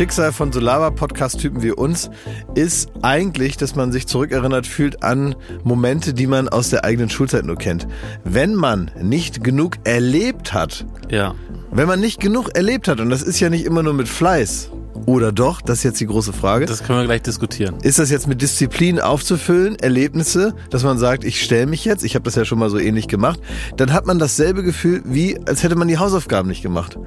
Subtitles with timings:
[0.00, 2.08] Das Schicksal von Solava-Podcast-Typen wie uns
[2.54, 7.44] ist eigentlich, dass man sich zurückerinnert fühlt an Momente, die man aus der eigenen Schulzeit
[7.44, 7.86] nur kennt.
[8.24, 11.34] Wenn man nicht genug erlebt hat, Ja.
[11.70, 14.70] wenn man nicht genug erlebt hat, und das ist ja nicht immer nur mit Fleiß,
[15.06, 16.66] oder doch, das ist jetzt die große Frage.
[16.66, 17.76] Das können wir gleich diskutieren.
[17.82, 22.14] Ist das jetzt mit Disziplin aufzufüllen, Erlebnisse, dass man sagt, ich stelle mich jetzt, ich
[22.14, 23.40] habe das ja schon mal so ähnlich gemacht,
[23.76, 26.98] dann hat man dasselbe Gefühl, wie als hätte man die Hausaufgaben nicht gemacht.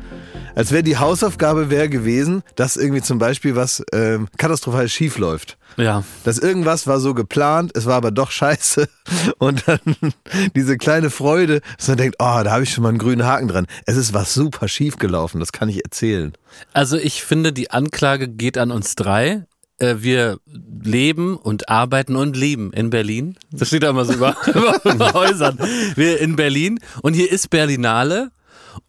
[0.56, 5.58] Als wäre die Hausaufgabe wäre gewesen, dass irgendwie zum Beispiel was ähm, katastrophal schief läuft.
[5.78, 6.04] Ja.
[6.24, 8.88] Dass irgendwas war so geplant, es war aber doch scheiße.
[9.40, 9.80] Und dann
[10.56, 13.48] diese kleine Freude, dass man denkt, oh, da habe ich schon mal einen grünen Haken
[13.48, 13.68] dran.
[13.86, 16.34] Es ist was super schief gelaufen, das kann ich erzählen.
[16.74, 19.46] Also ich finde, die Anklage geht an uns drei.
[19.80, 23.38] Äh, Wir leben und arbeiten und leben in Berlin.
[23.52, 24.36] Das steht da immer so über,
[24.84, 25.58] über Häusern.
[25.96, 26.80] Wir in Berlin.
[27.02, 28.32] Und hier ist Berlinale.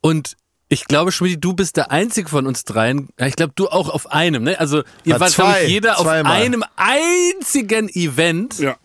[0.00, 0.36] Und
[0.74, 3.08] ich glaube, Schmidt, du bist der einzige von uns dreien.
[3.18, 4.42] Ich glaube, du auch auf einem.
[4.42, 4.58] Ne?
[4.58, 5.64] Also ihr Ja, wart, zwei.
[5.64, 6.32] ich, jeder auf Zweimal.
[6.42, 8.58] einem einzigen Event.
[8.58, 8.76] Ja.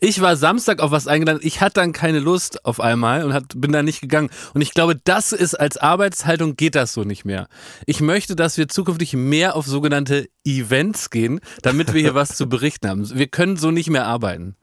[0.00, 1.40] Ich war Samstag auf was eingeladen.
[1.42, 4.30] Ich hatte dann keine Lust auf einmal und hat, bin da nicht gegangen.
[4.54, 7.48] Und ich glaube, das ist als Arbeitshaltung geht das so nicht mehr.
[7.84, 12.48] Ich möchte, dass wir zukünftig mehr auf sogenannte Events gehen, damit wir hier was zu
[12.48, 13.10] berichten haben.
[13.18, 14.54] Wir können so nicht mehr arbeiten.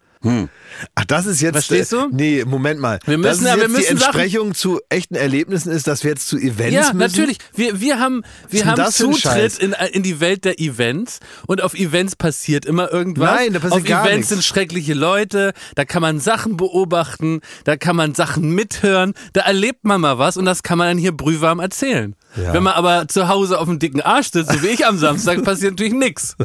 [0.95, 1.53] Ach, das ist jetzt.
[1.53, 1.97] Verstehst du?
[1.97, 2.99] Äh, nee, Moment mal.
[3.05, 5.87] Wir das müssen- ist aber wir jetzt die müssen Sachen- Entsprechung zu echten Erlebnissen ist,
[5.87, 6.97] dass wir jetzt zu Events ja, müssen.
[6.97, 7.37] natürlich.
[7.53, 8.95] Wir, wir haben, wir haben das?
[8.97, 13.29] Zutritt in, in die Welt der Events und auf Events passiert immer irgendwas.
[13.35, 14.29] Nein, da passiert Auf gar Events nichts.
[14.29, 19.83] sind schreckliche Leute, da kann man Sachen beobachten, da kann man Sachen mithören, da erlebt
[19.83, 22.15] man mal was und das kann man dann hier brühwarm erzählen.
[22.35, 22.53] Ja.
[22.53, 25.41] Wenn man aber zu Hause auf dem dicken Arsch sitzt, so wie ich am Samstag,
[25.45, 26.35] passiert natürlich nichts.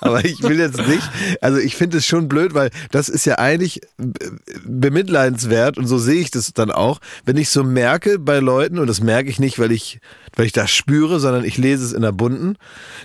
[0.00, 1.08] Aber ich will jetzt nicht,
[1.40, 4.12] also ich finde es schon blöd, weil das ist ja eigentlich be-
[4.66, 8.86] bemitleidenswert und so sehe ich das dann auch, wenn ich so merke bei Leuten, und
[8.86, 10.00] das merke ich nicht, weil ich,
[10.36, 12.56] weil ich das spüre, sondern ich lese es in der Bunten,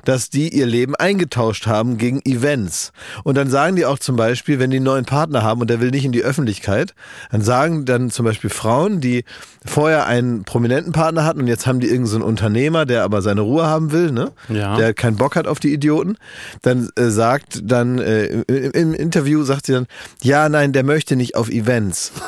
[0.04, 2.92] dass die ihr Leben eingetauscht haben gegen Events.
[3.24, 5.82] Und dann sagen die auch zum Beispiel, wenn die einen neuen Partner haben und der
[5.82, 6.94] will nicht in die Öffentlichkeit,
[7.32, 9.26] dann sagen dann zum Beispiel Frauen, die
[9.66, 13.22] vorher einen prominenten Partner hatten und jetzt haben die irgendeinen so einen Unternehmer, der aber
[13.22, 14.32] seine Ruhe haben will, ne?
[14.50, 14.78] Ja.
[14.78, 16.18] Der keinen Bock hat auf die Idioten,
[16.62, 19.88] dann äh, sagt dann äh, im, im Interview sagt sie dann,
[20.22, 22.12] ja, nein, der möchte nicht auf Events.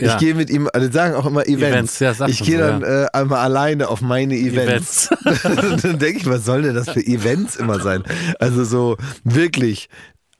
[0.00, 0.14] Ja.
[0.14, 2.00] Ich gehe mit ihm, also sagen auch immer Events.
[2.00, 5.08] Events, ja, ich gehe so, dann äh, einmal alleine auf meine Events.
[5.22, 8.02] dann denke ich, was soll denn das für Events immer sein?
[8.40, 9.88] Also so wirklich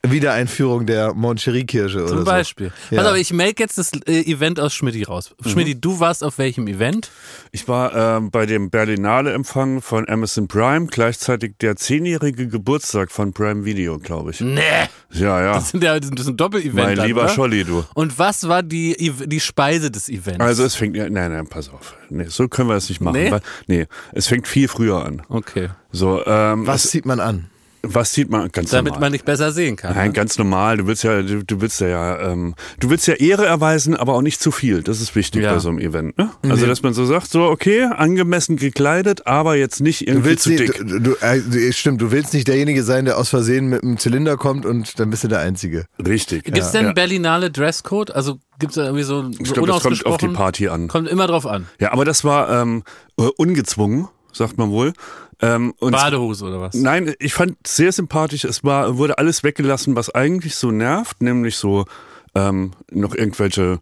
[0.07, 2.25] Wiedereinführung der Moncherie-Kirche oder Zum so.
[2.25, 2.73] Beispiel.
[2.91, 3.03] Ja.
[3.03, 5.35] Pass auf, ich make jetzt das äh, Event aus Schmidti raus.
[5.45, 7.11] Schmidti, du warst auf welchem Event?
[7.51, 13.65] Ich war ähm, bei dem Berlinale-Empfang von Amazon Prime, gleichzeitig der zehnjährige Geburtstag von Prime
[13.65, 14.41] Video, glaube ich.
[14.41, 14.61] Nee.
[15.11, 15.55] Ja, ja.
[15.55, 16.75] Das, sind ja, das ist ein Doppel-Event.
[16.75, 17.29] Mein dann, lieber?
[17.29, 17.85] Scholli, du.
[17.95, 20.41] Und was war die, die Speise des Events?
[20.41, 21.97] Also es fängt, ja, nein, nein, pass auf.
[22.09, 23.21] Nee, so können wir es nicht machen.
[23.21, 23.31] Nee?
[23.33, 25.23] Weil, nee, es fängt viel früher an.
[25.29, 25.71] okay.
[25.91, 27.51] So, ähm, Was es, zieht man an?
[27.83, 29.07] Was sieht man ganz Damit normal?
[29.07, 29.95] man dich besser sehen kann.
[29.95, 30.13] Nein, ne?
[30.13, 30.79] ganz normal.
[30.79, 34.23] Du willst ja, du, du willst ja, ähm, du willst ja Ehre erweisen, aber auch
[34.23, 34.83] nicht zu viel.
[34.83, 35.53] Das ist wichtig Ja.
[35.53, 36.19] bei so einem Event.
[36.19, 36.31] Ne?
[36.49, 40.45] Also, dass man so sagt, so okay, angemessen gekleidet, aber jetzt nicht Du irgendwie willst
[40.45, 40.77] zu nicht, dick.
[40.89, 44.67] du, du, äh, stimmt, du willst nicht derjenige sein, der aus Versehen mit einemZylinder kommt
[44.67, 45.87] und dann bist du der Einzige.
[46.05, 46.45] Richtig.
[46.45, 46.93] Gibt's denn ja.
[46.93, 48.11] Berlinale Dresscode?
[48.11, 50.29] Also gibt's da irgendwie so, so Ich glaube, das kommt auf die?
[50.29, 50.89] Party an.
[50.89, 51.67] Kommt immer drauf an.
[51.81, 52.83] Ja, aber das war ähm,
[53.19, 54.93] äh, ungezwungen, sagt man wohl.
[55.41, 56.75] Ähm, und Badehose oder was?
[56.75, 58.45] Nein, ich fand sehr sympathisch.
[58.45, 61.85] Es war, wurde alles weggelassen, was eigentlich so nervt, nämlich so
[62.35, 63.81] ähm, noch irgendwelche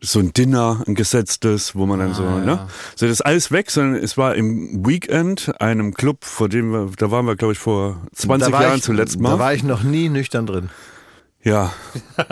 [0.00, 2.66] so ein Dinner, ein gesetztes, wo man dann so, ne?
[2.96, 6.90] So, das ist alles weg, sondern es war im Weekend, einem Club, vor dem wir,
[6.96, 9.38] da waren wir, glaube ich, vor 20 Da war Jahren ich, zuletzt Da mal.
[9.38, 10.70] war ich noch nie nüchtern drin.
[11.44, 11.72] Ja,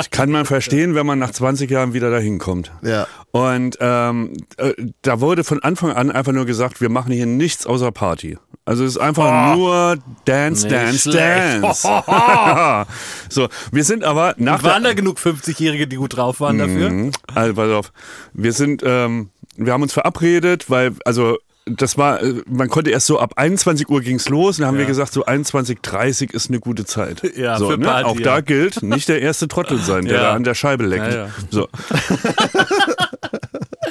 [0.01, 2.73] ich kann man verstehen, wenn man nach 20 Jahren wieder dahin kommt.
[2.83, 3.07] Ja.
[3.31, 7.27] Und Und ähm, äh, da wurde von Anfang an einfach nur gesagt, wir machen hier
[7.27, 8.39] nichts außer Party.
[8.65, 11.63] Also es ist einfach nur Dance, Nicht Dance, schlecht.
[11.65, 11.89] Dance.
[13.29, 16.91] so, wir sind aber nach Waren da genug 50-Jährige, die gut drauf waren dafür?
[16.91, 17.13] Mhm.
[17.35, 17.93] also pass auf,
[18.33, 23.07] wir sind, ähm, wir haben uns verabredet, weil, also das war, äh, man konnte erst
[23.07, 26.59] so ab 21 Uhr ging's los und dann haben wir gesagt, so 21.30 ist eine
[26.61, 27.23] gute Zeit.
[27.37, 27.87] Ja, so, für ne?
[27.87, 28.23] Party, Auch ja.
[28.25, 30.23] da gilt, nicht der erste Trottel sein, der Ja.
[30.23, 31.07] da an der Scheibe leckt.
[31.13, 31.29] Ja, ja.
[31.51, 31.69] So.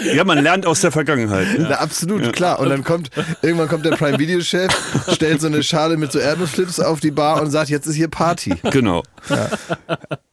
[0.15, 1.57] ja, man lernt aus der Vergangenheit.
[1.57, 1.67] Ne?
[1.69, 2.59] Na, absolut, klar.
[2.59, 3.09] Und dann kommt,
[3.41, 4.71] irgendwann kommt der Prime Video Chef,
[5.11, 8.07] stellt so eine Schale mit so Erdnussflips auf die Bar und sagt, jetzt ist hier
[8.07, 8.55] Party.
[8.71, 9.03] Genau.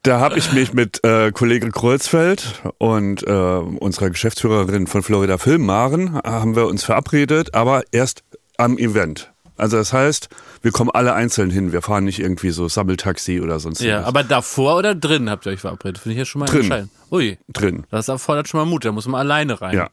[0.02, 5.66] Da habe ich mich mit äh, Kollege Kreuzfeld und äh, unserer Geschäftsführerin von Florida Film,
[5.66, 8.22] Maren, haben wir uns verabredet, aber erst
[8.56, 9.30] am Event.
[9.58, 10.28] Also das heißt,
[10.62, 11.72] wir kommen alle einzeln hin.
[11.72, 14.06] Wir fahren nicht irgendwie so Sammeltaxi oder sonst Ja, was.
[14.06, 15.98] aber davor oder drin habt ihr euch verabredet?
[15.98, 16.60] Finde ich ja schon mal Drin.
[16.60, 16.90] entscheidend.
[17.10, 17.84] Ui, drin.
[17.90, 19.74] das erfordert schon mal Mut, da muss man alleine rein.
[19.74, 19.90] Ja.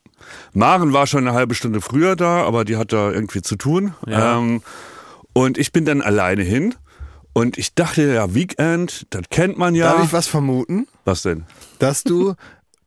[0.54, 3.94] Maren war schon eine halbe Stunde früher da, aber die hat da irgendwie zu tun.
[4.06, 4.38] Ja.
[4.38, 4.62] Ähm,
[5.34, 6.76] und ich bin dann alleine hin.
[7.34, 9.92] Und ich dachte, ja, Weekend, das kennt man ja.
[9.94, 10.88] Darf ich was vermuten?
[11.04, 11.44] was denn?
[11.80, 12.36] Dass du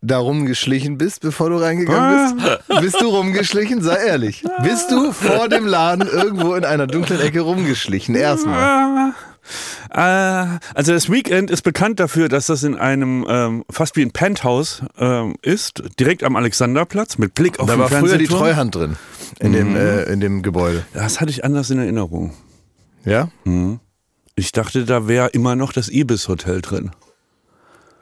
[0.01, 2.81] da rumgeschlichen bist, bevor du reingegangen bist?
[2.81, 3.83] Bist du rumgeschlichen?
[3.83, 4.45] Sei ehrlich.
[4.63, 8.15] Bist du vor dem Laden irgendwo in einer dunklen Ecke rumgeschlichen?
[8.15, 9.13] Erstmal.
[9.91, 14.11] Äh, also das Weekend ist bekannt dafür, dass das in einem ähm, fast wie ein
[14.11, 18.27] Penthouse ähm, ist, direkt am Alexanderplatz mit Blick auf Da den war früher die.
[18.27, 18.97] Treuhand drin.
[19.41, 20.85] In dem, äh, in dem Gebäude.
[20.93, 22.35] Das hatte ich anders in Erinnerung.
[23.05, 23.31] Ja?
[24.35, 26.91] Ich dachte, da wäre immer noch das Ibis Hotel drin.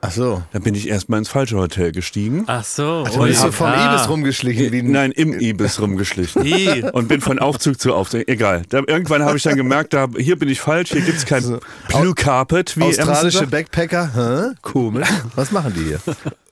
[0.02, 0.42] Ach so.
[0.52, 2.44] Da bin ich erstmal ins falsche Hotel gestiegen.
[2.46, 3.04] Ach so.
[3.04, 3.94] Du bist so vom ah.
[3.94, 4.70] Ibis rumgeschlichen.
[4.70, 6.90] Wie ein- Nein, im Ibis rumgeschlichen.
[6.90, 8.28] Und bin von Aufzug zu Aufzug.
[8.28, 8.62] Egal.
[8.68, 11.42] Da, irgendwann habe ich dann gemerkt, da, hier bin ich falsch, hier gibt's kein
[11.88, 13.46] Blue Carpet, wie Australische.
[13.46, 14.10] Backpacker.
[14.14, 14.54] Hä?
[14.62, 15.08] Komisch.
[15.34, 16.00] Was machen die hier?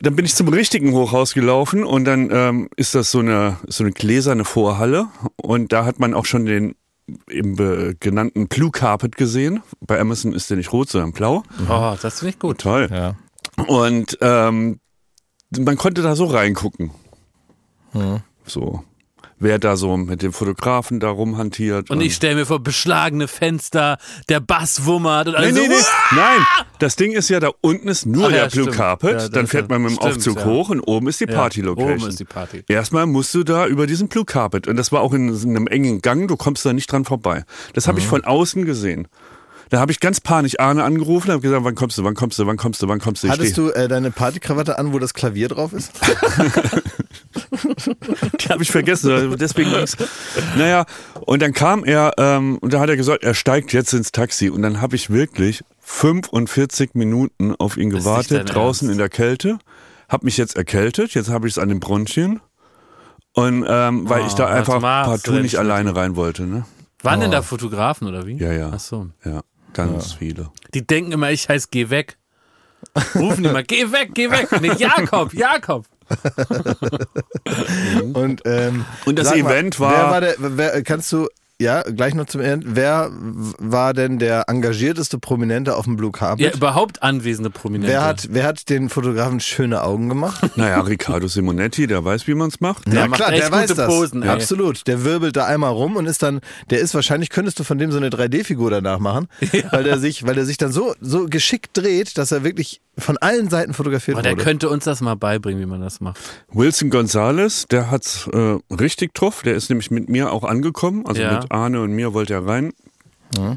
[0.01, 3.85] Dann bin ich zum richtigen Hochhaus gelaufen und dann ähm, ist das so eine, so
[3.85, 5.07] eine gläserne Vorhalle
[5.37, 6.75] und da hat man auch schon den
[7.31, 9.63] eben be- genannten Blue Carpet gesehen.
[9.81, 11.43] Bei Amazon ist der nicht rot, sondern blau.
[11.69, 12.59] Oh, das finde ich gut.
[12.59, 12.89] Toll.
[12.91, 13.15] Ja.
[13.67, 14.81] Und ähm,
[15.57, 16.91] man konnte da so reingucken.
[18.47, 18.83] So.
[19.41, 21.91] Wer da so mit dem Fotografen da rumhantiert.
[21.91, 23.99] Und ich stelle mir vor, beschlagene Fenster,
[24.29, 25.75] der Bass wummert und Nee, alles nee, nee.
[25.75, 26.47] so, Nein,
[26.79, 28.77] das Ding ist ja, da unten ist nur Ach ja, der Blue stimmt.
[28.77, 29.21] Carpet.
[29.21, 30.45] Ja, dann fährt ja- man mit dem stimmt, Aufzug ja.
[30.47, 31.99] hoch und oben ist die Ja, Party-Location.
[31.99, 32.65] Oben ist die Party.
[32.69, 34.67] Erstmal musst du da über diesen Blue Carpet.
[34.69, 37.45] Und das war auch in einem engen Gang, du kommst da nicht dran vorbei.
[37.75, 37.89] Das Mhm.
[37.89, 39.09] habe ich von außen gesehen.
[39.71, 42.39] Da habe ich ganz panisch Arne angerufen und habe gesagt, wann kommst du, wann kommst
[42.39, 43.27] du, wann kommst du, wann kommst du?
[43.29, 45.91] Ich Hattest steh- du äh, deine Partykrawatte an, wo das Klavier drauf ist?
[48.41, 49.97] Die habe ich vergessen, deswegen ging's.
[50.57, 50.85] Naja,
[51.27, 54.51] und dann kam er ähm, und da hat er gesagt, er steigt jetzt ins Taxi.
[54.51, 58.93] Und dann habe ich wirklich 45 Minuten auf ihn gewartet, draußen Ernst.
[58.93, 59.59] in der Kälte.
[60.09, 62.41] Hab mich jetzt erkältet, jetzt habe ich es an den Bronchien.
[63.35, 66.45] Und ähm, weil Oh, ich da einfach partout nicht alleine rein wollte.
[66.45, 66.65] Ne?
[67.03, 68.37] Waren denn da Fotografen oder wie?
[68.37, 68.71] Ja, ja.
[68.75, 69.09] Ach so.
[69.25, 69.41] Ja,
[69.75, 70.51] ganz viele.
[70.73, 72.17] Die denken immer, ich heiße Geh weg.
[73.15, 74.49] Rufen immer, geh weg, geh weg.
[74.61, 75.87] Nee, Jakob, Jakob.
[78.15, 81.29] Und, ähm, Und das sag mal, Event war- Wer war der, wer, kannst du,
[81.61, 82.67] ja, gleich noch zum Ende.
[82.71, 86.45] Wer war denn der engagierteste Prominente auf dem Blue Carpet?
[86.45, 87.93] Ja, überhaupt anwesende Prominente.
[87.93, 90.43] wer, hat, wer hat den Fotografen schöne Augen gemacht?
[90.57, 92.93] Naja, Riccardo Simonetti, der weiß, wie man es macht.
[92.93, 94.29] Der macht echt gute Posen, ey.
[94.31, 94.87] Absolut.
[94.89, 96.41] Der wirbelt da einmal rum und ist dann,
[96.71, 99.29] der ist wahrscheinlich, könntest du von dem so eine 3D-Figur danach machen,
[99.71, 103.17] weil der sich, weil der sich dann so, so geschickt dreht, dass er wirklich von
[103.19, 104.43] allen Seiten fotografiert der wurde.
[104.45, 106.19] könnte uns das mal beibringen, wie man das macht.
[106.53, 109.43] Wilson Gonzalez, der hat's äh, richtig drauf.
[109.43, 111.05] Der ist nämlich mit mir auch angekommen.
[111.07, 111.33] Also Ja.
[111.35, 112.73] mit Arne und mir wollte er rein.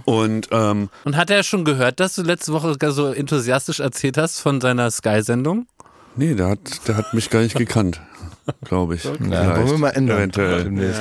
[0.05, 4.39] Und ähm, Und hat er schon gehört, dass du letzte Woche so enthusiastisch erzählt hast
[4.39, 5.67] von seiner Sky-Sendung?
[6.15, 8.01] nee, der hat, der hat mich gar nicht gekannt,
[8.63, 9.03] glaube ich.
[9.03, 10.17] Ja, wollen wir mal ändern.
[10.17, 10.95] Eventuell.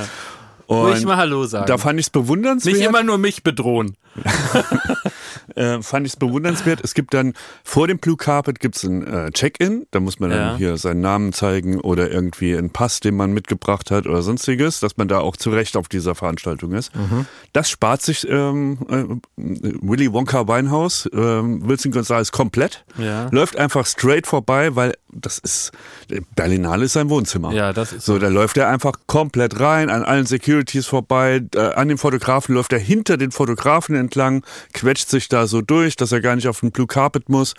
[0.69, 1.67] Ruhig Und mal Hallo sagen.
[1.67, 2.77] da fand ich es bewundernswert.
[2.77, 3.97] Nicht immer nur mich bedrohen.
[5.55, 6.81] äh, fand ich es bewundernswert.
[6.83, 7.35] Es gibt dann
[7.65, 9.87] vor dem Blue Carpet gibt's ein äh, Check-in.
[9.91, 10.57] Da muss man dann Ja.
[10.57, 14.97] hier seinen Namen zeigen oder irgendwie einen Pass, den man mitgebracht hat oder sonstiges, dass
[14.97, 16.91] man da auch zu Recht auf dieser Veranstaltung ist.
[17.53, 19.05] Das spart sich ähm, äh,
[19.37, 22.85] Willy Wonka Weinhaus, ähm, Wilson Gonzalez komplett.
[22.99, 23.29] Ja.
[23.31, 25.73] Läuft einfach straight vorbei, weil das ist,
[26.35, 27.53] Berlinale ist sein Wohnzimmer.
[27.53, 31.59] Ja, das ist So, da läuft er einfach komplett rein, an allen Securities vorbei, äh,
[31.61, 36.13] an dem Fotografen läuft er hinter den Fotografen entlang, quetscht sich da so durch, dass
[36.13, 37.55] er gar nicht auf den Blue Carpet muss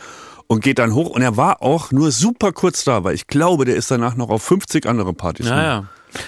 [0.48, 1.10] und geht dann hoch.
[1.10, 4.30] Und er war auch nur super kurz da, weil ich glaube, der ist danach noch
[4.30, 5.48] auf 50 andere Partys.
[5.48, 5.86] Ja, ja.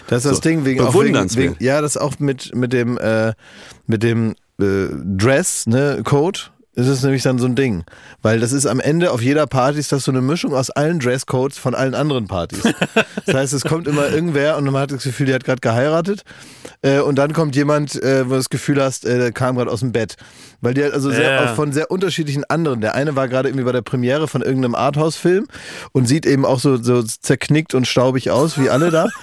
[0.08, 1.56] Das ist das So, Ding wegen, auch wegen, bewundernswert.
[1.60, 3.34] wegen ja, das auch mit mit dem äh,
[3.88, 6.40] mit dem äh, Dress ne Code
[6.88, 7.84] ist es nämlich dann so ein Ding,
[8.22, 11.00] weil das ist am Ende auf jeder Party ist das so eine Mischung aus allen
[11.00, 12.64] Dresscodes von allen anderen Partys.
[13.26, 16.24] Das heißt, es kommt immer irgendwer und man hat das Gefühl, der hat gerade geheiratet
[16.82, 19.70] äh, und dann kommt jemand, äh, wo du das Gefühl hast, äh, der kam gerade
[19.70, 20.16] aus dem Bett,
[20.62, 21.54] weil die halt also sehr Ja.
[21.54, 22.82] von sehr unterschiedlichen anderen.
[22.82, 25.46] Der eine war gerade irgendwie bei der Premiere von irgendeinem Arthouse-Film
[25.92, 29.08] und sieht eben auch so so zerknickt und staubig aus wie alle da.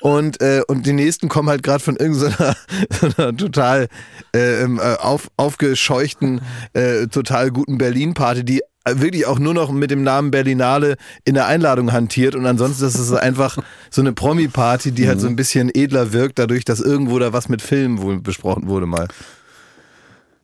[0.00, 2.56] Und, äh, und die nächsten kommen halt gerade von irgendeiner
[3.00, 3.88] so einer total
[4.34, 6.40] äh, ähm, äh, auf, aufgescheuchten,
[6.72, 11.46] äh, total guten Berlin-Party, die wirklich auch nur noch mit dem Namen Berlinale in der
[11.46, 13.58] Einladung hantiert und ansonsten ist es einfach
[13.90, 17.48] so eine Promi-Party, die halt so ein bisschen edler wirkt, dadurch, dass irgendwo da was
[17.48, 19.08] mit Filmen wohl besprochen wurde mal.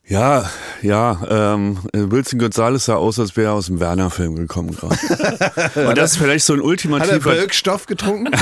[0.09, 0.49] Ja,
[0.83, 4.95] ja, ähm, Wilson Gonzalez sah aus, als wäre er aus dem Werner-Film gekommen gerade.
[5.89, 7.33] Und das ist vielleicht so ein Hat er ultimativer.
[7.33, 8.33] Wirkstoff getrunken?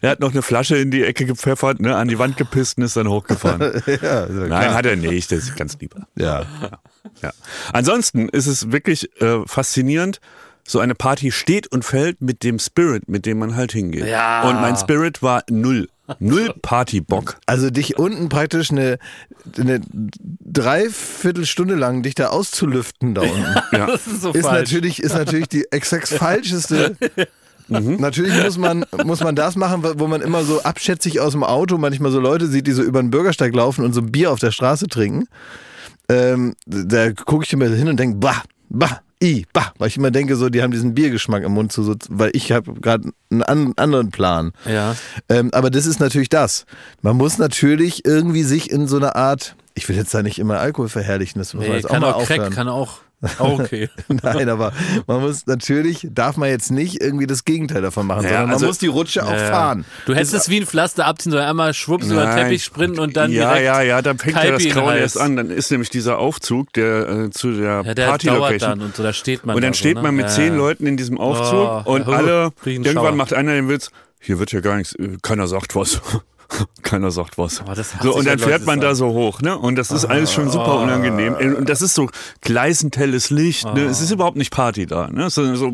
[0.00, 2.84] Er hat noch eine Flasche in die Ecke gepfeffert, ne, an die Wand gepisst und
[2.84, 3.60] ist dann hochgefahren.
[3.86, 4.74] ja, Nein, klar.
[4.74, 6.08] hat er nicht, das ist ganz lieber.
[6.16, 6.44] Ja.
[7.20, 7.30] Ja.
[7.72, 10.20] Ansonsten ist es wirklich äh, faszinierend.
[10.66, 14.06] So eine Party steht und fällt mit dem Spirit, mit dem man halt hingeht.
[14.06, 14.42] Ja.
[14.48, 15.88] Und mein Spirit war null.
[16.18, 17.38] Null Partybock.
[17.46, 18.98] Also dich unten praktisch eine,
[19.58, 23.44] eine Dreiviertelstunde lang dich da auszulüften da unten.
[23.72, 23.86] Ja.
[23.86, 24.70] Das ist so ist falsch.
[24.70, 26.96] natürlich, ist natürlich die exakt falscheste.
[27.68, 31.78] Natürlich muss man, muss man das machen, wo man immer so abschätzig aus dem Auto
[31.78, 34.40] manchmal so Leute sieht, die so über den Bürgersteig laufen und so ein Bier auf
[34.40, 35.26] der Straße trinken.
[36.08, 40.10] Ähm, da gucke ich immer hin und denke, bah, bah, i, bah, weil ich immer
[40.10, 43.72] denke, so, die haben diesen Biergeschmack im Mund, so, weil ich habe gerade einen an,
[43.76, 44.52] anderen Plan.
[44.66, 44.96] Ja.
[45.28, 46.66] Ähm, aber das ist natürlich das.
[47.00, 50.58] Man muss natürlich irgendwie sich in so eine Art, ich will jetzt da nicht immer
[50.58, 52.52] Alkohol verherrlichen, das muss man Nee, jetzt auch mal auch Crack, aufhören.
[52.54, 52.98] kann auch.
[53.38, 53.88] Auch okay.
[54.22, 54.72] Nein, aber
[55.06, 58.54] man muss natürlich, darf man jetzt nicht irgendwie das Gegenteil davon machen, Ja, sondern man
[58.54, 59.50] also- muss die Rutsche auch Ja, ja.
[59.50, 59.84] fahren.
[60.06, 62.36] Du hättest es wie ein Pflaster abziehen sollen, einmal schwupps über den.
[62.36, 65.36] Teppich sprinten und dann ja, direkt ja, ja, dann fängt ja das Grauen erst an.
[65.36, 68.70] Dann ist nämlich dieser Aufzug, der äh, zu der Ja, der Party dauert Location.
[68.70, 70.02] dann und so, da steht man Und dann da so, steht ne?
[70.02, 70.56] man mit ja, zehn.
[70.56, 74.60] Leuten in diesem Aufzug Oh, und alle, irgendwann macht einer den Witz, hier wird ja
[74.60, 76.00] gar nichts, äh, keiner sagt was.
[76.82, 77.62] keiner sagt was.
[77.62, 79.58] Hasse so, und dann fährt Leute man da so hoch, ne?
[79.58, 81.34] Und das ist alles schon super unangenehm.
[81.34, 82.08] Und das ist so
[82.40, 83.84] gleisend helles Licht, ne?
[83.84, 85.30] Es ist überhaupt nicht Party da, ne?
[85.30, 85.72] Sondern so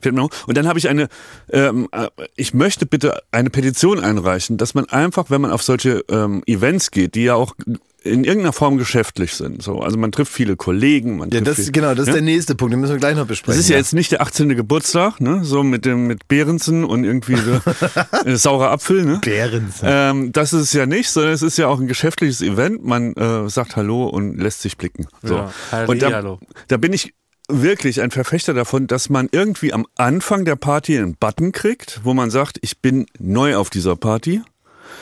[0.00, 0.30] fährt man hoch.
[0.46, 1.08] Und dann habe ich eine,
[1.50, 6.04] ähm, äh, ich möchte bitte eine Petition einreichen, dass man einfach, wenn man auf solche
[6.08, 7.54] ähm, Events geht, die ja auch
[8.02, 9.62] in irgendeiner Form geschäftlich sind.
[9.62, 12.12] So, also man trifft viele Kollegen, man Ja, trifft das, viel, genau, das ist ne?
[12.14, 13.58] der nächste Punkt, den müssen wir gleich noch besprechen.
[13.58, 14.48] Das ist ja jetzt nicht der 18.
[14.56, 15.44] Geburtstag, ne?
[15.44, 17.60] So mit dem mit Behrensen und irgendwie so,
[18.24, 19.20] äh, saurer Apfel, ne?
[19.22, 19.80] Behrens.
[19.82, 22.84] Ähm, das ist es ja nicht, sondern es ist ja auch ein geschäftliches Event.
[22.84, 25.06] Man äh, sagt Hallo und lässt sich blicken.
[25.22, 25.36] So.
[25.36, 26.40] Ja, Halli, und da, hallo.
[26.68, 27.14] da bin ich
[27.48, 32.14] wirklich ein Verfechter davon, dass man irgendwie am Anfang der Party einen Button kriegt, wo
[32.14, 34.42] man sagt, ich bin neu auf dieser Party.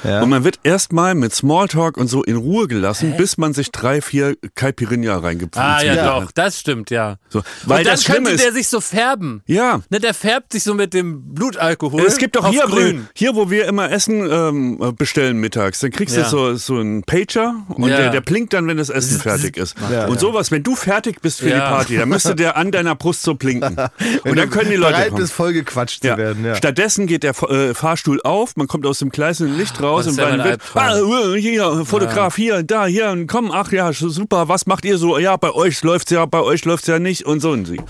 [0.04, 0.22] Ja.
[0.22, 4.00] Und man wird erstmal mit Smalltalk und so in Ruhe gelassen, bis man sich drei,
[4.00, 6.20] vier Caipirinha reingepflanzt Ah, ja, Ja.
[6.20, 7.16] doch, das stimmt, ja.
[7.28, 9.42] So, weil und dann das könnte ist, der sich so färben.
[9.46, 12.02] ja, Ne, der färbt sich so mit dem Blutalkohol.
[12.02, 13.08] Es gibt doch hier, grün.
[13.14, 16.24] hier, wo wir immer Essen ähm, bestellen mittags, dann kriegst Ja.
[16.24, 19.74] du so, so einen Pager und der, der blinkt dann, wenn das Essen fertig ist.
[20.08, 23.22] Und sowas, wenn du fertig bist für die Party, dann müsste der an deiner Brust
[23.22, 23.76] so blinken.
[24.24, 25.20] Und dann können die Leute bereit kommen.
[25.22, 26.16] bist, vollgequatscht zu Ja.
[26.16, 26.44] werden.
[26.44, 26.54] Ja.
[26.54, 30.16] Stattdessen geht der äh, Fahrstuhl auf, man kommt aus dem gleißenden Licht raus Ist und
[30.18, 34.48] ja dann wird, ah, äh, hier, Fotograf, hier, da, hier, und komm, ach ja, super,
[34.48, 35.18] was macht ihr so?
[35.18, 37.80] Ja, bei euch läuft's ja, bei euch läuft's ja nicht und so und sie.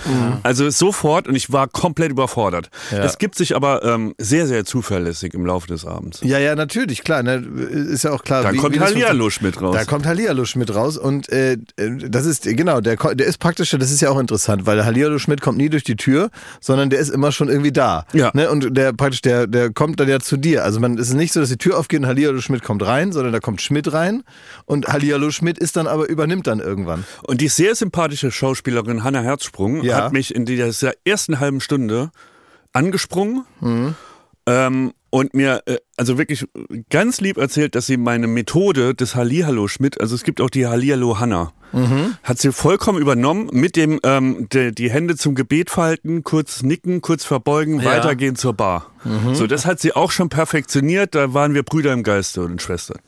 [0.42, 2.70] Also sofort und ich war komplett überfordert.
[2.90, 6.20] Das gibt sich aber ähm, sehr, sehr zuverlässig im Laufe des Abends.
[6.22, 7.22] Ja, ja, natürlich, klar.
[7.22, 8.42] Ne, ist ja auch klar.
[8.42, 9.74] Dann wie- kommt wie das Hallihallo Schmidt raus.
[9.74, 11.58] Da kommt Hallihallo Schmidt raus und äh, äh,
[12.08, 15.18] das ist, genau, der, der ist praktisch, das ist ja auch interessant, weil der Hallihallo
[15.18, 18.04] Schmidt kommt nie durch die Tür, sondern der ist immer schon irgendwie da.
[18.12, 18.30] Ja.
[18.34, 18.50] Ne?
[18.50, 20.64] Und der praktisch, der, der kommt dann ja zu dir.
[20.64, 23.12] Also man, es ist nicht so, dass die Tür aufgeht und Hallihallo Schmidt kommt rein,
[23.12, 24.22] sondern da kommt Schmidt rein
[24.66, 27.04] und Hallihallo Schmidt ist dann aber, übernimmt dann irgendwann.
[27.22, 29.96] Und die sehr sympathische Schauspielerin Hanna Herzsprung Ja.
[29.96, 32.10] hat mich in dieser ersten halben Stunde
[32.74, 33.94] angesprungen Mhm.
[34.46, 36.44] ähm, und mir äh, also wirklich
[36.90, 40.66] ganz lieb erzählt, dass sie meine Methode des Hallihallo Schmidt, also es gibt auch die
[40.66, 42.14] Hallihallo Hanna, Mhm.
[42.22, 47.02] hat sie vollkommen übernommen mit dem ähm, de, die Hände zum Gebet falten, kurz nicken,
[47.02, 47.90] kurz verbeugen, Ja.
[47.90, 48.86] weitergehen zur Bar.
[49.04, 49.34] Mhm.
[49.34, 51.14] So, das hat sie auch schon perfektioniert.
[51.14, 52.98] Da waren wir Brüder im Geiste und Schwestern.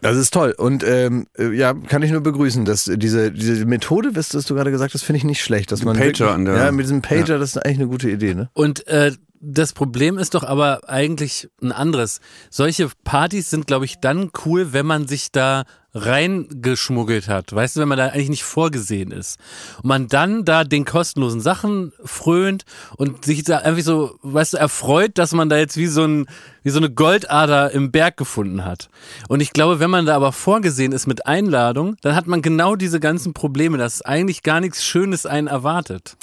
[0.00, 0.54] Das ist toll.
[0.56, 4.70] Und ähm, äh, ja, kann ich nur begrüßen, dass diese, diese Methode, was du gerade
[4.70, 5.72] gesagt hast, finde ich nicht schlecht.
[5.72, 8.10] Dass man Pager wirklich, an der- ja, mit diesem Pager, das ist eigentlich eine gute
[8.10, 8.48] Idee, ne?
[8.54, 9.10] Und äh,
[9.46, 12.20] das Problem ist doch aber eigentlich ein anderes.
[12.50, 17.54] Solche Partys sind, glaube ich, dann cool, wenn man sich da reingeschmuggelt hat.
[17.54, 19.38] Weißt du, wenn man da eigentlich nicht vorgesehen ist.
[19.76, 22.64] Und man dann da den kostenlosen Sachen frönt
[22.96, 26.26] und sich da einfach so, weißt du, erfreut, dass man da jetzt wie so ein,
[26.64, 28.88] wie so eine Goldader im Berg gefunden hat.
[29.28, 32.74] Und ich glaube, wenn man da aber vorgesehen ist mit Einladung, dann hat man genau
[32.74, 36.16] diese ganzen Probleme, dass eigentlich gar nichts Schönes einen erwartet.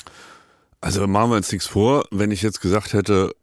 [0.82, 3.36] Also machen wir uns nichts vor, wenn ich jetzt gesagt hätte,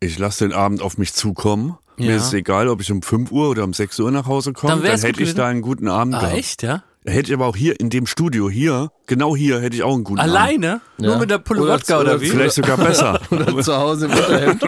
[0.00, 1.76] ich lasse den Abend auf mich zukommen.
[1.98, 2.06] Ja.
[2.06, 4.52] Mir ist es egal, ob ich um 5 Uhr oder um 6 Uhr nach Hause
[4.52, 6.36] komme, Dann dann, hätte ich da einen guten Abend Ah, gehabt.
[6.36, 6.82] echt, ja?
[7.08, 10.02] Hätte ich aber auch hier in dem Studio hier Genau hier hätte ich auch einen
[10.02, 10.18] guten.
[10.18, 10.80] Alleine?
[10.98, 11.18] Nur Ja.
[11.20, 12.28] mit der Pulle Oder- Wodka oder, oder wie?
[12.28, 13.20] Vielleicht sogar besser.
[13.30, 14.62] Oder zu Hause im Unterhemd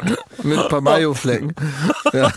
[0.44, 1.52] mit ein paar Mayo-Flecken.
[2.12, 2.30] Ja.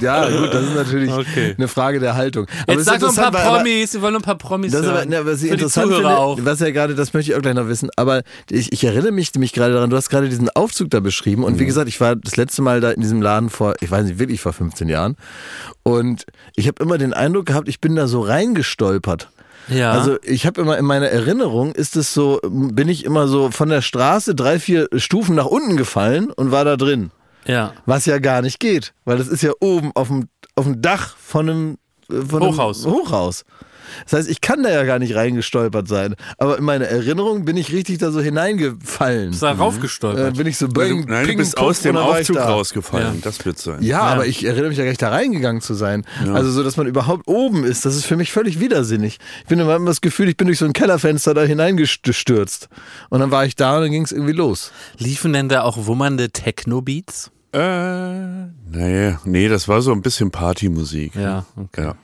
[0.00, 1.54] ja, gut, das ist natürlich Okay.
[1.58, 2.46] eine Frage der Haltung.
[2.68, 4.82] Aber Jetzt sag noch ein paar aber- Promis, wir wollen noch ein paar Promis Das
[4.82, 5.08] ist aber, hören.
[5.08, 6.38] ne, was ich interessant finde, auch.
[6.42, 9.34] was ja gerade, das möchte ich auch gleich noch wissen, aber ich, ich erinnere mich
[9.34, 11.66] nämlich gerade daran, du hast gerade diesen Aufzug da beschrieben und wie Mhm.
[11.66, 14.40] gesagt, ich war das letzte Mal da in diesem Laden vor, ich weiß nicht, wirklich
[14.40, 15.16] vor 15 Jahren
[15.82, 19.15] und ich habe immer den Eindruck gehabt, ich bin da so reingestolpert.
[19.68, 19.92] Ja.
[19.92, 23.68] Also ich habe immer in meiner Erinnerung ist es so, bin ich immer so von
[23.68, 27.10] der Straße drei, vier Stufen nach unten gefallen und war da drin.
[27.46, 27.72] ja.
[27.84, 31.16] Was ja gar nicht geht, weil das ist ja oben auf dem, auf dem Dach
[31.16, 31.78] von einem,
[32.10, 32.84] äh, von Hochhaus.
[32.84, 33.44] einem Hochhaus.
[34.04, 36.14] Das heißt, ich kann da ja gar nicht reingestolpert sein.
[36.38, 39.30] Aber in meiner Erinnerung bin ich richtig da so hineingefallen.
[39.30, 40.36] Ist da Äh, raufgestolpert.
[40.36, 43.14] bin ich so du, bing, nein, du ping, bist puff, aus dem Aufzug rausgefallen.
[43.16, 43.20] Ja.
[43.22, 43.82] Das wird sein.
[43.82, 44.00] Ja, Ja.
[44.02, 46.04] aber ich erinnere mich ja gar nicht da reingegangen zu sein.
[46.32, 49.18] Also so, dass man überhaupt oben ist, das ist für mich völlig widersinnig.
[49.42, 52.68] Ich bin immer das Gefühl, ich bin durch so ein Kellerfenster da hineingestürzt.
[53.10, 54.72] Und dann war ich da und dann ging es irgendwie los.
[54.98, 57.30] Liefen denn da auch wummernde Techno-Beats?
[57.52, 61.14] Äh, nee, nee, das war so ein bisschen Partymusik.
[61.14, 61.84] Ja, okay.
[61.84, 61.94] Ja.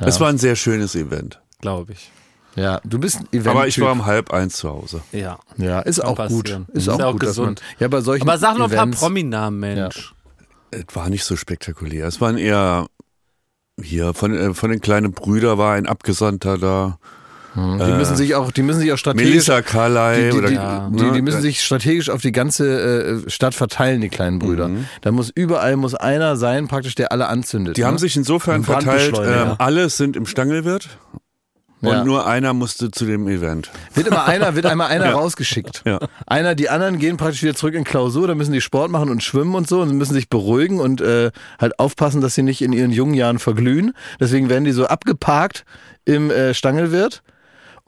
[0.00, 1.40] Es war ein sehr schönes Event.
[1.60, 2.10] Glaube ich.
[2.56, 3.46] Ja, du bist ein Event.
[3.48, 5.02] Aber ich war um halb eins zu Hause.
[5.12, 5.38] Ja.
[5.56, 6.44] Ja, ist auch gut.
[6.44, 6.66] passieren.
[6.72, 7.54] Ist Ist auch auch gut, dass man.
[7.54, 7.62] gesund.
[7.78, 10.14] Ja, bei solchen Aber sag noch ein paar Prominamen, Mensch.
[10.72, 12.06] Es war nicht so spektakulär.
[12.06, 12.86] Es waren eher
[13.80, 16.98] hier von, äh, von den kleinen Brüdern war ein Abgesandter da.
[17.56, 19.28] Die müssen sich auch, die müssen sich auch strategisch.
[19.28, 20.88] Melissa Carley Die, die, oder die, Ja.
[20.92, 24.68] die, die müssen sich strategisch auf die ganze äh, Stadt verteilen, die kleinen Brüder.
[24.68, 24.86] Mhm.
[25.00, 27.76] Da muss überall muss einer sein, praktisch, der alle anzündet.
[27.76, 27.86] Die ne?
[27.88, 30.88] haben sich insofern verteilt, ähm, alle sind im Stangelwirt
[31.80, 32.04] und Ja.
[32.04, 33.70] nur einer musste zu dem Event.
[33.94, 35.82] Wird immer einer, wird einmal einer rausgeschickt.
[35.84, 35.98] Ja.
[36.26, 39.24] Einer, die anderen gehen praktisch wieder zurück in Klausur, da müssen die Sport machen und
[39.24, 42.72] schwimmen und so und müssen sich beruhigen und äh, halt aufpassen, dass sie nicht in
[42.72, 43.92] ihren jungen Jahren verglühen.
[44.20, 45.64] Deswegen werden die so abgeparkt
[46.04, 47.22] im äh, Stangelwirt.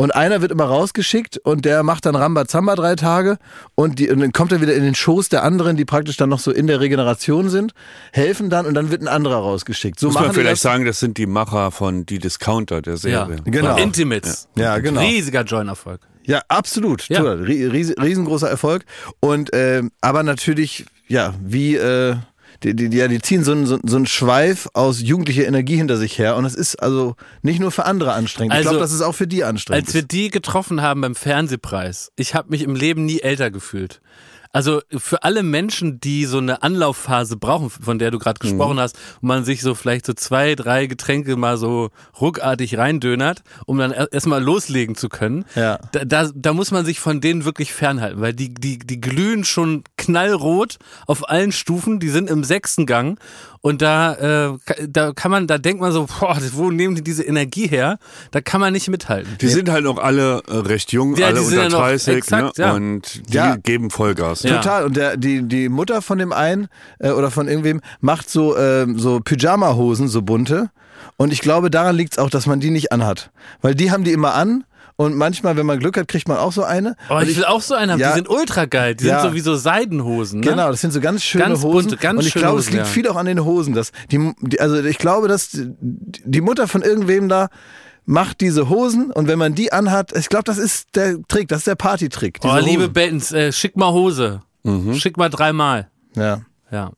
[0.03, 3.39] Und einer wird immer rausgeschickt und der macht dann Rambazamba drei Tage
[3.77, 6.29] und, die, und dann kommt er wieder in den Schoß der anderen, die praktisch dann
[6.29, 7.71] noch so in der Regeneration sind,
[8.13, 10.01] helfen dann und dann wird ein anderer rausgeschickt.
[10.01, 10.61] So Muss man vielleicht das.
[10.63, 12.99] sagen, das sind die Macher von Die Discounter der Ja.
[12.99, 13.37] Serie.
[13.45, 13.77] Genau.
[13.77, 14.49] Intimates.
[14.57, 15.03] Ja, genau.
[15.03, 16.01] Riesiger Join-Erfolg.
[16.25, 17.09] Ja, absolut.
[17.09, 17.21] Ja.
[17.23, 18.85] Ries- riesengroßer Erfolg.
[19.21, 22.17] Und ähm, aber natürlich, ja, wie äh,
[22.65, 25.97] die, die, die, die ziehen so einen, so, so einen Schweif aus jugendlicher Energie hinter
[25.97, 26.37] sich her.
[26.37, 28.53] Und es ist also nicht nur für andere anstrengend.
[28.55, 29.85] ich Also, glaube, das ist auch für die anstrengend.
[29.87, 30.13] Als wir ist.
[30.13, 34.01] die getroffen haben beim Fernsehpreis, ich habe mich im Leben nie älter gefühlt.
[34.55, 38.51] Also für alle Menschen, die so eine Anlaufphase brauchen, von der du gerade Mhm.
[38.51, 41.89] gesprochen hast, wo man sich so vielleicht so zwei, drei Getränke mal so
[42.21, 45.79] ruckartig reindönert, um dann er- erstmal loslegen zu können, Ja.
[45.93, 49.45] da, da, da muss man sich von denen wirklich fernhalten, weil die, die, die glühen
[49.45, 53.19] schon knallrot auf allen Stufen, die sind im sechsten Gang
[53.61, 57.23] und da, äh, da kann man, da denkt man so, boah, wo nehmen die diese
[57.23, 57.99] Energie her?
[58.33, 59.37] Da kann man nicht mithalten.
[59.41, 61.87] Die sind halt noch alle äh, recht jung, Ja, alle die sind unter ja noch
[61.87, 62.65] 30 exakt, ne?
[62.65, 62.73] ja.
[62.73, 63.57] und die Ja.
[63.57, 64.43] geben Vollgas.
[64.43, 64.57] Ja.
[64.57, 64.85] Total.
[64.85, 68.99] Und der, die, die Mutter von dem einen äh, oder von irgendwem macht so, ähm,
[68.99, 70.71] so Pyjama-Hosen, so bunte.
[71.17, 73.31] Und ich glaube, daran liegt es auch, dass man die nicht anhat.
[73.61, 74.65] Weil die haben die immer an.
[75.03, 76.97] Und manchmal, wenn man Glück hat, kriegt man auch so eine.
[77.11, 77.99] Oh, Und ich will auch so einen haben.
[78.01, 78.11] Ja.
[78.11, 78.95] Die sind ultra geil.
[78.95, 79.21] Die Ja.
[79.21, 80.41] sind so wie so Seidenhosen.
[80.41, 80.47] Ne?
[80.47, 81.89] Genau, das sind so ganz schöne Ganz Hosen.
[81.91, 82.85] bunte, ganz und ich glaube, es liegt ja.
[82.85, 83.75] viel auch an den Hosen.
[83.75, 87.49] Dass die, die, also ich glaube, dass die, Mutter von irgendwem da
[88.05, 91.59] macht diese Hosen und wenn man die anhat, ich glaube, das ist der Trick, das
[91.59, 92.39] ist der Partytrick.
[92.45, 92.89] Oh, liebe.
[92.89, 94.41] Bettens, äh, schick mal Hose.
[94.65, 94.95] Mhm.
[94.95, 95.91] Schick mal dreimal.
[96.17, 96.43] Ja.
[96.71, 96.93] Ja.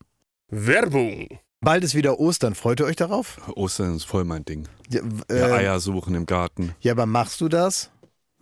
[0.50, 1.28] Werbung.
[1.60, 2.54] Bald ist wieder Ostern.
[2.54, 3.38] Freut ihr euch darauf?
[3.54, 4.68] Ostern ist voll mein Ding.
[4.90, 6.74] Ja, äh, Ja, Eier suchen im Garten.
[6.80, 7.90] ja, aber machst du das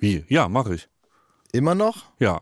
[0.03, 0.25] Wie?
[0.29, 0.89] Ja, mache ich.
[1.53, 2.05] immer noch?
[2.19, 2.41] Ja.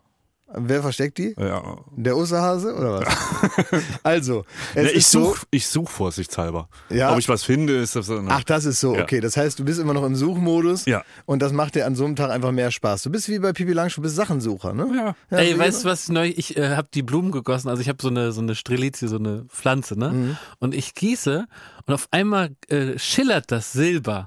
[0.52, 1.32] Wer versteckt die?
[1.38, 1.76] ja.
[1.96, 3.82] Der Osterhase oder was?
[4.02, 4.44] also,
[4.74, 5.26] es Ne, ich so.
[5.26, 6.68] suche ich such vorsichtshalber.
[6.88, 7.12] Ja.
[7.12, 8.26] Ob ich was finde, ist das dann.
[8.28, 9.02] Ach, das ist so, Ja.
[9.04, 9.20] okay.
[9.20, 11.04] Das heißt, du bist immer noch im Suchmodus Ja.
[11.24, 13.02] und das macht dir an so einem Tag einfach mehr Spaß.
[13.02, 14.88] Du bist wie bei Pipi Langstrumpf, du bist Sachensucher, ne?
[14.92, 15.14] Ja.
[15.30, 16.32] Ja, Ey, weißt du was neu?
[16.34, 17.68] Ich äh, habe die Blumen gegossen.
[17.68, 20.10] Also ich habe so eine so eine Strelizie, so eine Pflanze, ne?
[20.10, 20.36] Mhm.
[20.58, 21.46] Und ich gieße
[21.86, 24.26] und auf einmal äh, schillert das Silber.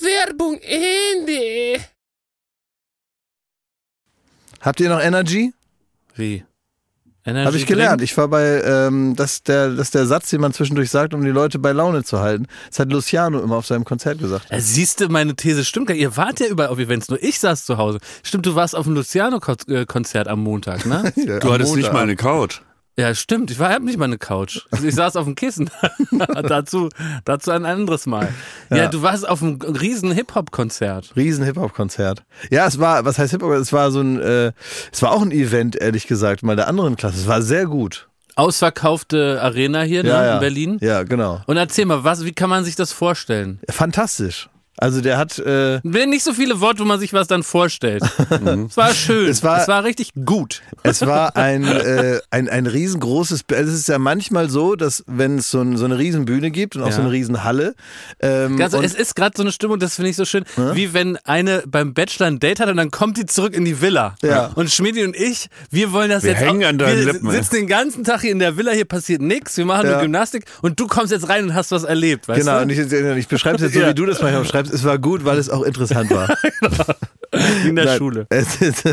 [0.00, 1.80] Werbung Ende.
[4.60, 5.52] Habt ihr noch Energy?
[6.14, 6.44] Wie?
[7.24, 8.02] Energy Habe ich gelernt.
[8.02, 11.22] Ich war bei, ähm, das, der, das ist der Satz, den man zwischendurch sagt, um
[11.22, 12.46] die Leute bei Laune zu halten.
[12.70, 14.46] Das hat Luciano immer auf seinem Konzert gesagt.
[14.50, 16.02] Ja, siehst du, meine These stimmt gar nicht.
[16.02, 17.98] Ihr wart ja überall auf Events, nur ich saß zu Hause.
[18.22, 21.12] Stimmt, du warst auf dem Luciano-Konzert am Montag, ne?
[21.40, 22.62] Du hattest nicht mal eine Couch.
[22.98, 23.52] Ja, stimmt.
[23.52, 24.62] Ich war hab nicht mal eine Couch.
[24.82, 25.70] Ich saß auf dem Kissen.
[26.48, 26.88] dazu,
[27.24, 28.28] dazu ein anderes Mal.
[28.70, 28.88] Ja, Ja.
[28.88, 31.12] du warst auf einem riesen Hip-Hop-Konzert.
[31.14, 32.24] Riesen Hip-Hop-Konzert.
[32.50, 33.52] Ja, es war, was heißt Hip-Hop?
[33.52, 34.50] Es war so ein, äh,
[34.90, 37.18] es war auch ein Event, ehrlich gesagt, mal der anderen Klasse.
[37.18, 38.08] Es war sehr gut.
[38.34, 40.34] Ausverkaufte Arena hier ne, ja, ja.
[40.34, 40.78] in Berlin.
[40.80, 41.40] Ja, genau.
[41.46, 43.60] Und erzähl mal, was, wie kann man sich das vorstellen?
[43.70, 44.48] Fantastisch.
[44.80, 48.02] Also der hat, äh, Nicht so viele Worte, wo man sich was dann vorstellt.
[48.68, 49.28] es war schön.
[49.28, 50.62] Es war- richtig gut.
[50.82, 55.38] es war ein, äh, ein, ein riesengroßes, also es ist ja manchmal so, dass wenn
[55.38, 56.92] es so, ein, so eine Riesenbühne gibt und auch Ja.
[56.92, 57.74] so eine Riesenhalle,
[58.20, 60.92] ähm, Also und, es ist gerade so eine Stimmung, das finde ich so schön, wie
[60.94, 64.14] wenn eine beim Bachelor ein Date hat und dann kommt die zurück in die Villa.
[64.22, 64.50] Ja.
[64.54, 67.30] Und Schmidi und ich, wir wollen das Wir jetzt hängen auch, an deinen wir Lippen,
[67.30, 69.92] sitzen den ganzen Tag hier in der Villa, hier passiert nichts, wir machen Ja.
[69.94, 72.62] nur Gymnastik und du kommst jetzt rein und hast was erlebt, weißt Genau, du?
[72.62, 72.78] und ich,
[73.18, 73.88] ich beschreibe es jetzt so, Ja.
[73.90, 74.67] wie du das manchmal schreibst.
[74.68, 76.28] Es war gut, weil es auch interessant war.
[76.28, 76.94] Wie
[77.66, 78.26] in der Nein, Schule.
[78.30, 78.84] Es ist,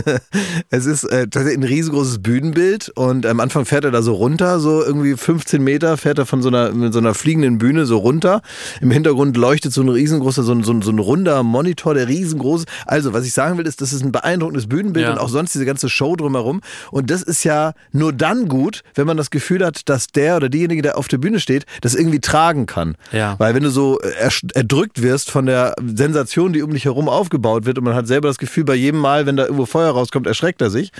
[0.69, 4.59] es ist äh, tatsächlich ein riesengroßes Bühnenbild und am Anfang fährt er da so runter,
[4.59, 7.97] so irgendwie 15 Meter fährt er von so einer, mit so einer fliegenden Bühne so
[7.97, 8.41] runter.
[8.81, 12.07] Im Hintergrund leuchtet so ein riesengroßer, so ein, so ein, so ein runder Monitor, der
[12.07, 12.61] riesengroß.
[12.61, 12.67] ist.
[12.85, 15.13] Also, was ich sagen will, ist, das ist ein beeindruckendes Bühnenbild Ja.
[15.13, 16.61] und auch sonst diese ganze Show drumherum.
[16.91, 20.49] Und das ist ja nur dann gut, wenn man das Gefühl hat, dass der oder
[20.49, 22.95] diejenige, der auf der Bühne steht, das irgendwie tragen kann.
[23.11, 23.35] Ja.
[23.37, 27.65] Weil wenn du so ersch- erdrückt wirst von der Sensation, die um dich herum aufgebaut
[27.65, 30.27] wird und man hat selber das Gefühl, bei jedem Mal, wenn da irgendwo Feuer rauskommt,
[30.27, 30.91] erschreckt er sich,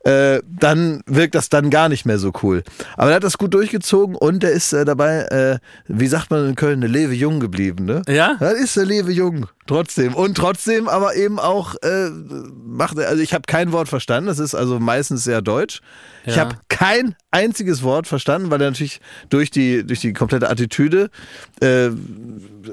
[0.00, 2.62] äh, dann wirkt das dann gar nicht mehr so cool.
[2.96, 6.48] Aber er hat das gut durchgezogen und er ist äh, dabei, äh, wie sagt man
[6.48, 8.02] in Köln, eine Lewe jung geblieben, ne?
[8.08, 8.36] Ja?
[8.40, 10.14] Das ist eine Lewe jung, trotzdem.
[10.14, 14.38] Und trotzdem aber eben auch, äh, macht er, also ich habe kein Wort verstanden, das
[14.38, 15.80] ist also meistens sehr deutsch.
[16.26, 16.42] Ich Ja.
[16.42, 19.00] habe kein einziges Wort verstanden, weil er natürlich
[19.30, 21.10] durch die, durch die komplette Attitüde
[21.60, 21.90] äh,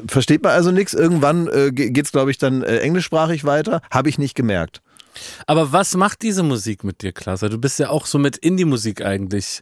[0.08, 0.94] versteht man also nichts.
[0.94, 3.82] Irgendwann äh, ge- geht's, glaube ich, dann äh, englischsprachig weiter.
[3.92, 4.82] Habe ich nicht gemerkt.
[5.46, 7.42] Aber was macht diese Musik mit dir, Klaas?
[7.42, 9.62] Du bist ja auch so mit Indie-Musik eigentlich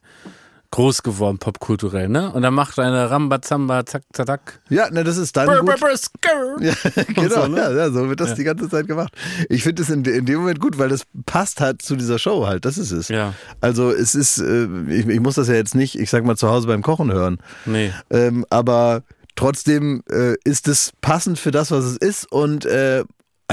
[0.71, 2.31] groß geworden, popkulturell, ne?
[2.31, 4.61] Und dann macht eine Rambazamba, zack, zack, zack.
[4.69, 5.79] Ja, ne, das ist dann Brr, gut.
[5.79, 6.61] brr, brr.
[6.61, 6.73] Ja,
[7.13, 7.57] genau, so, ne?
[7.57, 9.13] ja, ja, so wird das die ganze Zeit gemacht.
[9.49, 12.45] Ich finde es in, in dem Moment gut, weil das passt halt zu dieser Show
[12.45, 12.65] halt.
[12.65, 13.07] Das ist es.
[13.07, 13.33] Ja.
[13.61, 16.49] Also es ist, äh, ich, ich muss das ja jetzt nicht, ich sag mal, zu
[16.49, 17.39] Hause beim Kochen hören.
[17.65, 17.91] Nee.
[18.11, 19.03] Ähm, aber
[19.35, 23.03] trotzdem äh, ist es passend für das, was es ist und äh,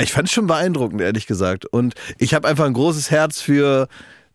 [0.03, 1.65] ich fand es schon beeindruckend, ehrlich gesagt.
[1.65, 3.89] Und ich habe einfach ein großes Herz für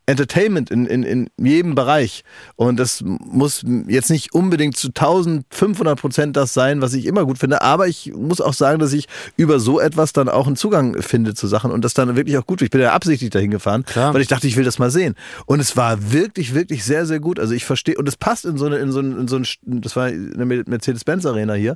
[0.06, 2.24] Entertainment in, in, in jedem Bereich.
[2.56, 7.38] Und das muss jetzt nicht unbedingt zu 1500 Prozent das sein, was ich immer gut
[7.38, 7.62] finde.
[7.62, 11.34] Aber ich muss auch sagen, dass ich über so etwas dann auch einen Zugang finde
[11.34, 12.62] zu Sachen und das dann wirklich auch gut.
[12.62, 14.14] Ich bin ja absichtlich dahin gefahren, Klar.
[14.14, 15.16] weil ich dachte, ich will das mal sehen.
[15.46, 17.40] Und es war wirklich, wirklich sehr, sehr gut.
[17.40, 19.46] Also ich verstehe, und es passt in so eine, in so ein, in so ein
[19.64, 21.76] das war eine Mercedes-Benz Arena hier.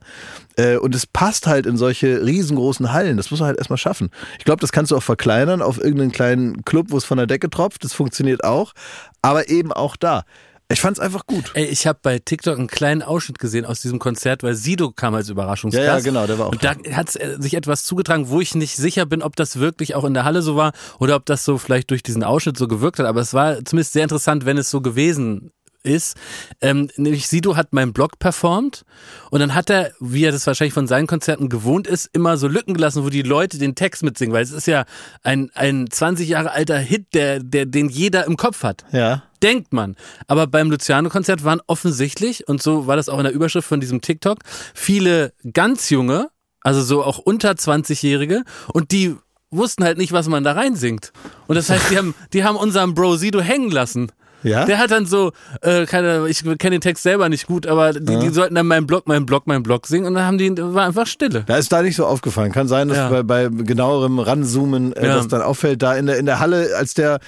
[0.57, 3.17] Äh, und es passt halt in solche riesengroßen Hallen.
[3.17, 4.09] Das muss man halt erstmal schaffen.
[4.39, 7.27] Ich glaube, das kannst du auch verkleinern auf irgendeinen kleinen Club, wo es von der
[7.27, 7.83] Decke tropft.
[7.83, 8.73] Das funktioniert auch.
[9.21, 10.23] Aber eben auch da.
[10.67, 11.51] Ich fand es einfach gut.
[11.53, 15.13] Ey, ich habe bei TikTok einen kleinen Ausschnitt gesehen aus diesem Konzert, weil Sido kam
[15.13, 15.85] als Überraschungsgast.
[15.85, 18.75] Ja, ja, genau, der war auch Und da hat sich etwas zugetragen, wo ich nicht
[18.75, 21.59] sicher bin, ob das wirklich auch in der Halle so war oder ob das so
[21.59, 23.05] vielleicht durch diesen Ausschnitt so gewirkt hat.
[23.05, 25.51] Aber es war zumindest sehr interessant, wenn es so gewesen
[25.85, 26.17] ist,
[26.61, 28.83] ähm, nämlich Sido hat meinen Blog performt
[29.31, 32.47] und dann hat er, wie er das wahrscheinlich von seinen Konzerten gewohnt ist, immer so
[32.47, 34.85] Lücken gelassen, wo die Leute den Text mitsingen, weil es ist ja
[35.23, 38.83] ein, ein 20 Jahre alter Hit, der, der, den jeder im Kopf hat.
[38.91, 39.23] Ja.
[39.43, 39.95] Denkt man.
[40.27, 44.01] Aber beim Luciano-Konzert waren offensichtlich, und so war das auch in der Überschrift von diesem
[44.01, 44.39] TikTok,
[44.73, 46.29] viele ganz junge,
[46.61, 48.43] also so auch unter 20-Jährige,
[48.73, 49.15] und die
[49.51, 51.11] wussten halt nicht, was man da reinsingt.
[51.47, 54.11] Und das heißt, die haben, die haben unseren Bro Sido hängen lassen.
[54.45, 54.65] Ja?
[54.65, 55.31] Der hat dann so,
[55.61, 58.87] äh, keine, ich kenne den Text selber nicht gut, aber die, die sollten dann meinen
[58.87, 61.43] Blog, meinen Blog, meinen Blog singen und dann haben die, war einfach Stille.
[61.45, 62.51] Da ist da nicht so aufgefallen.
[62.51, 63.09] Kann sein, dass Ja.
[63.09, 65.15] bei, bei genauerem Ranzoomen äh, Ja.
[65.15, 65.81] das dann auffällt.
[65.81, 67.19] Da in der, in der Halle, als der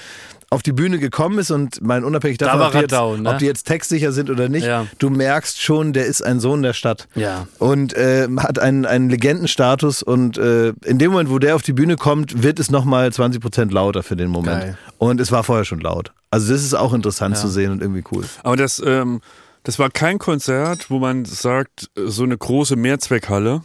[0.50, 3.30] auf die Bühne gekommen ist und mein unabhängig davon, war ob, die jetzt, Radau, ne?
[3.30, 4.88] ob die jetzt textsicher sind oder nicht, Ja.
[4.98, 7.08] du merkst schon, der ist ein Sohn der Stadt.
[7.16, 7.48] Ja.
[7.60, 11.74] Und äh, hat einen, einen Legendenstatus und äh, in dem Moment, wo der auf die
[11.74, 14.62] Bühne kommt, wird es nochmal 20 Prozent lauter für den Moment.
[14.62, 14.78] Geil.
[14.98, 16.14] Und es war vorher schon laut.
[16.32, 17.42] Also das ist auch interessant Ja.
[17.42, 18.24] zu sehen und irgendwie cool.
[18.44, 19.20] Aber das, ähm,
[19.64, 23.64] das war kein Konzert, wo man sagt, so eine große Mehrzweckhalle,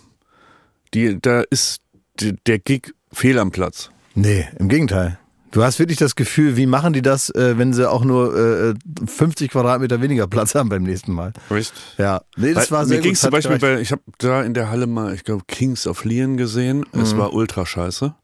[0.95, 1.81] die, da ist
[2.21, 3.91] der Gig fehl am Platz.
[4.15, 5.19] Nee, im Gegenteil.
[5.53, 8.75] Du hast wirklich das Gefühl, wie machen die das, äh, wenn sie auch nur äh,
[9.07, 11.35] 50 Quadratmeter weniger Platz haben beim nächsten Mal?
[11.51, 11.75] Echt?
[11.99, 13.19] Ja, nee, das Weil war sehr mir gut.
[13.19, 16.39] zum Beispiel bei, ich habe da in der Halle mal, ich glaube, Kings of Leon
[16.39, 16.87] gesehen.
[16.93, 17.01] Mhm.
[17.03, 18.15] Es war ultra scheiße.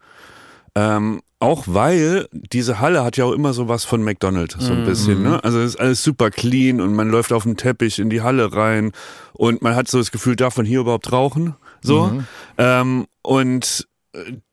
[0.74, 5.18] Ähm, auch weil diese Halle hat ja auch immer sowas von McDonald's, so ein bisschen.
[5.18, 5.24] Mhm.
[5.24, 5.44] Ne?
[5.44, 8.52] Also es ist alles super clean und man läuft auf dem Teppich in die Halle
[8.54, 8.92] rein
[9.34, 11.54] und man hat so das Gefühl, darf man hier überhaupt rauchen?
[11.82, 12.06] So.
[12.06, 12.24] Mhm.
[12.56, 13.87] Ähm, und äh,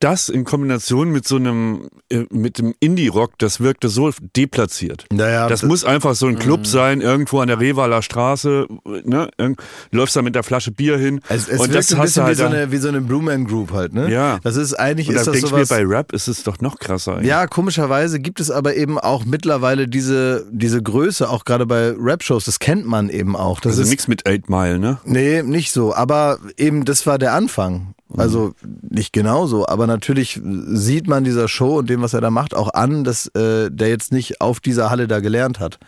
[0.00, 5.06] das in Kombination mit so einem, äh, mit dem Indie-Rock, das wirkte so deplatziert.
[5.10, 8.66] Naja, Das muss einfach so ein Club sein, irgendwo an der Revaler Straße,
[9.04, 9.28] ne?
[9.38, 12.24] Irgend- Läufst da mit der Flasche Bier hin es, es und wirkt das ein bisschen
[12.24, 14.10] halt wie, so eine, wie so eine Blue Man Group halt, ne?
[14.10, 14.38] Ja.
[14.42, 15.78] Das ist eigentlich, und ist da das denke ich mir, sowas...
[15.78, 17.14] bei Rap ist es doch noch krasser.
[17.16, 17.28] eigentlich.
[17.28, 22.44] Ja, komischerweise gibt es aber eben auch mittlerweile diese, diese Größe, auch gerade bei Rap-Shows,
[22.44, 23.60] das kennt man eben auch.
[23.60, 24.98] Das also ist, nichts mit Eight Mile, ne?
[25.04, 25.94] Nee, nicht so.
[25.94, 27.94] Aber eben, das war der Anfang.
[28.16, 28.54] Also
[28.88, 32.72] nicht genauso, aber natürlich sieht man dieser Show und dem, was er da macht, auch
[32.72, 35.78] an, dass äh, der jetzt nicht auf dieser Halle da gelernt hat,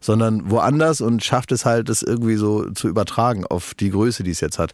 [0.00, 4.32] sondern woanders und schafft es halt, das irgendwie so zu übertragen auf die Größe, die
[4.32, 4.72] es jetzt hat.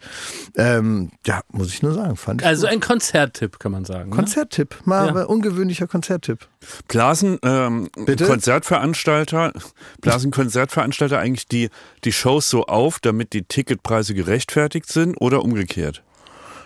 [0.57, 2.47] Ähm, ja, muss ich nur sagen, fand ich.
[2.47, 2.73] Also gut.
[2.73, 4.11] ein Konzerttipp, kann man sagen.
[4.11, 4.17] Ne?
[4.17, 5.15] Konzerttipp, mal Ja.
[5.15, 6.49] ein ungewöhnlicher Konzerttipp.
[6.89, 8.27] Blasen ähm, Bitte?
[8.27, 9.53] Konzertveranstalter,
[10.01, 11.71] blasen Konzertveranstalter eigentlich die,
[12.05, 16.03] die Shows so auf, damit die Ticketpreise gerechtfertigt sind oder umgekehrt?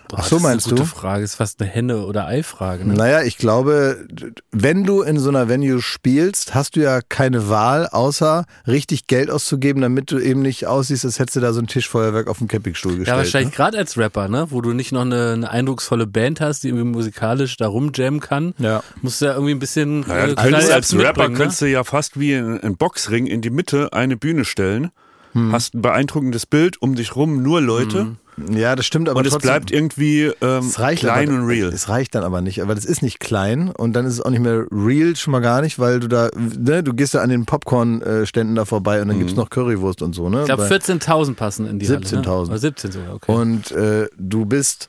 [0.08, 0.82] Boah, Ach so, das meinst ist eine du?
[0.84, 1.24] gute Frage.
[1.24, 2.84] Ist fast eine Henne- oder Ei-Frage.
[2.86, 2.94] Ne?
[2.94, 4.06] Naja, ich glaube,
[4.50, 9.30] wenn du in so einer Venue spielst, hast du ja keine Wahl, außer richtig Geld
[9.30, 12.48] auszugeben, damit du eben nicht aussiehst, als hättest du da so ein Tischfeuerwerk auf dem
[12.48, 13.08] Campingstuhl gestellt.
[13.08, 13.56] Ja, wahrscheinlich Ne?
[13.56, 14.46] gerade als Rapper, ne?
[14.50, 18.54] Wo du nicht noch eine, eine eindrucksvolle Band hast, die irgendwie musikalisch da rumjammen kann.
[18.58, 18.82] Ja.
[19.00, 21.62] Musst du ja irgendwie ein bisschen Naja, äh, du könntest Knall als Rapper mitbringen, könntest
[21.62, 21.68] ne?
[21.68, 24.90] du ja fast wie ein, Boxring in die Mitte eine Bühne stellen,
[25.34, 25.50] Hm.
[25.52, 28.16] hast ein beeindruckendes Bild, um dich rum nur Leute
[28.50, 31.46] Ja, das stimmt, aber und es trotzdem, bleibt irgendwie ähm, es reicht klein aber, und
[31.46, 31.68] real.
[31.68, 34.30] Es reicht dann aber nicht, aber das ist nicht klein und dann ist es auch
[34.30, 37.28] nicht mehr real, schon mal gar nicht, weil du da, ne, du gehst da an
[37.28, 40.40] den Popcorn-Ständen da vorbei und dann gibt's noch Currywurst und so, ne?
[40.40, 41.98] Ich glaube, Bei- 14.000 passen in die Halle.
[41.98, 42.22] 17.000.
[42.24, 42.30] Ne?
[42.48, 43.32] Oder 17 sogar, okay.
[43.32, 44.88] Und äh, du bist,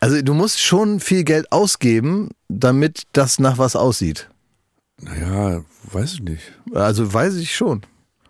[0.00, 4.28] also du musst schon viel Geld ausgeben, damit das nach was aussieht.
[5.00, 6.42] Naja, weiß ich nicht.
[6.74, 7.82] Also weiß ich schon.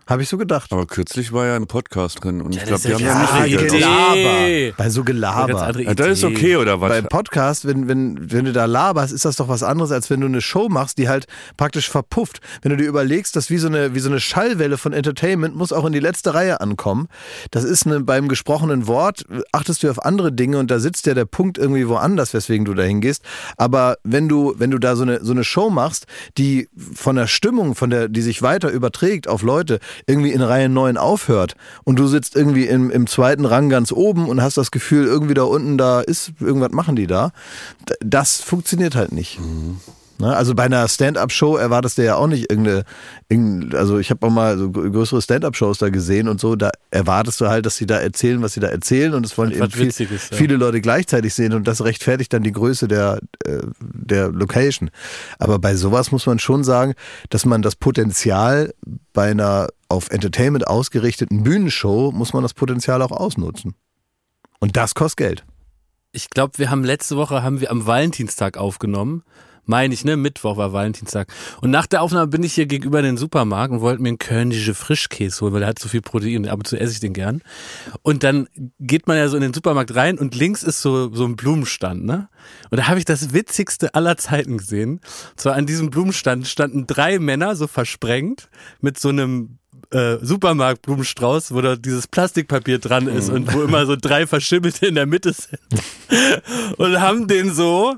[0.09, 0.73] Habe ich so gedacht.
[0.73, 3.43] Aber kürzlich war ja ein Podcast drin und ich das glaube, die ja haben da
[3.43, 3.73] nicht viel Geld.
[3.73, 4.73] Idee.
[4.75, 5.79] Bei so Gelaber.
[5.79, 6.89] Ja, das ist okay, oder was?
[6.89, 10.19] Beim Podcast, wenn, wenn, wenn du da laberst, ist das doch was anderes, als wenn
[10.21, 12.41] du eine Show machst, die halt praktisch verpufft.
[12.63, 15.71] Wenn du dir überlegst, dass wie so eine, wie so eine Schallwelle von Entertainment muss
[15.71, 17.07] auch in die letzte Reihe ankommen.
[17.51, 21.13] Das ist eine, beim gesprochenen Wort, achtest du auf andere Dinge und da sitzt ja
[21.13, 23.23] der Punkt irgendwie woanders, weswegen du da hingehst.
[23.57, 26.07] Aber wenn du, wenn du da so eine, so eine Show machst,
[26.39, 30.69] die von der Stimmung, von der, die sich weiter überträgt auf Leute, irgendwie in Reihe
[30.69, 34.71] 9 aufhört und du sitzt irgendwie im, im zweiten Rang ganz oben und hast das
[34.71, 37.31] Gefühl, irgendwie da unten da ist, irgendwas machen die da.
[38.01, 39.39] Das funktioniert halt nicht.
[40.19, 40.35] Ne?
[40.35, 42.83] Also bei einer Stand-up-Show erwartest du ja auch nicht irgendeine,
[43.29, 47.39] irgendeine also ich habe auch mal so größere Stand-up-Shows da gesehen und so, da erwartest
[47.39, 49.87] du halt, dass sie da erzählen, was sie da erzählen und es wollen eben viel,
[49.87, 50.37] Witziges, ja.
[50.37, 54.91] viele Leute gleichzeitig sehen und das rechtfertigt dann die Größe der, äh, der Location.
[55.39, 56.95] Aber bei sowas muss man schon sagen,
[57.29, 58.73] dass man das Potenzial
[59.13, 63.75] bei einer auf Entertainment ausgerichteten Bühnenshow, muss man das Potenzial auch ausnutzen.
[64.59, 65.45] Und das kostet Geld.
[66.11, 69.23] Ich glaube, wir haben letzte Woche haben wir am Valentinstag aufgenommen.
[69.65, 70.17] Meine ich, ne?
[70.17, 71.31] Mittwoch war Valentinstag.
[71.61, 74.73] Und nach der Aufnahme bin ich hier gegenüber den Supermarkt und wollte mir einen Kölnische
[74.73, 76.47] Frischkäse holen, weil der hat so viel Protein.
[76.47, 77.43] Ab und zu esse ich den gern.
[78.01, 78.47] Und dann
[78.79, 82.03] geht man ja so in den Supermarkt rein und links ist so, so ein Blumenstand,
[82.03, 82.29] ne?
[82.71, 85.01] Und da habe ich das witzigste aller Zeiten gesehen.
[85.31, 88.49] Und zwar an diesem Blumenstand standen drei Männer so versprengt
[88.81, 89.58] mit so einem
[89.91, 94.95] äh, Supermarktblumenstrauß, wo da dieses Plastikpapier dran ist und wo immer so drei Verschimmelte in
[94.95, 95.59] der Mitte sind.
[96.77, 97.95] und haben den so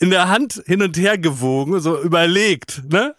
[0.00, 3.14] in der Hand hin und her gewogen, so überlegt, ne?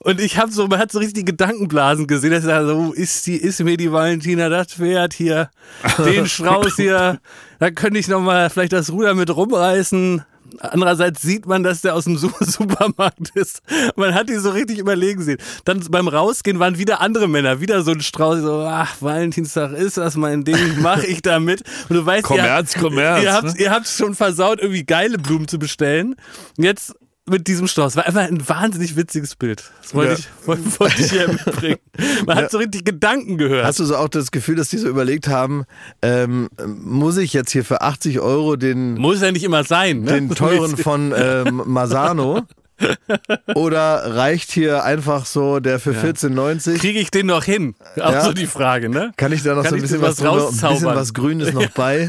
[0.00, 3.36] Und ich habe so, man hat so richtig Gedankenblasen gesehen, dass er so, ist die,
[3.36, 5.50] ist mir die Valentina das Pferd hier,
[5.98, 7.20] den Strauß hier,
[7.58, 10.22] da könnte ich noch mal vielleicht das Ruder mit rumreißen.
[10.60, 13.60] Andererseits sieht man, dass der aus dem Su- Supermarkt ist.
[13.96, 15.38] Man hat die so richtig überlegen sehen.
[15.64, 19.96] Dann beim Rausgehen waren wieder andere Männer, wieder so ein Strauß, so, ach, Valentinstag ist
[19.96, 21.62] das mein Ding, mache ich damit.
[21.88, 23.54] Und du weißt, Kommerz, ihr, Kommerz, Ihr habt, ne?
[23.58, 26.16] ihr habt schon versaut, irgendwie geile Blumen zu bestellen.
[26.56, 26.94] Jetzt
[27.30, 27.96] mit diesem Strauß.
[27.96, 29.70] War einfach ein wahnsinnig witziges Bild.
[29.82, 30.18] Das wollte, Ja.
[30.18, 31.78] ich, wollte, wollte ich hier mitbringen.
[32.26, 33.64] Man hat so richtig Gedanken gehört.
[33.64, 35.64] Hast du so auch das Gefühl, dass die so überlegt haben,
[36.02, 40.02] ähm, muss ich jetzt hier für 80 Euro den, Muss ja nicht immer sein.
[40.02, 40.12] Ne?
[40.12, 42.42] den teuren von ähm, Masano?
[43.56, 46.78] Oder reicht hier einfach so der für 14,90?
[46.78, 47.74] Kriege ich den noch hin?
[48.00, 48.20] Auch Ja.
[48.24, 49.12] so die Frage, ne?
[49.16, 51.68] Kann ich da noch Kann so ein bisschen was, drüber, ein bisschen was Grünes noch
[51.70, 52.08] bei?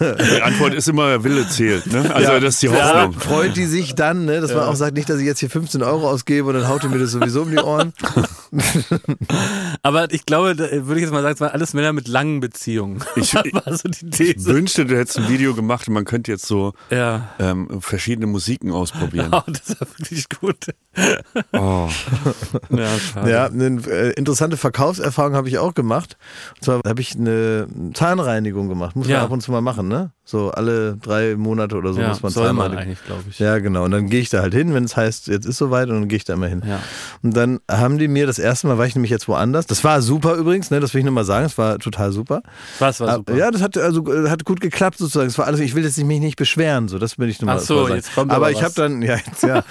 [0.00, 1.86] Die Antwort ist immer, Wille zählt.
[1.92, 2.14] Ne?
[2.14, 3.20] Also das ist die Ja, Hoffnung.
[3.20, 5.82] freut die sich dann, ne, dass man auch sagt, nicht, dass ich jetzt hier 15
[5.82, 7.92] Euro ausgebe und dann haut ihr mir das sowieso um die Ohren.
[9.82, 12.40] Aber ich glaube, da würde ich jetzt mal sagen, es waren alles Männer mit langen
[12.40, 13.02] Beziehungen.
[13.16, 13.30] Ich-
[13.66, 17.28] so die Ich wünschte, du hättest ein Video gemacht und man könnte jetzt so Ja.
[17.38, 19.30] ähm, verschiedene Musiken ausprobieren.
[19.34, 20.66] Oh, das war wirklich gut.
[21.52, 21.88] Oh.
[22.70, 23.26] Ja.
[23.26, 26.16] Ja, eine äh, interessante Verkaufserfahrung habe ich auch gemacht.
[26.56, 28.94] Und zwar habe ich eine Zahnreinigung gemacht.
[28.94, 29.16] Muss Ja.
[29.18, 30.12] man ab und zu mal machen, ne?
[30.26, 32.82] So alle drei Monate oder so ja, muss man soll man Zahnreinigung.
[32.82, 33.38] eigentlich, glaube ich.
[33.38, 33.84] Ja, genau.
[33.84, 36.08] Und dann gehe ich da halt hin, wenn es heißt, jetzt ist soweit, und dann
[36.08, 36.62] gehe ich da immer hin.
[36.66, 36.80] Ja.
[37.22, 39.66] Und dann haben die mir das erste Mal, war ich nämlich jetzt woanders.
[39.66, 40.80] Das war super übrigens, ne?
[40.80, 41.44] Das will ich nur mal sagen.
[41.44, 42.42] Es war total super.
[42.78, 43.36] Was war Ah, super?
[43.36, 45.26] Ja, das hat also hat gut geklappt sozusagen.
[45.28, 45.60] Es war alles.
[45.60, 47.82] Ich will jetzt nicht- mich nicht beschweren, so das will ich nur mal Ach so,
[47.84, 47.96] sagen.
[47.96, 49.62] jetzt kommt aber aber ich habe dann ja jetzt ja.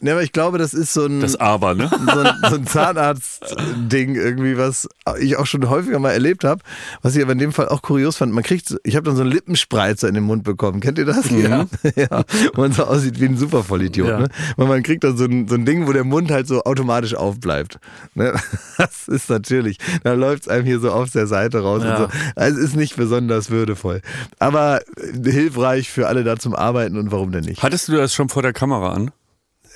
[0.00, 1.88] Ne, aber ich glaube, das ist so ein Das Aber, ne?
[1.90, 4.88] so ein, so ein Zahnarzt-Ding irgendwie, was
[5.20, 6.62] ich auch schon häufiger mal erlebt habe,
[7.02, 8.32] was ich aber in dem Fall auch kurios fand.
[8.32, 10.80] Man kriegt, ich habe dann so einen Lippenspreizer in den Mund bekommen.
[10.80, 11.30] Kennt ihr das?
[11.30, 11.66] Ja.
[11.96, 12.24] ja.
[12.54, 14.08] Wo man so aussieht wie ein Supervollidiot.
[14.08, 14.20] Ja.
[14.20, 14.28] Ne?
[14.56, 17.14] Weil man kriegt dann so ein, so ein Ding, wo der Mund halt so automatisch
[17.14, 17.78] aufbleibt.
[18.14, 18.34] Ne?
[18.78, 21.96] Das ist natürlich, da läuft es einem hier so auf der Seite raus Ja.
[21.96, 22.18] und so.
[22.34, 24.02] Also es ist nicht besonders würdevoll.
[24.38, 24.80] Aber
[25.24, 27.62] hilfreich für alle da zum Arbeiten und warum denn nicht?
[27.62, 29.10] Hattest du das schon vor der Kamera an?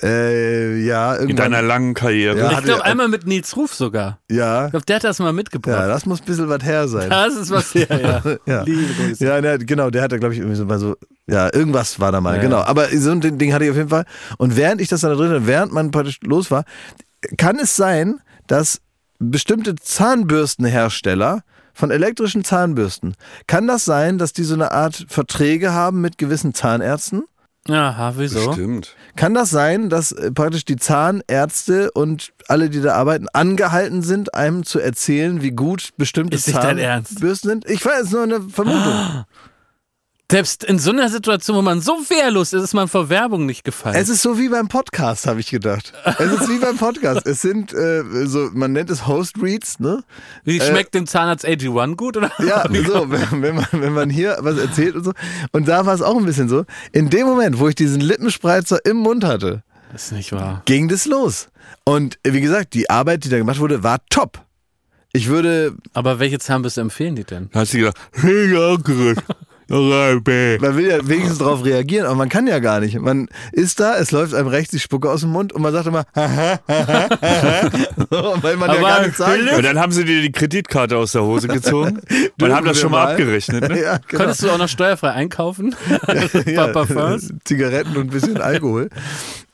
[0.03, 2.37] Äh, ja, In deiner langen Karriere?
[2.39, 2.51] Ja.
[2.53, 4.19] ich glaube, einmal mit Nils Ruf sogar.
[4.29, 5.79] ja, Ich glaube, der hat das mal mitgebracht.
[5.79, 7.09] ja, das muss ein bisschen was her sein.
[7.09, 8.35] das ist was her, ja.
[8.47, 8.63] Ja.
[8.63, 9.23] Liebe Grüße.
[9.25, 10.95] Ja, ne, genau, der hatte, glaube ich, irgendwie so mal so,
[11.27, 12.41] ja, irgendwas war da mal, Ja.
[12.41, 12.57] genau.
[12.61, 14.05] Aber so ein Ding Ding hatte ich auf jeden Fall.
[14.37, 16.63] Und während ich das dann da drin hatte, während man praktisch los war,
[17.37, 18.81] kann es sein, dass
[19.19, 21.41] bestimmte Zahnbürstenhersteller
[21.73, 23.15] von elektrischen Zahnbürsten,
[23.47, 27.23] kann das sein, dass die so eine Art Verträge haben mit gewissen Zahnärzten?
[27.69, 28.53] Aha, wieso?
[28.53, 28.95] Stimmt.
[29.15, 34.33] Kann das sein, dass äh, praktisch die Zahnärzte und alle, die da arbeiten, angehalten sind,
[34.33, 36.37] einem zu erzählen, wie gut bestimmte?
[36.39, 37.69] Zahnbürsten sind?
[37.69, 39.25] Ich weiß, es ist nur eine Vermutung.
[40.31, 43.65] Selbst in so einer Situation, wo man so wehrlos ist, ist man vor Werbung nicht
[43.65, 43.97] gefallen.
[43.97, 45.91] Es ist so wie beim Podcast, habe ich gedacht.
[46.05, 47.27] Es ist wie beim Podcast.
[47.27, 50.05] Es sind äh, so, man nennt es Host Reads, ne?
[50.45, 52.15] Wie schmeckt dem Zahnarzt AG1 gut?
[52.15, 52.31] Oder?
[52.39, 55.11] Ja, so, wenn, wenn, man, wenn man hier was erzählt und so.
[55.51, 56.63] Und da war es auch ein bisschen so.
[56.93, 60.61] In dem Moment, wo ich diesen Lippenspreizer im Mund hatte, Das ist nicht wahr.
[60.63, 61.49] ging das los.
[61.83, 64.39] Und äh, wie gesagt, die Arbeit, die da gemacht wurde, war top.
[65.11, 67.49] Ich würde, Aber welche Zahnbürste empfehlen die denn?
[67.51, 69.17] Da hast du gedacht, hey, Onkel,
[69.71, 70.57] Reibe.
[70.61, 72.99] man will ja wenigstens darauf reagieren, aber man kann ja gar nicht.
[72.99, 75.87] Man ist da, es läuft einem rechts die Spucke aus dem Mund und man sagt
[75.87, 76.21] immer, so,
[78.41, 79.55] weil man ja Aber gar nichts sagen kann.
[79.57, 82.01] Und dann haben sie dir die Kreditkarte aus der Hose gezogen
[82.41, 83.11] und haben das schon mal mal?
[83.11, 83.69] abgerechnet.
[83.69, 83.81] Ne?
[83.81, 84.23] Ja, genau.
[84.23, 85.75] Konntest du auch noch steuerfrei einkaufen?
[86.45, 87.33] ja, Parfums?
[87.45, 88.89] Zigaretten und ein bisschen Alkohol.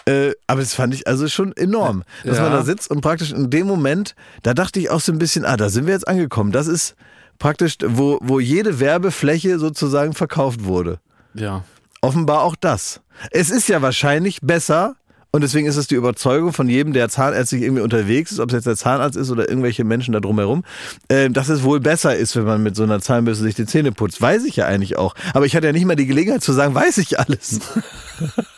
[0.06, 2.44] Äh, aber das fand ich also schon enorm, dass Ja.
[2.44, 5.44] man da sitzt und praktisch in dem Moment, da dachte ich auch so ein bisschen,
[5.44, 6.54] ah, da sind wir jetzt angekommen.
[6.54, 6.96] Das ist
[7.40, 11.00] praktisch, wo, wo jede Werbefläche sozusagen verkauft wurde.
[11.34, 11.64] Ja.
[12.02, 13.02] Offenbar auch das.
[13.32, 14.96] Es ist ja wahrscheinlich besser
[15.32, 18.56] Und deswegen ist es die Überzeugung von jedem, der zahnärztlich irgendwie unterwegs ist, ob es
[18.56, 20.64] jetzt der Zahnarzt ist oder irgendwelche Menschen da drumherum,
[21.10, 23.92] äh, dass es wohl besser ist, wenn man mit so einer Zahnbürste sich die Zähne
[23.92, 24.22] putzt.
[24.22, 25.16] Weiß ich ja eigentlich auch.
[25.34, 27.60] Aber ich hatte ja nicht mal die Gelegenheit zu sagen, weiß ich alles.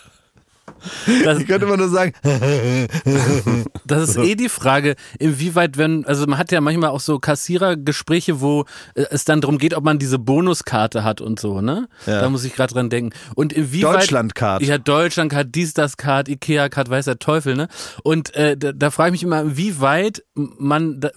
[1.24, 2.14] Das, Ich könnte immer nur sagen,
[3.86, 8.42] das ist eh die Frage, inwieweit, wenn, also man hat ja manchmal auch so Kassierergespräche,
[8.42, 8.66] wo
[8.96, 11.88] äh, es dann darum geht, ob man diese Bonuskarte hat und so, ne?
[12.06, 12.22] Ja.
[12.22, 13.16] Da muss ich gerade dran denken.
[13.36, 14.02] Und inwieweit.
[14.02, 14.62] Deutschlandcard.
[14.64, 17.68] Ja, Deutschlandcard, dies, das Card, Ikea-Card, weiß der Teufel, ne?
[18.04, 21.10] Und äh, da, da frage ich mich immer, wie weit man, da,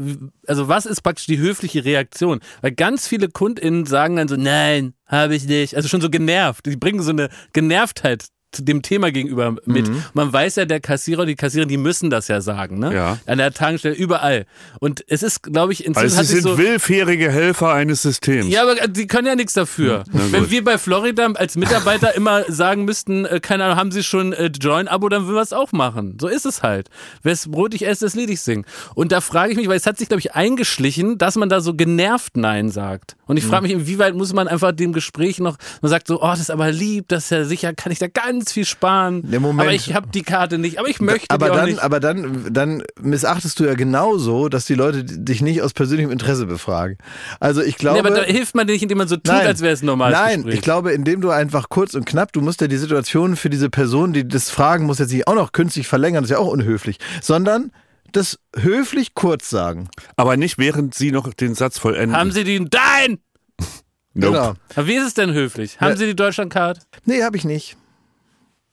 [0.46, 2.40] also was ist praktisch die höfliche Reaktion?
[2.60, 5.76] Weil ganz viele KundInnen sagen dann so, nein, habe ich nicht.
[5.76, 6.66] Also schon so genervt.
[6.66, 8.26] Die bringen so eine Genervtheit
[8.58, 9.88] dem Thema gegenüber mit.
[9.88, 10.04] Mhm.
[10.14, 12.94] Man weiß ja, der Kassierer, die Kassiererin, die müssen das ja sagen, ne?
[12.94, 13.18] Ja.
[13.26, 14.46] An der Tankstelle, überall.
[14.80, 16.58] Und es ist, glaube ich, inzwischen Also sie sind so.
[16.58, 18.48] willfährige Helfer eines Systems.
[18.48, 20.04] Ja, aber die können ja nichts dafür.
[20.12, 24.32] Wenn wir bei Florida als Mitarbeiter immer sagen müssten, äh, keine Ahnung, haben sie schon
[24.32, 26.18] äh, Join-Abo, dann würden wir es auch machen.
[26.20, 26.88] So ist es halt.
[27.22, 28.64] Wes Brot ich esse, das Lied ich sing.
[28.94, 31.60] Und da frage ich mich, weil es hat sich, glaube ich, eingeschlichen, dass man da
[31.60, 33.16] so genervt Nein sagt.
[33.26, 36.26] Und ich frage mich, inwieweit muss man einfach dem Gespräch noch, man sagt so, oh,
[36.26, 39.22] das ist aber lieb, das ist ja sicher, kann ich da ganz viel sparen.
[39.24, 39.60] Nee, Moment.
[39.68, 41.82] Aber ich habe die Karte nicht, aber ich möchte aber die auch dann, nicht.
[41.82, 46.46] aber dann, dann missachtest du ja genauso, dass die Leute dich nicht aus persönlichem Interesse
[46.46, 46.98] befragen.
[47.38, 48.00] Also ich glaube.
[48.02, 49.46] nee, aber da hilft man dir nicht, indem man so tut, Nein.
[49.46, 50.54] als wäre es ein normales Nein, Gespräch.
[50.54, 53.68] ich glaube, indem du einfach kurz und knapp, du musst ja die Situation für diese
[53.70, 56.48] Person, die das fragen muss, jetzt nicht auch noch künstlich verlängern, das ist ja auch
[56.50, 57.70] unhöflich, sondern
[58.12, 59.88] das höflich kurz sagen.
[60.16, 62.16] Aber nicht während sie noch den Satz vollenden.
[62.16, 63.18] haben Sie die, nein!
[64.14, 64.32] Nope.
[64.36, 64.54] Genau.
[64.76, 65.80] Aber wie ist es denn höflich?
[65.80, 65.96] Haben Ja.
[65.96, 66.80] Sie die Deutschlandcard?
[67.06, 67.78] Nee, habe ich nicht.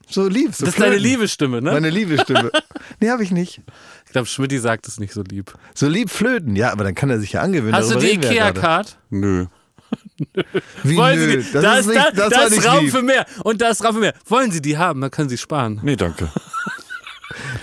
[0.10, 0.54] So lieb.
[0.56, 1.04] So Das ist deine flirten.
[1.12, 1.72] Liebestimme, ne?
[1.72, 2.52] Meine Liebestimme.
[3.00, 3.62] nee, habe ich nicht.
[4.06, 5.54] Ich glaube, Schmidti sagt es nicht so lieb.
[5.76, 6.56] So lieb flöten.
[6.56, 7.76] Ja, aber dann kann er sich ja angewöhnen.
[7.76, 8.60] Hast du darüber die ja gerade.
[8.60, 8.98] Ikea-Card?
[9.12, 9.46] Nö.
[10.84, 11.52] Wie Wollen nö, Sie die?
[11.54, 12.92] das da ist nicht, da, das da ist nicht Raum lieb.
[12.92, 13.26] für mehr.
[13.44, 14.14] Und da ist Raum für mehr.
[14.28, 15.02] Wollen Sie die haben?
[15.02, 15.80] Dann können Sie sparen.
[15.84, 16.30] Nee, danke.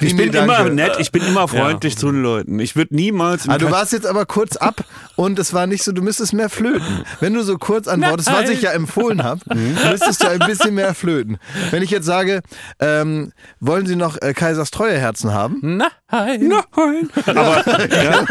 [0.00, 0.54] Ich nee, bin danke.
[0.54, 2.58] immer nett, ich bin immer freundlich zu den Leuten.
[2.58, 3.48] Ich würde niemals.
[3.48, 4.84] Ah, du warst jetzt aber kurz ab
[5.16, 7.04] und es war nicht so, du müsstest mehr flöten.
[7.20, 10.94] Wenn du so kurz antwortest, was ich ja empfohlen habe, müsstest du ein bisschen mehr
[10.94, 11.38] flöten.
[11.70, 12.42] Wenn ich jetzt sage,
[12.80, 15.58] ähm, wollen Sie noch äh, Kaisers Treueherzen haben?
[15.62, 15.88] Nein.
[16.08, 17.10] Nein.
[17.26, 18.24] Aber ja,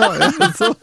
[0.58, 0.76] so.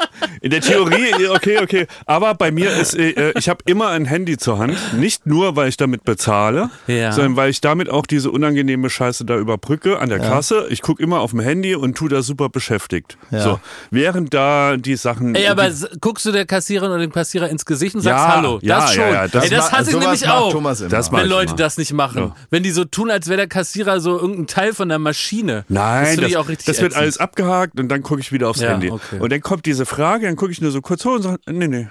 [0.43, 1.87] in der Theorie, okay, okay.
[2.05, 4.77] Aber bei mir ist, äh, ich habe immer ein Handy zur Hand.
[4.99, 7.13] Nicht nur, weil ich damit bezahle, Ja.
[7.13, 10.67] sondern weil ich damit auch diese unangenehme Scheiße da überbrücke an der Kasse.
[10.73, 13.19] Ich gucke immer auf dem Handy und tu da super beschäftigt.
[13.31, 13.41] Ja.
[13.41, 13.61] So,
[13.91, 15.35] während da die Sachen.
[15.35, 18.37] Ey, aber die, guckst du der Kassiererin oder dem Kassierer ins Gesicht und sagst Ja,
[18.37, 18.59] Hallo?
[18.63, 19.05] ja, das schon.
[19.13, 20.51] ja, das Ey, das hasse ich nämlich auch.
[20.51, 20.89] Thomas immer.
[20.89, 21.57] Das mag wenn Leute immer.
[21.57, 22.19] das nicht machen.
[22.23, 22.37] Ja.
[22.49, 25.67] Wenn die so tun, als wäre der Kassierer so irgendein Teil von der Maschine.
[25.69, 28.33] das Nein, finde das, ich auch richtig das wird alles abgehakt und dann gucke ich
[28.33, 28.91] wieder aufs Ja, Handy.
[28.91, 29.19] okay.
[29.21, 31.69] Und dann kommt diese Frage, dann gucke ich nur so kurz hoch und sage, nee,
[31.69, 31.89] nee.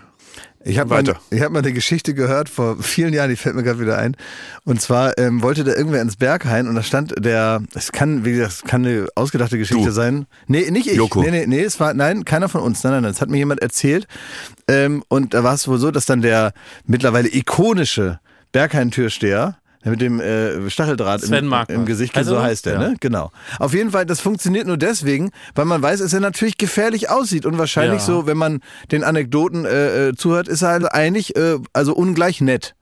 [0.64, 1.20] Ich habe mal, Weiter.
[1.32, 4.16] ich hab mal eine Geschichte gehört vor vielen Jahren, die fällt mir gerade wieder ein.
[4.64, 8.34] Und zwar ähm, wollte da irgendwer ins Berghain und da stand der, es kann, wie
[8.34, 9.92] gesagt, es kann eine ausgedachte Geschichte Du.
[9.92, 10.28] sein.
[10.48, 10.96] Nee, nicht ich.
[10.96, 11.22] Joko.
[11.24, 12.84] Nee, nee, nee, es war, nein, keiner von uns.
[12.84, 14.08] Nein, nein, nein, das hat mir jemand erzählt.
[14.68, 16.54] Ähm, und da war es wohl so, dass dann der
[16.86, 18.20] mittlerweile ikonische
[18.52, 22.80] Berghain-Türsteher, mit dem äh, Stacheldraht im, im Gesicht, Also, so heißt er, ja.
[22.90, 22.96] ne?
[23.00, 23.32] Genau.
[23.60, 27.46] Auf jeden Fall, das funktioniert nur deswegen, weil man weiß, dass er natürlich gefährlich aussieht
[27.46, 28.06] und wahrscheinlich Ja.
[28.06, 28.62] so, wenn man
[28.92, 32.76] den Anekdoten äh, äh, zuhört, ist er halt eigentlich äh, also ungleich nett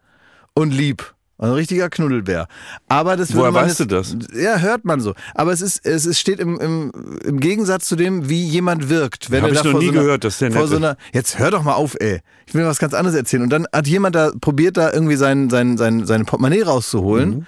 [0.54, 1.14] und lieb.
[1.42, 2.48] Ein richtiger Knuddelbär.
[2.90, 4.16] Aber das Woher weißt jetzt, du das?
[4.34, 5.14] Ja, hört man so.
[5.34, 6.92] Aber es ist, es ist, steht im, im,
[7.24, 9.32] im Gegensatz zu dem, wie jemand wirkt.
[9.32, 11.40] Wenn Hab er ich noch nie so einer, gehört, dass der vor so einer, Jetzt
[11.40, 12.20] hör doch mal auf, ey.
[12.46, 13.44] Ich will was ganz anderes erzählen.
[13.44, 17.30] Und dann hat jemand da probiert, da irgendwie sein, sein, sein, sein Portemonnaie rauszuholen.
[17.30, 17.46] Mhm.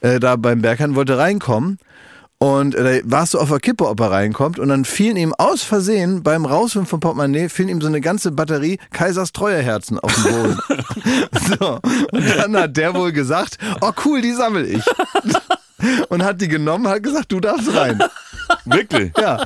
[0.00, 1.78] Äh, da beim Berghain wollte reinkommen.
[2.40, 4.58] Und äh, da warst du auf der Kippe, ob er reinkommt.
[4.58, 8.30] Und dann fielen ihm aus Versehen beim Rausholen vom Portemonnaie, fielen ihm so eine ganze
[8.30, 10.58] Batterie Kaisers Treuerherzen auf den Boden.
[11.58, 11.80] so.
[12.12, 14.84] Und dann hat der wohl gesagt, oh cool, die sammel ich.
[16.08, 18.00] Und hat die genommen, hat gesagt, du darfst rein.
[18.64, 19.12] Wirklich?
[19.20, 19.42] Ja.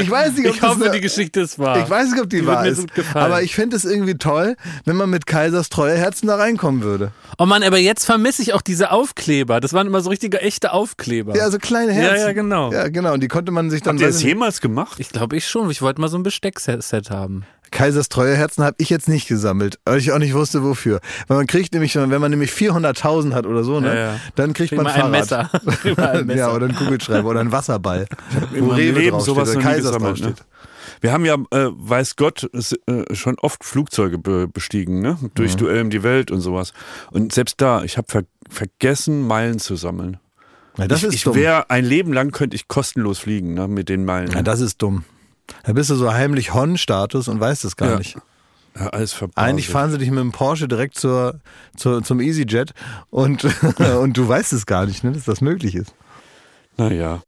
[0.00, 1.78] Ich weiß nicht, ob Ich das hoffe, eine- die Geschichte ist wahr.
[1.78, 2.78] ich weiß nicht, ob die, Die wahr mir ist.
[2.80, 3.24] gut gefallen.
[3.26, 7.10] Aber ich fände es irgendwie toll, wenn man mit Kaisers Treuerherzen da reinkommen würde.
[7.38, 9.60] Oh Mann, aber jetzt vermisse ich auch diese Aufkleber.
[9.60, 11.36] Das waren immer so richtige echte Aufkleber.
[11.36, 12.16] Ja, so kleine Herzen.
[12.20, 12.72] Ja, ja, genau.
[12.72, 13.12] Ja, genau.
[13.14, 13.96] Und die konnte man sich dann.
[13.96, 14.98] Habt ihr das jemals gemacht?
[15.00, 15.70] Ich glaube ich schon.
[15.70, 17.44] Ich wollte mal so ein Besteckset haben.
[17.74, 21.00] Kaisers Treuerherzen habe ich jetzt nicht gesammelt, weil ich auch nicht wusste, wofür.
[21.28, 24.20] Weil man kriegt nämlich, wenn man nämlich 400.000 hat oder so, ne, Ja, ja.
[24.36, 25.52] dann kriegt Krieg man mal ein ein Fahrrad.
[25.52, 26.12] Messer.
[26.12, 26.38] Ein Messer.
[26.38, 28.06] ja, oder einen Kugelschreiber oder einen Wasserball.
[28.58, 30.26] Wo Leben sowas nie Kaisers gesammelt, ne?
[30.28, 30.46] draufsteht.
[31.00, 35.18] Wir haben ja, äh, weiß Gott, äh, schon oft Flugzeuge be bestiegen, ne?
[35.34, 36.72] Durch Duell um die Welt und sowas.
[37.10, 40.18] Und selbst da, ich habe ver vergessen, Meilen zu sammeln.
[40.78, 41.34] Ja, das ich ist ich dumm.
[41.34, 43.68] wäre ein Leben lang könnte ich kostenlos fliegen, ne?
[43.68, 44.30] Mit den Meilen.
[44.32, 45.04] Ja, das ist dumm.
[45.64, 47.98] Da bist du so heimlich Hon-Status und weißt es gar Ja.
[47.98, 48.16] nicht.
[48.76, 49.36] Ja, alles verbaut.
[49.38, 51.38] Eigentlich fahren sie dich mit dem Porsche direkt zur,
[51.76, 52.72] zur, zum EasyJet
[53.10, 53.44] und,
[54.00, 55.94] und du weißt es gar nicht, ne, dass das möglich ist.
[56.76, 57.22] Naja.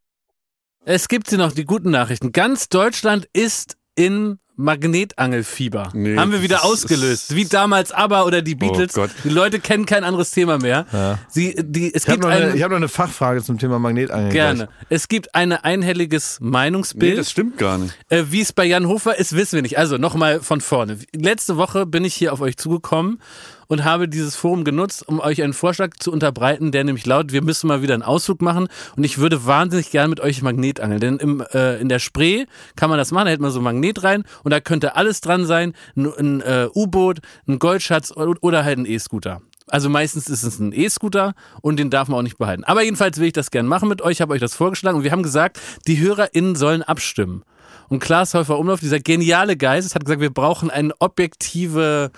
[0.83, 2.31] Es gibt sie noch, die guten Nachrichten.
[2.33, 5.91] Ganz Deutschland ist in Magnetangelfieber.
[5.93, 7.35] Nee, Haben wir wieder ausgelöst.
[7.35, 8.93] Wie damals ABBA oder die Beatles.
[8.93, 9.11] Gott.
[9.23, 10.85] die Leute kennen kein anderes Thema mehr.
[10.91, 11.19] Ja.
[11.29, 13.57] Sie, die, es Ich habe gibt noch, eine- ein, ich hab noch eine Fachfrage zum
[13.59, 14.31] Thema Magnetangeln.
[14.31, 14.69] gerne.
[14.89, 17.17] Es gibt ein einhelliges Nee, Meinungsbild.
[17.17, 17.93] das stimmt gar nicht.
[18.09, 19.77] Äh, Wie es bei Jan Hofer ist, wissen wir nicht.
[19.77, 20.97] Also nochmal von vorne.
[21.15, 23.21] Letzte Woche bin ich hier auf euch zugekommen
[23.67, 27.43] und habe dieses Forum genutzt, um euch einen Vorschlag zu unterbreiten, der nämlich laut, wir
[27.43, 30.99] müssen mal wieder einen Ausflug machen und ich würde wahnsinnig gern mit euch Magnetangeln.
[30.99, 32.45] Denn im, äh, in der Spree
[32.75, 35.21] kann man das machen, da hält man so ein Magnet rein und da könnte alles
[35.21, 39.41] dran sein, ein, ein äh, U-Boot, ein Goldschatz oder halt ein E-Scooter.
[39.69, 42.63] Also meistens ist es ein E-Scooter und den darf man auch nicht behalten.
[42.63, 45.11] Aber jedenfalls will ich das gern machen mit euch, habe euch das vorgeschlagen und wir
[45.11, 47.43] haben gesagt, die HörerInnen sollen abstimmen.
[47.89, 52.11] Und Klaas Häufer Umlauf, dieser geniale Geist, hat gesagt, wir brauchen eine objektive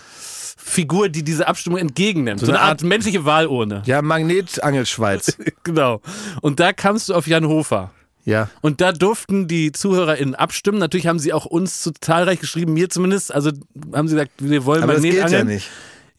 [0.70, 2.40] Figur, die diese Abstimmung entgegennimmt.
[2.40, 3.82] So, eine Art, menschliche Wahlurne.
[3.86, 5.38] Ja, Magnetangelschweiz.
[5.64, 6.02] Genau.
[6.42, 7.92] Und da kamst du auf Jan Hofer.
[8.26, 8.50] ja.
[8.62, 10.78] Und da durften die ZuhörerInnen abstimmen.
[10.80, 13.34] Natürlich haben sie auch uns zu zahlreich geschrieben, mir zumindest.
[13.34, 13.52] Also
[13.94, 15.70] haben sie gesagt, wir wollen Aber das geht ja nicht.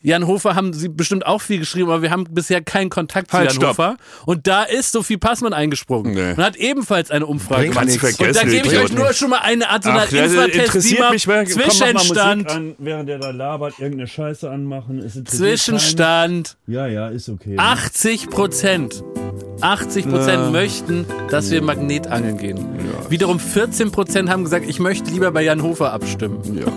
[0.03, 3.51] Jan Hofer haben sie bestimmt auch viel geschrieben, aber wir haben bisher keinen Kontakt Halt,
[3.51, 3.79] zu Jan stopp.
[3.79, 3.97] Hofer.
[4.25, 6.31] Und da ist Sophie Passmann eingesprungen Nee.
[6.31, 7.87] und hat ebenfalls eine Umfrage Bringt gemacht.
[7.87, 8.03] nichts.
[8.05, 9.19] Und da Vergessen, gebe ich euch nur nicht.
[9.19, 12.43] schon mal eine Art so einer ja, das Infratest, komm, Zwischenstand.
[12.45, 14.99] Musik an, während der da labert, irgendeine Scheiße anmachen.
[15.01, 16.57] Es interessiert Zwischenstand.
[16.67, 16.75] keinen.
[16.75, 17.57] Ja, ja, ist okay.
[17.59, 19.05] 80 Prozent.
[19.61, 22.59] 80 Prozent möchten, dass wir Magnetangeln gehen.
[23.11, 26.41] Wiederum 14 Prozent haben gesagt, ich möchte lieber bei Jan Hofer abstimmen.
[26.59, 26.73] Ja.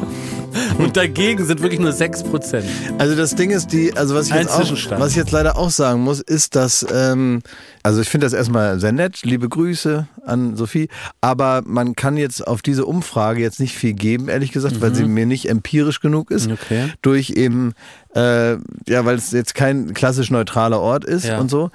[0.78, 2.66] Und dagegen sind wirklich nur 6 Prozent.
[2.98, 5.70] Also das Ding ist die, also was ich, jetzt auch, was ich jetzt leider auch
[5.70, 7.42] sagen muss, ist, dass, ähm,
[7.84, 10.90] also ich finde das erstmal sehr nett, liebe Grüße an Sophie,
[11.22, 15.06] aber man kann jetzt auf diese Umfrage jetzt nicht viel geben, ehrlich gesagt, weil sie
[15.06, 16.54] mir nicht empirisch genug ist, Mhm.
[16.54, 16.94] Okay.
[17.02, 17.74] durch eben,
[18.16, 18.54] äh,
[18.88, 21.40] ja, weil es jetzt kein klassisch neutraler Ort ist Ja.
[21.40, 21.72] und so.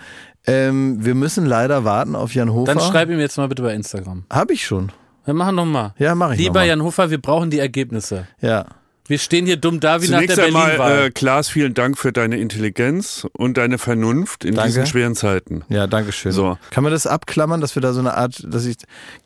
[0.47, 2.73] Ähm, wir müssen leider warten auf Jan Hofer.
[2.75, 4.25] Dann schreib ihm jetzt mal bitte bei Instagram.
[4.31, 4.91] Hab ich schon.
[5.29, 5.93] Wir machen nochmal.
[5.99, 6.67] Ja, mach ich Lieber noch mal.
[6.69, 8.27] Jan Hofer, wir brauchen die Ergebnisse.
[8.41, 8.65] Ja.
[9.07, 11.07] Wir stehen hier dumm da wie Zunächst nach der einmal, Berlin-Wahl.
[11.07, 14.69] äh, Klaas, vielen Dank für deine Intelligenz und deine Vernunft in Danke.
[14.69, 15.65] diesen schweren Zeiten.
[15.69, 16.33] Ja, danke schön.
[16.33, 16.57] So.
[16.71, 18.77] Kann man das abklammern, dass wir da so eine Art, dass ich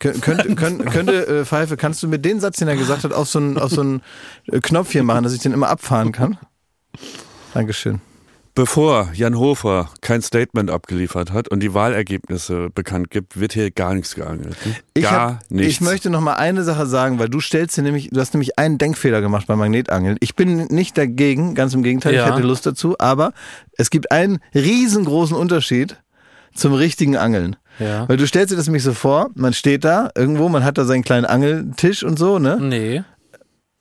[0.01, 3.13] kö- könnte, könnte, könnte äh, Pfeife, kannst du mir den Satz, den er gesagt hat,
[3.13, 4.03] auf so einen, auf so einen
[4.51, 6.37] äh, Knopf hier machen, dass ich den immer abfahren kann?
[7.55, 8.01] Dankeschön.
[8.55, 13.95] Bevor Jan Hofer kein Statement abgeliefert hat und die Wahlergebnisse bekannt gibt, wird hier gar
[13.95, 14.57] nichts geangelt.
[14.67, 14.75] ne?
[14.93, 15.73] Ich, Gar hab, nichts.
[15.73, 18.59] ich möchte noch mal eine Sache sagen, weil du stellst dir nämlich, du hast nämlich
[18.59, 20.19] einen Denkfehler gemacht beim Magnetangeln.
[20.21, 22.27] Ich bin nicht dagegen, ganz im Gegenteil, Ja.
[22.29, 23.33] ich hätte Lust dazu, aber
[23.79, 25.97] es gibt einen riesengroßen Unterschied
[26.55, 27.57] zum richtigen Angeln.
[27.79, 28.07] ja.
[28.07, 30.85] Weil du stellst dir das nämlich so vor, man steht da irgendwo, man hat da
[30.85, 32.59] seinen kleinen Angeltisch und so, ne?
[32.61, 33.03] Nee.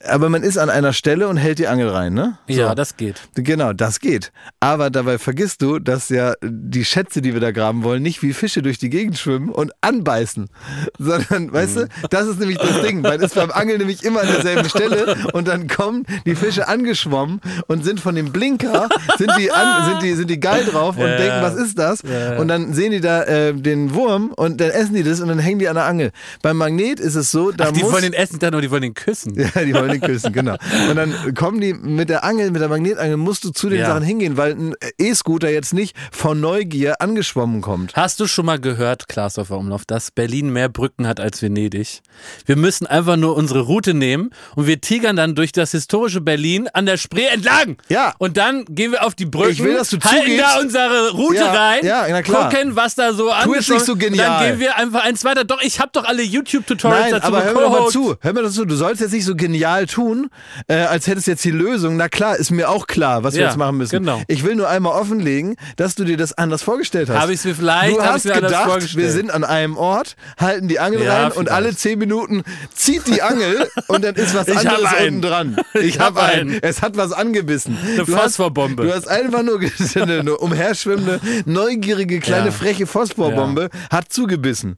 [0.08, 2.38] Aber man ist an einer Stelle und hält die Angel rein, ne?
[2.48, 3.22] Ja, das geht.
[3.36, 4.32] Genau, das geht.
[4.60, 8.34] Aber dabei vergisst du, dass ja die Schätze, die wir da graben wollen, nicht wie
[8.34, 10.50] Fische durch die Gegend schwimmen und anbeißen.
[11.00, 13.02] Sondern, weißt du, das ist nämlich das Ding.
[13.02, 17.42] Man ist beim Angeln nämlich immer an derselben Stelle und dann kommen die Fische angeschwommen
[17.68, 21.04] und sind von dem Blinker, sind die, an, sind die, sind die geil drauf und
[21.08, 21.18] Ja.
[21.18, 22.02] denken, was ist das?
[22.04, 22.38] Ja.
[22.38, 25.40] Und dann sehen die da äh, den Wurm und dann essen die das und dann
[25.40, 26.12] hängen die an der Angel.
[26.42, 27.92] Beim Magnet ist es so, da Ach, die muss...
[27.92, 29.34] wollen den essen, dann nur die wollen den küssen.
[29.36, 30.56] Ja, die wollen den küssen, genau.
[30.90, 33.88] Und dann kommen die mit der Angel, mit der Magnetangel, musst du zu den Ja.
[33.88, 37.96] Sachen hingehen, weil ein E-Scooter jetzt nicht von Neugier angeschwommen kommt.
[37.96, 42.02] Hast du schon mal gehört, Klaas auf Umlauf, dass Berlin mehr Brücken hat als Venedig?
[42.46, 46.68] Wir müssen einfach nur unsere Route nehmen und wir tigern dann durch das historische Berlin
[46.74, 47.78] an der Spree entlang.
[47.90, 48.14] Ja.
[48.18, 50.42] Und dann gehen wir auf die Brücken, Ich will, dass du halten zugibst.
[50.46, 52.50] da unsere Route Ja, rein, ja, na klar.
[52.50, 54.28] gucken, was da so Tu es angeschwommen- nicht so genial.
[54.40, 55.44] Dann gehen wir einfach eins weiter.
[55.44, 58.16] Doch, ich habe doch alle YouTube-Tutorials dazu aber hör mir doch mal zu.
[58.20, 58.66] Hör mir doch zu.
[58.66, 60.30] Du sollst jetzt nicht so genial tun,
[60.68, 61.98] äh, als hättest du jetzt die Lösung.
[61.98, 64.00] Na klar, ist mir auch klar, was wir Ja, jetzt machen müssen.
[64.00, 64.22] genau.
[64.28, 67.20] Ich will nur einmal offenlegen, dass du dir das anders vorgestellt hast.
[67.20, 71.04] Habe ich's mir vielleicht- Du hast gedacht, wir sind an einem Ort, halten die Angel
[71.04, 71.52] Ja, rein und vielleicht.
[71.52, 75.08] alle zehn Minuten zieht die Angel und dann ist was Ich anderes einen.
[75.16, 75.58] unten dran.
[75.82, 76.60] Ich hab hab einen.
[76.62, 77.78] Es hat was angebissen.
[77.84, 78.84] Eine Du hast- Phosphorbombe.
[78.84, 79.60] Du hast einfach nur
[79.96, 82.52] eine umherschwimmende, neugierige, kleine, Ja.
[82.52, 84.78] freche Phosphorbombe hat zugebissen.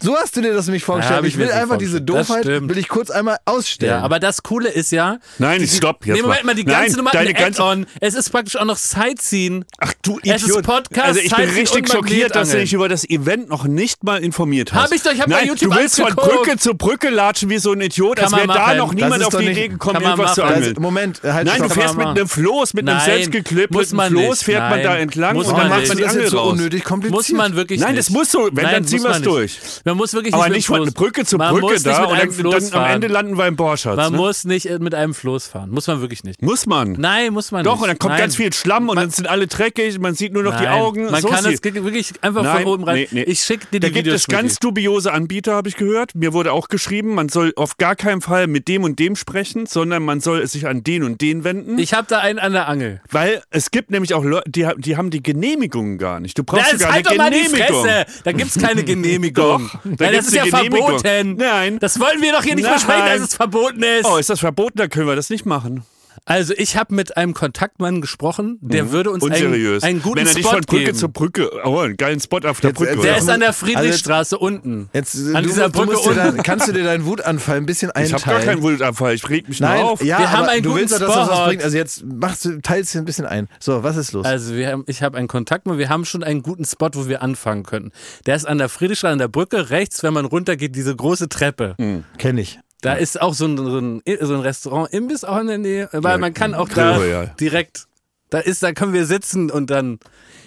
[0.00, 1.20] So hast du dir das nämlich vorgestellt.
[1.20, 3.94] Ja, ich ich will einfach diese Doofheit, will ich kurz einmal ausstellen.
[3.94, 5.18] Ja, aber das Coole ist ja.
[5.38, 6.54] Nein, die- stopp, jetzt Nee, Moment mal.
[6.54, 7.86] die ganze Nein, Nummer deine ein ganze-.
[8.00, 9.64] Es ist praktisch auch noch Sightseeing.
[9.78, 10.64] Ach du Es ist Idiot.
[10.64, 14.22] Podcast, also ich bin richtig schockiert, dass du dich über das Event noch nicht mal
[14.22, 14.84] informiert hast.
[14.84, 16.14] Hab ich doch, ich hab bei Nein, YouTube du willst von.
[16.14, 19.36] Brücke zu Brücke latschen wie so ein Idiot, Kann als wäre da noch niemand auf
[19.36, 20.74] die Idee gekommen, irgendwas zu angeln.
[20.78, 24.96] Moment, halt Nein, du fährst mit einem Floß, mit einem selbstgeklippten Floß, fährt man da
[24.96, 26.52] entlang und dann macht man die das ist Angel jetzt so raus.
[26.52, 27.14] unnötig kompliziert.
[27.16, 28.48] Muss man wirklich Nein, das muss so.
[28.52, 29.58] Wenn, Nein, dann ziehen wir es durch.
[29.94, 32.90] Man muss wirklich Aber nicht, von Brücke zu man Brücke da und dann, dann am.
[32.90, 33.96] Ende landen wir im Borschatz.
[33.96, 34.18] Man ne?
[34.18, 35.70] muss nicht mit einem Floß fahren.
[35.70, 36.42] Muss man wirklich nicht.
[36.42, 36.92] muss man.
[36.98, 37.82] Nein, muss man Doch, nicht.
[37.82, 38.20] und dann kommt Nein.
[38.22, 40.72] ganz viel Schlamm und dann sind alle dreckig, man sieht nur noch die Nein.
[40.80, 41.10] Augen.
[41.12, 42.96] Man so kann es die- ge- wirklich einfach Nein, von oben rein.
[42.96, 43.22] nee, nee.
[43.22, 46.16] Ich schicke dir die Da gibt Videos es ganz dubiose Anbieter, habe ich gehört.
[46.16, 49.66] Mir wurde auch geschrieben, man soll auf gar keinen Fall mit dem und dem sprechen,
[49.66, 51.78] sondern man soll sich an den und den wenden.
[51.78, 53.00] Ich habe da einen an der Angel.
[53.12, 56.36] weil es gibt nämlich auch Leute, die, die haben die Genehmigungen gar nicht.
[56.36, 57.86] Du brauchst Das sogar halt eine doch mal die Genehmigung.
[58.24, 59.70] Da gibt's keine Genehmigung.
[59.70, 61.36] Doch, da Nein, das ist ja verboten.
[61.36, 61.78] Nein.
[61.78, 62.74] Das wollen wir doch hier nicht Nein.
[62.74, 64.06] besprechen, dass es verboten ist.
[64.06, 64.78] Oh, ist das verboten?
[64.78, 65.84] Dann können wir das nicht machen.
[66.26, 69.82] Also ich habe mit einem Kontaktmann gesprochen, der würde uns einen, Unseriös.
[69.82, 70.96] einen guten Wenn er Spot von Brücke geben.
[70.96, 72.92] zu Brücke, oh, einen geilen Spot auf der Jetzt- Brücke.
[72.94, 74.88] jetzt- der ist an der Also Friedrichstraße unten.
[74.94, 76.16] Jetzt, An du, dieser du Brücke unten.
[76.16, 78.24] dein, kannst du dir deinen Wutanfall ein bisschen ich einteilen?
[78.24, 80.02] habe gar keinen Wutanfall, ich reg mich Nein, nur auf.
[80.02, 81.46] ja, Wir haben einen du guten willst doch, dass das was Spot.
[81.46, 81.62] bringt.
[81.62, 83.48] Also jetzt machst du, teilst dir ein bisschen ein.
[83.60, 84.24] So, was ist los?
[84.24, 87.20] Also wir haben, ich habe einen Kontakt, wir haben schon einen guten Spot, wo wir
[87.22, 87.92] anfangen können.
[88.24, 91.76] Der ist an der Friedrichstraße, an der Brücke, rechts, wenn man runtergeht, diese große Treppe.
[92.16, 92.60] Kenn ich.
[92.84, 95.88] Da ist auch so ein, so ein, so ein Restaurant, Imbiss auch in der Nähe,
[95.92, 97.34] weil Ja, man kann auch da Royal.
[97.40, 97.86] direkt,
[98.30, 99.98] da ist, da können wir sitzen und dann,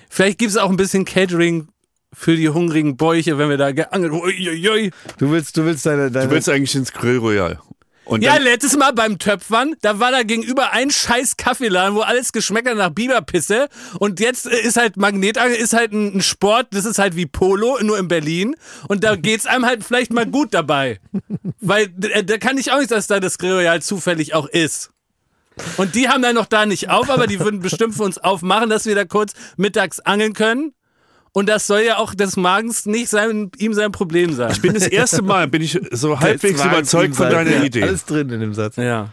[0.09, 1.67] vielleicht gibt es auch ein bisschen Catering
[2.13, 4.91] für die hungrigen Bäuche, wenn wir da geangelt, uiuiui.
[5.17, 7.59] Du willst, du willst deine, deine Du willst eigentlich ins Grill Royal.
[8.08, 12.32] Und Ja, letztes Mal beim Töpfern, da war da gegenüber ein scheiß Kaffeeladen, wo alles
[12.32, 13.68] geschmeckt hat nach Biberpisse.
[13.99, 17.78] Und jetzt äh, ist halt Magnetangel, ist halt ein Sport, das ist halt wie Polo,
[17.82, 18.55] nur in Berlin.
[18.88, 20.99] Und da geht's einem halt vielleicht mal gut dabei.
[21.60, 24.91] Weil äh, da kann ich auch nicht, dass da das Grill Royal zufällig auch ist.
[25.76, 28.70] Und die haben dann noch da nicht auf, aber die würden bestimmt für uns aufmachen,
[28.70, 30.74] dass wir da kurz mittags angeln können.
[31.38, 34.49] Und das soll ja auch des Magens nicht sein, ihm sein Problem sein.
[34.53, 37.83] ich bin das erste Mal, bin ich so halbwegs überzeugt von deiner Ja, Idee.
[37.83, 38.77] Alles drin in dem Satz.
[38.77, 39.09] ja.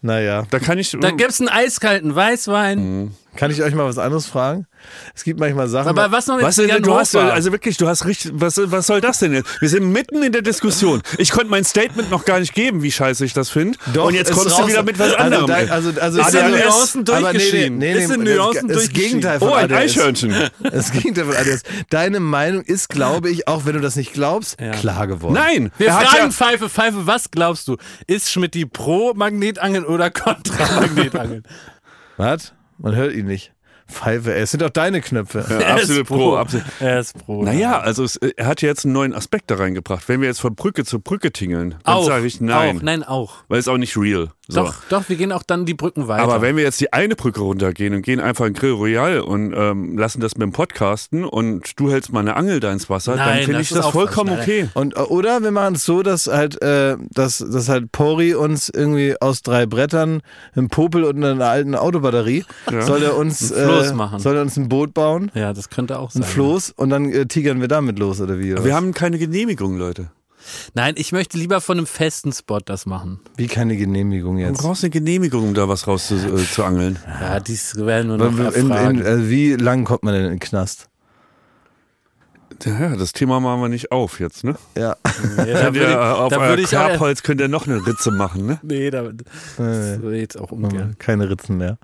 [0.00, 0.46] Naja.
[0.48, 0.96] Da kann ich.
[1.00, 2.78] Da gibt's einen eiskalten Weißwein.
[2.78, 3.10] Mhm.
[3.36, 4.66] Kann ich euch mal was anderes fragen?
[5.14, 5.88] Es gibt manchmal Sachen.
[5.88, 8.86] Aber was noch mit Was denn, du hast, also wirklich, du hast richtig, was, was
[8.88, 9.60] soll das denn jetzt?
[9.60, 11.00] Wir sind mitten in der Diskussion.
[11.16, 13.78] Ich konnte mein Statement noch gar nicht geben, wie scheiße ich das finde.
[13.94, 15.46] Doch, Und jetzt kommst du wieder mit was Also anderem.
[15.46, 15.70] dein- ey.
[15.70, 18.88] also- also- Ist in Nuancen aber nee, nee, nee, Ist in Nuancen das, das.
[18.92, 19.72] Gegenteil von oh, ein.
[19.72, 20.34] Eichhörnchen.
[20.62, 21.62] Das Gegenteil von ADHS.
[21.90, 24.72] Deine Meinung ist, glaube ich, auch wenn du das nicht glaubst, Ja.
[24.72, 25.34] klar geworden.
[25.34, 27.76] Nein, Wir er fragen ja, Pfeife, Pfeife, was glaubst du?
[28.06, 31.44] Ist Schmidti pro Magnetangeln oder kontra Magnetangeln?
[32.16, 32.52] Was?
[32.80, 33.52] Man hört ihn nicht.
[33.88, 35.44] Pfeife, ey, es sind doch deine Knöpfe.
[35.50, 36.36] ja, Er ist absolut pro.
[36.36, 36.64] absolut.
[36.78, 37.42] Er ist pro.
[37.42, 40.08] Naja, also es, er hat ja jetzt einen neuen Aspekt da reingebracht.
[40.08, 42.76] Wenn wir jetzt von Brücke zu Brücke tingeln, dann auch, sage ich nein.
[42.78, 43.34] Auch, nein, auch.
[43.48, 44.30] Weil es auch nicht real.
[44.50, 44.62] So.
[44.64, 46.22] Doch, doch, wir gehen auch dann die Brücken weiter.
[46.22, 49.52] Aber wenn wir jetzt die eine Brücke runtergehen und gehen einfach in Grill Royal und
[49.56, 53.16] ähm, lassen das mit dem Podcasten und du hältst mal eine Angel da ins Wasser,
[53.16, 54.42] dann Nein, finde das ich das vollkommen falsch.
[54.42, 54.68] okay.
[54.74, 58.68] Und, äh, oder wir machen es so, dass halt, äh, dass, dass halt Pori uns
[58.68, 60.20] irgendwie aus drei Brettern,
[60.54, 62.44] einem Popel und einer alten Autobatterie,
[62.80, 64.18] soll er uns, Ein Floß äh, machen.
[64.20, 66.22] soll er uns ein Boot bauen, ja, das könnte auch sein.
[66.22, 68.52] ein Floß und dann äh, tigern wir damit los oder wie?
[68.52, 68.76] Oder Wir was?
[68.76, 70.10] haben keine Genehmigung, Leute.
[70.74, 73.20] Nein, ich möchte lieber von einem festen Spot das machen.
[73.36, 74.60] wie keine Genehmigung Du jetzt?
[74.62, 76.98] brauchst eine Genehmigung, um da was raus zu, äh, zu angeln.
[77.20, 79.00] Ja, dies werden wir noch In, in, erfragen.
[79.04, 80.86] äh, wie lang kommt man denn in den Knast?
[82.64, 84.54] Ja, das Thema machen wir nicht auf jetzt, ne?
[84.76, 84.94] Ja.
[85.38, 87.86] ja, da würde ich, auf da euer würde ich auch, Kerbholz könnt ihr noch eine
[87.86, 88.58] Ritze machen, ne?
[88.62, 89.04] Nee, da,
[89.56, 90.96] das ich jetzt auch ungern.
[90.98, 91.78] Keine Ritzen mehr.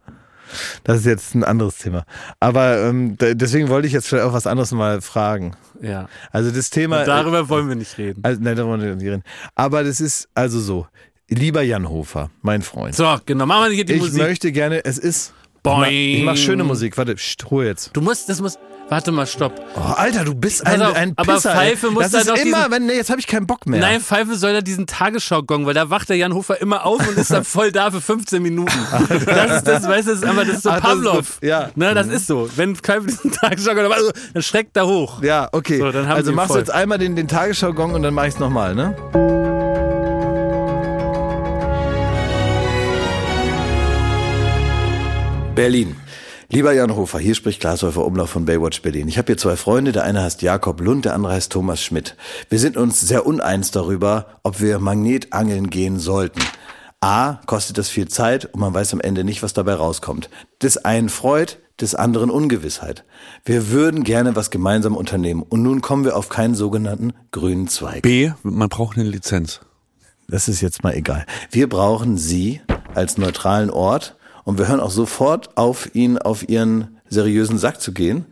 [0.85, 2.05] Das ist jetzt ein anderes Thema.
[2.41, 5.57] Aber ähm, deswegen wollte ich jetzt vielleicht auch was anderes mal fragen.
[5.81, 6.09] Ja.
[6.33, 7.01] Also das Thema.
[7.01, 8.21] Und darüber wollen wir nicht reden.
[8.23, 9.23] Also, nein, darüber wollen wir nicht reden.
[9.55, 10.87] Aber das ist also so.
[11.29, 12.95] Lieber Jan Hofer, mein Freund.
[12.95, 14.23] So, genau, machen wir hier die ich Musik.
[14.23, 15.33] möchte gerne, es ist.
[15.67, 16.97] Ich mach, ich mach schöne Musik.
[16.97, 17.91] Warte, pst, Ruhe jetzt.
[17.93, 18.59] Du musst, das muss,
[18.89, 19.53] warte mal, stopp.
[19.77, 21.53] Oh, Alter, du bist ein, auf, ein aber Pisser.
[21.53, 21.93] Pfeife ey.
[21.93, 23.81] muss das da ist doch immer, diesen- wenn, nee, jetzt habe ich keinen Bock mehr.
[23.81, 27.19] Nein, Pfeife soll da diesen Tagesschau-Gong, weil da wacht der Jan Hofer immer auf und
[27.19, 28.73] ist dann voll da für 15 Minuten.
[29.27, 31.41] Das ist das, weißt du, das ist einfach, das ist so Ach, das ist Pavlov.
[31.41, 31.49] gut.
[31.49, 31.71] Ja.
[31.75, 32.49] Ne, das ist so.
[32.57, 35.23] Wenn Pfeife diesen Tagesschau-Gong, also, dann schreckt er hoch.
[35.23, 35.79] Ja, okay.
[35.79, 38.39] So, dann haben also machst du jetzt einmal den, den Tagesschau-Gong und dann mach ich's
[38.39, 38.95] nochmal, ne?
[45.57, 45.97] Berlin.
[46.51, 49.09] Lieber Jan Hofer, hier spricht Glashäufer Umlauf von Baywatch Berlin.
[49.09, 52.15] Ich habe hier zwei Freunde, der eine heißt Jakob Lund, der andere heißt Thomas Schmidt.
[52.51, 56.41] Wir sind uns sehr uneins darüber, ob wir Magnetangeln gehen sollten.
[57.01, 60.29] A, kostet das viel Zeit und man weiß am Ende nicht, was dabei rauskommt.
[60.63, 63.05] Des einen freut, des anderen Ungewissheit.
[63.45, 68.03] Wir würden gerne was gemeinsam unternehmen und nun kommen wir auf keinen sogenannten grünen Zweig.
[68.03, 69.61] B, man braucht eine Lizenz.
[70.29, 71.25] Das ist jetzt mal egal.
[71.51, 72.61] Wir brauchen Sie
[72.95, 74.16] als neutralen Ort
[74.47, 78.25] und wir hören auch sofort auf, Ihnen auf Ihren seriösen Sack zu gehen,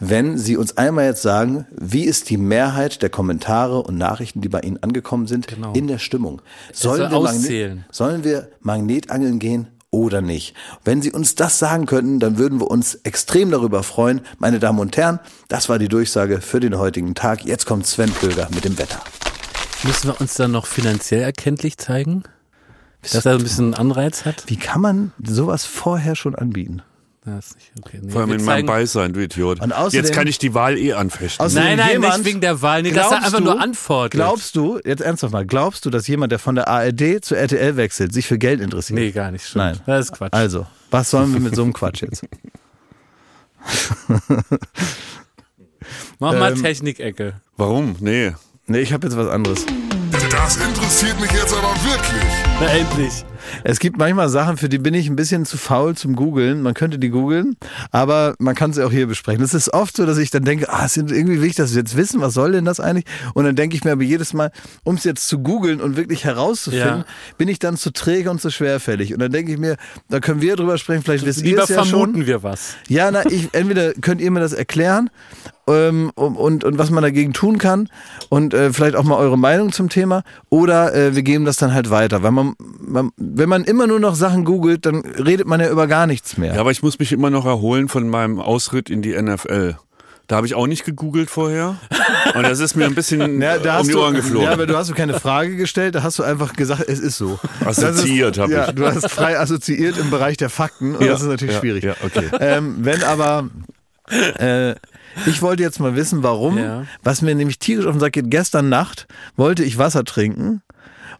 [0.00, 4.48] wenn Sie uns einmal jetzt sagen, wie ist die Mehrheit der Kommentare und Nachrichten, die
[4.48, 6.42] bei Ihnen angekommen sind, in der Stimmung?
[6.72, 7.84] Sollen soll wir, auszählen.
[7.92, 10.56] sollen wir Magnetangeln gehen oder nicht.
[10.84, 14.22] Wenn Sie uns das sagen könnten, dann würden wir uns extrem darüber freuen.
[14.38, 17.44] Meine Damen und Herren, das war die Durchsage für den heutigen Tag.
[17.44, 19.00] Jetzt kommt Sven Plöger mit dem Wetter.
[19.84, 22.24] Müssen wir uns dann noch finanziell erkenntlich zeigen?
[23.12, 24.44] Dass er ein bisschen Anreiz hat?
[24.46, 26.82] Wie kann man sowas vorher schon anbieten?
[27.38, 28.00] Ist nicht okay.
[28.02, 29.60] Nee, Vor allem in meinem zeigen- Beisein, du Idiot.
[29.62, 31.42] Und außerdem- Jetzt kann ich die Wahl eh anfechten.
[31.42, 32.82] Außerdem Nein, nein, jemand- nicht wegen der Wahl.
[32.82, 34.12] Nee, er Glaubst einfach du- nur antwortet.
[34.20, 37.78] Glaubst du, jetzt ernsthaft mal, glaubst du, dass jemand, der von der ARD zu RTL
[37.78, 38.98] wechselt, sich für Geld interessiert?
[38.98, 39.46] Nee, gar nicht.
[39.46, 39.64] Stimmt.
[39.64, 39.80] Nein.
[39.86, 40.34] Das ist Quatsch.
[40.34, 42.24] Also, was sollen wir mit so einem Quatsch jetzt?
[46.18, 47.34] Mach mal ähm, Technikecke.
[47.56, 47.96] Warum?
[48.00, 48.32] Nee.
[48.66, 49.64] Nee, ich habe jetzt was anderes.
[50.36, 52.32] Das interessiert mich jetzt aber wirklich.
[52.60, 53.24] Na, endlich.
[53.62, 56.62] Es gibt manchmal Sachen, für die bin ich ein bisschen zu faul zum Googeln.
[56.62, 57.56] Man könnte die googeln,
[57.92, 59.44] aber man kann sie auch hier besprechen.
[59.44, 61.80] Es ist oft so, dass ich dann denke, ah, es ist irgendwie wichtig, dass wir
[61.80, 63.04] jetzt wissen, was soll denn das eigentlich?
[63.34, 64.50] Und dann denke ich mir aber jedes Mal,
[64.82, 67.04] um es jetzt zu googeln und wirklich herauszufinden, Ja.
[67.36, 69.12] bin ich dann zu träge und zu schwerfällig.
[69.12, 69.76] Und dann denke ich mir,
[70.08, 72.26] da können wir drüber sprechen, vielleicht wisst ihr Lieber es ja vermuten schon.
[72.26, 72.74] wir was.
[72.88, 75.10] Ja, na, ich, entweder könnt ihr mir das erklären
[75.66, 77.88] ähm, und, und, was man dagegen tun kann
[78.28, 81.72] und äh, vielleicht auch mal eure Meinung zum Thema oder äh, wir geben das dann
[81.74, 82.22] halt weiter.
[82.22, 85.86] Weil man, man, wenn man immer nur noch Sachen googelt, dann redet man ja über
[85.86, 86.54] gar nichts mehr.
[86.54, 89.76] Ja, aber ich muss mich immer noch erholen von meinem Ausritt in die NFL.
[90.26, 91.76] Da habe ich auch nicht gegoogelt vorher.
[92.34, 94.46] Und das ist mir ein bisschen Ja, da um die du, Ohren geflogen.
[94.46, 97.18] ja, aber du hast du keine Frage gestellt, da hast du einfach gesagt, es ist
[97.18, 97.38] so.
[97.62, 98.74] Assoziiert Das hab ist, Ja, ich.
[98.74, 101.84] du hast frei assoziiert im Bereich der Fakten und Ja, das ist natürlich schwierig.
[101.84, 102.24] ja, okay.
[102.40, 103.50] Ähm, wenn aber,
[104.38, 104.74] äh,
[105.26, 106.84] ich wollte jetzt mal wissen, warum, Ja.
[107.02, 108.30] was mir nämlich tierisch auf den Sack geht.
[108.30, 109.06] Gestern Nacht
[109.36, 110.62] wollte ich Wasser trinken.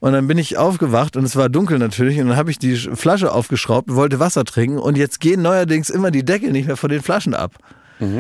[0.01, 2.77] Und dann bin ich aufgewacht und es war dunkel natürlich und dann habe ich die
[2.77, 6.91] Flasche aufgeschraubt, wollte Wasser trinken und jetzt gehen neuerdings immer die Deckel nicht mehr von
[6.91, 7.53] den Flaschen ab.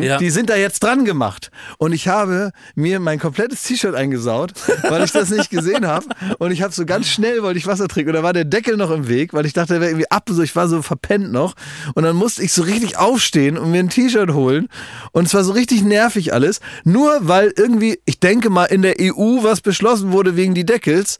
[0.02, 0.18] Ja.
[0.18, 1.50] Die sind da jetzt dran gemacht.
[1.78, 4.52] Und ich habe mir mein komplettes T-Shirt eingesaut,
[4.88, 6.06] weil ich das nicht gesehen habe.
[6.38, 8.10] Und ich habe so ganz schnell wollte ich Wasser trinken.
[8.10, 10.28] Und da war der Deckel noch im Weg, weil ich dachte, der wäre irgendwie ab.
[10.30, 11.54] So, ich war so verpennt noch.
[11.94, 14.68] Und dann musste ich so richtig aufstehen und mir ein T-Shirt holen.
[15.12, 16.60] Und es war so richtig nervig alles.
[16.84, 21.18] Nur weil irgendwie, ich denke mal, in der EU was beschlossen wurde wegen die Deckels.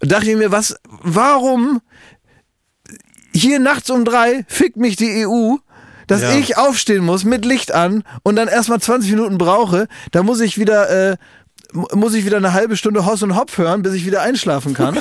[0.00, 1.80] Dachte ich mir, was, warum
[3.32, 5.56] hier nachts um drei fickt mich die EU,
[6.10, 6.32] dass Ja.
[6.34, 10.58] ich aufstehen muss mit Licht an und dann erstmal 20 Minuten brauche, da muss ich
[10.58, 11.16] wieder, äh,
[11.72, 14.74] mu- muss ich wieder eine halbe Stunde Hoss und Hopf hören, bis ich wieder einschlafen
[14.74, 14.98] kann.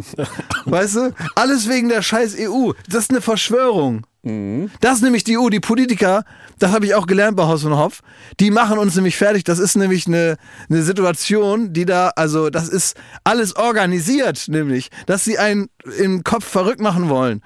[0.64, 1.14] weißt du?
[1.36, 2.72] Alles wegen der scheiß EU.
[2.88, 4.06] Das ist eine Verschwörung.
[4.22, 6.24] Das ist nämlich die EU, die Politiker,
[6.58, 8.00] das habe ich auch gelernt bei Haus und Hopf,
[8.38, 9.44] die machen uns nämlich fertig.
[9.44, 10.36] Das ist nämlich eine,
[10.68, 15.68] eine Situation, die da, also das ist alles organisiert, nämlich, dass sie einen
[15.98, 17.42] im Kopf verrückt machen wollen.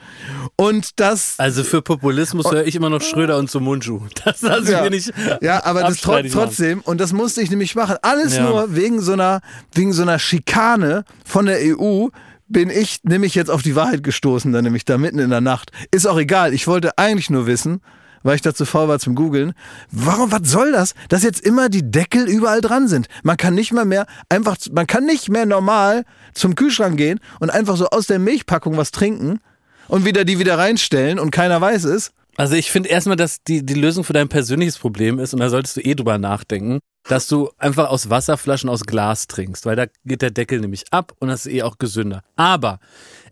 [0.56, 4.02] Und das Also für Populismus höre ich immer noch Schröder und Sumunju.
[4.24, 4.82] Das lasse ich ja.
[4.82, 5.12] mir nicht.
[5.42, 8.42] ja, aber das tro trotzdem, und das musste ich nämlich machen, alles Ja.
[8.48, 9.42] nur wegen so einer,
[9.74, 12.08] wegen so einer Schikane von der EU
[12.48, 15.70] bin ich nämlich jetzt auf die Wahrheit gestoßen, dann nämlich da mitten in der Nacht.
[15.90, 17.80] Ist auch egal, ich wollte eigentlich nur wissen,
[18.22, 19.52] weil ich dazu faul war zum googeln,
[19.90, 23.08] warum, was soll das, dass jetzt immer die Deckel überall dran sind?
[23.22, 27.50] Man kann nicht mal mehr einfach, man kann nicht mehr normal zum Kühlschrank gehen und
[27.50, 29.40] einfach so aus der Milchpackung was trinken
[29.88, 32.12] und wieder die wieder reinstellen und keiner weiß es.
[32.36, 35.50] Also ich finde erstmal, dass die, die Lösung für dein persönliches Problem ist, und da
[35.50, 39.86] solltest du eh drüber nachdenken, dass du einfach aus Wasserflaschen aus Glas trinkst, weil da
[40.04, 42.22] geht der Deckel nämlich ab und das ist eh auch gesünder.
[42.36, 42.80] Aber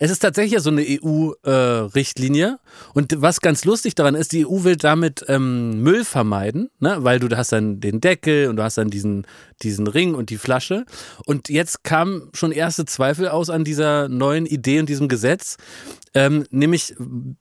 [0.02, 2.58] es ist tatsächlich so eine EU-Richtlinie
[2.92, 6.96] und was ganz lustig daran ist, die EU will damit ähm, Müll vermeiden, ne?
[7.04, 9.28] weil du hast dann den Deckel und du hast dann diesen,
[9.62, 10.86] diesen Ring und die Flasche
[11.24, 15.56] und jetzt kamen schon erste Zweifel aus an dieser neuen Idee und diesem Gesetz,
[16.14, 16.96] ähm, nämlich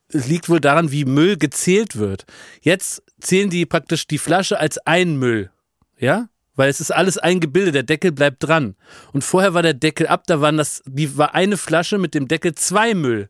[0.09, 2.25] es liegt wohl daran, wie Müll gezählt wird.
[2.61, 5.49] Jetzt zählen die praktisch die Flasche als ein Müll.
[5.97, 6.29] Ja?
[6.61, 8.75] Weil es ist alles ein Gebilde, der Deckel bleibt dran.
[9.13, 12.27] Und vorher war der Deckel ab, da waren das, die war eine Flasche mit dem
[12.27, 13.29] Deckel zwei Müll.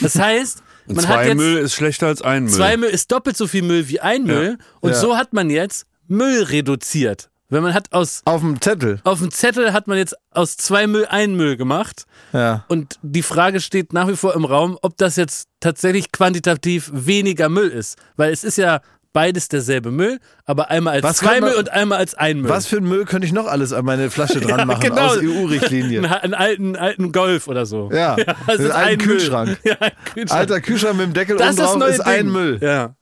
[0.00, 2.52] Das heißt, man hat zwei jetzt Müll ist schlechter als ein Müll.
[2.54, 4.56] zwei Müll ist doppelt so viel Müll wie ein Müll.
[4.80, 4.96] Und Ja.
[4.96, 7.28] so hat man jetzt Müll reduziert.
[7.50, 9.00] Wenn man hat aus Auf dem Zettel.
[9.04, 12.06] auf dem Zettel hat man jetzt aus zwei Müll ein Müll gemacht.
[12.32, 12.64] Ja.
[12.68, 17.50] Und die Frage steht nach wie vor im Raum, ob das jetzt tatsächlich quantitativ weniger
[17.50, 17.98] Müll ist.
[18.16, 18.80] Weil es ist ja
[19.14, 22.50] beides derselbe Müll, aber einmal als Was zwei man- Müll und einmal als ein Müll.
[22.50, 25.06] Was für ein Müll könnte ich noch alles an meine Flasche dran Ja, machen genau.
[25.06, 26.00] aus EU-Richtlinie?
[26.00, 27.90] Einen, einen alten, alten Golf oder so.
[27.90, 28.98] Ja, das das ist ein.
[28.98, 29.56] Kühlschrank.
[29.64, 30.38] Ja, ein Kühlschrank.
[30.40, 32.30] Alter Kühlschrank mit dem Deckel das oben ist das drauf ist ein.
[32.30, 32.58] Müll.
[32.60, 32.94] Ja.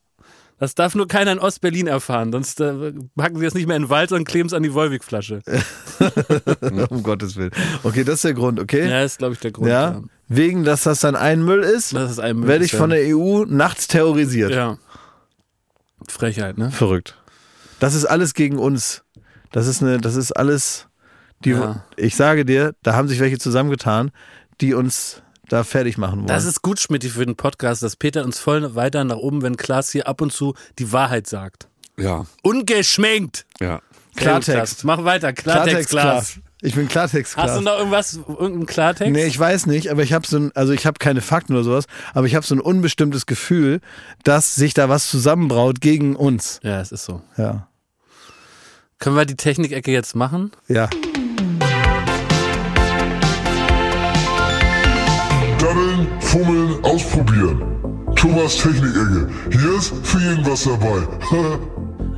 [0.58, 3.82] Das darf nur keiner in Ostberlin erfahren, sonst äh, packen sie es nicht mehr in
[3.84, 5.42] den Wald, sondern kleben es an die Wolwig-Flasche.
[6.90, 7.50] um Gottes Willen.
[7.82, 8.88] Okay, das ist der Grund, okay?
[8.88, 9.68] Ja, ist, glaube ich, der Grund.
[9.68, 10.00] Ja.
[10.28, 12.48] Wegen, dass das dann ein Müll ist, Das ist ein Müll.
[12.48, 12.96] werde ich ist, von ja.
[12.98, 14.52] der EU nachts terrorisiert.
[14.52, 14.78] Ja.
[16.09, 16.70] Frechheit, ne?
[16.70, 17.16] Verrückt.
[17.78, 19.03] Das ist alles gegen uns.
[19.50, 20.86] Das ist eine, das ist alles,
[21.44, 21.84] die, Ja.
[21.96, 24.11] ich sage dir, da haben sich welche zusammengetan,
[24.61, 26.26] die uns da fertig machen wollen.
[26.28, 29.57] Das ist gut, Schmidt, für den Podcast, dass Peter uns voll weiter nach oben, wenn
[29.57, 31.68] Klaas hier ab und zu die Wahrheit sagt.
[31.98, 33.44] Ja, Ungeschminkt.
[33.61, 33.80] ja.
[34.16, 34.84] Klartext.
[34.84, 35.32] Mach weiter.
[35.32, 36.32] Klartext, Klaas.
[36.34, 36.38] Klaas.
[36.64, 37.50] Ich bin Klartext, Klaas.
[37.50, 39.12] Hast du noch irgendwas, irgendeinen Klartext?
[39.12, 41.64] Nee, ich weiß nicht, aber ich habe so ein, also ich habe keine Fakten oder
[41.64, 43.80] sowas, aber ich habe so ein unbestimmtes Gefühl,
[44.22, 46.60] dass sich da was zusammenbraut gegen uns.
[46.62, 47.20] Ja, es ist so.
[47.36, 47.66] Ja.
[49.00, 50.52] Können wir die Technikecke jetzt machen?
[50.68, 50.88] Ja.
[55.58, 58.14] Daddeln, fummeln, ausprobieren.
[58.14, 59.28] Thomas Technik-Ecke.
[59.50, 61.08] Hier ist für jeden was dabei.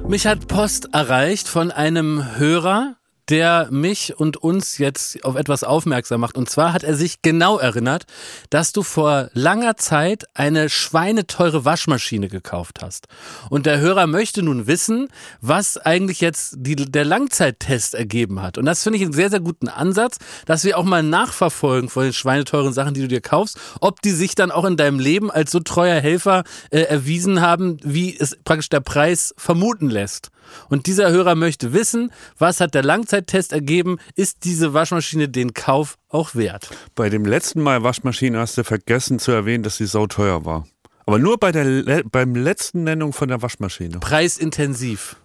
[0.08, 2.96] Mich hat Post erreicht von einem Hörer,
[3.28, 6.36] der mich und uns jetzt auf etwas aufmerksam macht.
[6.36, 8.04] Und zwar hat er sich genau erinnert,
[8.50, 13.06] dass du vor langer Zeit eine schweineteure Waschmaschine gekauft hast.
[13.48, 15.08] Und der Hörer möchte nun wissen,
[15.40, 18.58] was eigentlich jetzt die, der Langzeittest ergeben hat.
[18.58, 22.04] Und das finde ich einen sehr, sehr guten Ansatz, dass wir auch mal nachverfolgen von
[22.04, 25.30] den schweineteuren Sachen, die du dir kaufst, ob die sich dann auch in deinem Leben
[25.30, 30.30] als so treuer Helfer äh, erwiesen haben, wie es praktisch der Preis vermuten lässt.
[30.68, 33.98] Und dieser Hörer möchte wissen, was hat der Langzeittest ergeben?
[34.14, 36.70] Ist diese Waschmaschine den Kauf auch wert?
[36.94, 40.66] Bei dem letzten Mal Waschmaschine hast du vergessen zu erwähnen, dass sie sauteuer war.
[41.06, 44.00] Aber nur bei der le beim letzten Nennung von der Waschmaschine.
[44.00, 45.16] Preisintensiv.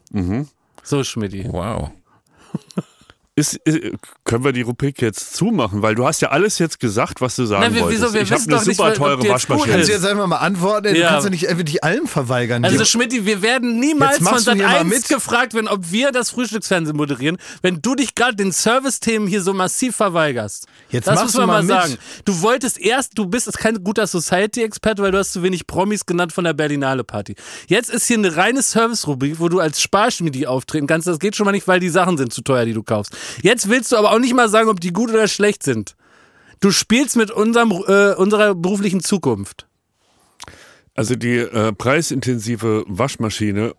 [0.83, 1.45] So, Schmidti.
[1.49, 1.91] Wow.
[3.35, 3.79] Ist, ist,
[4.25, 5.81] können wir die Rubrik jetzt zumachen?
[5.81, 8.01] Weil du hast ja alles jetzt gesagt, was du sagen Nein, wir- wolltest.
[8.01, 8.13] wieso?
[8.13, 9.71] Wir ich habe eine nicht, super ob teure Waschmaschine.
[9.71, 10.93] Kannst du jetzt einfach mal antworten?
[10.93, 11.07] Du Ja.
[11.11, 12.65] kannst ja nicht einfach die allen verweigern.
[12.65, 15.07] Also Schmidti, wir werden niemals von du Sat hier mal 1 mit.
[15.07, 19.53] gefragt werden, ob wir das Frühstücksfernsehen moderieren, wenn du dich gerade den Service-Themen hier so
[19.53, 20.65] massiv verweigerst.
[20.89, 21.89] Jetzt das machst muss du man mal mal mit.
[21.91, 21.97] sagen.
[22.25, 26.33] Du wolltest erst, du bist kein guter Society-Experte, weil du hast zu wenig Promis genannt
[26.33, 27.35] von der Berlinale Party.
[27.67, 31.07] Jetzt ist hier eine reine Service-Rubrik, wo du als Sparschmiedi auftreten kannst.
[31.07, 33.15] Das geht schon mal nicht, weil die Sachen sind zu teuer, die du kaufst.
[33.41, 35.95] Jetzt willst du aber auch nicht mal sagen, ob die gut oder schlecht sind.
[36.59, 39.67] Du spielst mit unserem, äh, unserer beruflichen Zukunft.
[40.95, 43.73] Also die äh, preisintensive Waschmaschine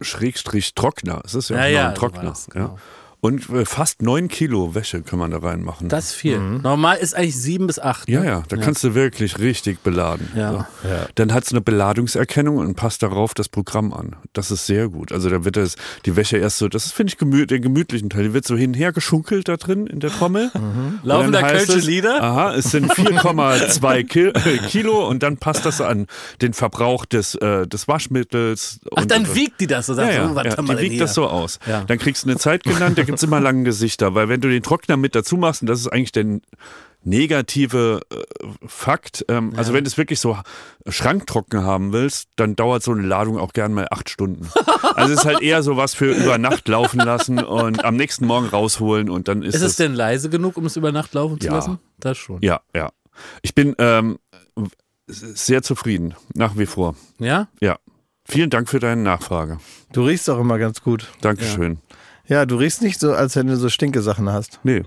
[0.00, 1.22] Schrägstrich Trockner.
[1.24, 2.24] Es ist ja, Ja, ja, Trockner.
[2.24, 2.76] das, ja.
[3.20, 5.88] Und äh, fast neun Kilo Wäsche kann man da reinmachen.
[5.88, 6.38] Das ist viel.
[6.38, 8.08] Normal ist eigentlich sieben bis acht.
[8.08, 8.26] ja, ne?
[8.26, 10.28] ja, da kannst du wirklich richtig beladen.
[10.36, 10.52] Ja.
[10.52, 10.88] So.
[11.14, 14.16] Dann hat es eine Beladungserkennung und passt darauf das Programm an.
[14.32, 15.12] Das ist sehr gut.
[15.12, 18.24] Also da wird das, die Wäsche erst so, das finde ich gemü den gemütlichen Teil,
[18.24, 20.50] die wird so hin und her geschunkelt da drin in der Trommel.
[20.54, 22.22] Und Laufen da Kölsche es, Lieder?
[22.22, 26.06] Aha, es sind 4,2 Ki äh, Kilo und dann passt das an
[26.42, 28.80] den Verbrauch des, äh, des Waschmittels.
[28.94, 29.94] Ach, und, dann und, wiegt die das so.
[29.94, 31.00] ja, ja, ja, die wiegt hier?
[31.00, 31.58] das so aus.
[31.66, 31.84] Ja.
[31.84, 34.62] Dann kriegst du eine Zeit genannt, da gibt's immer lange Gesichter, weil wenn du den
[34.62, 36.40] Trockner mit dazu machst, und das ist eigentlich der
[37.04, 38.16] negative äh,
[38.66, 40.36] Fakt, ähm, also wenn du es wirklich so
[40.88, 44.48] schranktrocken haben willst, dann dauert so eine Ladung auch gern mal acht Stunden.
[44.94, 48.26] Also es ist halt eher so was für über Nacht laufen lassen und am nächsten
[48.26, 51.14] Morgen rausholen und dann ist, Ist es es denn leise genug, um es über Nacht
[51.14, 51.54] laufen zu Ja.
[51.54, 51.78] lassen?
[51.98, 52.42] Das schon.
[52.42, 52.90] ja, ja.
[53.42, 54.18] Ich bin ähm,
[55.06, 56.96] sehr zufrieden, nach wie vor.
[57.18, 57.48] Ja?
[57.60, 57.78] Ja.
[58.28, 59.58] Vielen Dank für deine Nachfrage.
[59.92, 61.06] Du riechst auch immer ganz gut.
[61.20, 61.74] Dankeschön.
[61.74, 61.85] Ja,
[62.28, 64.60] du riechst nicht so, als wenn du so stinke Sachen hast.
[64.64, 64.82] Nee.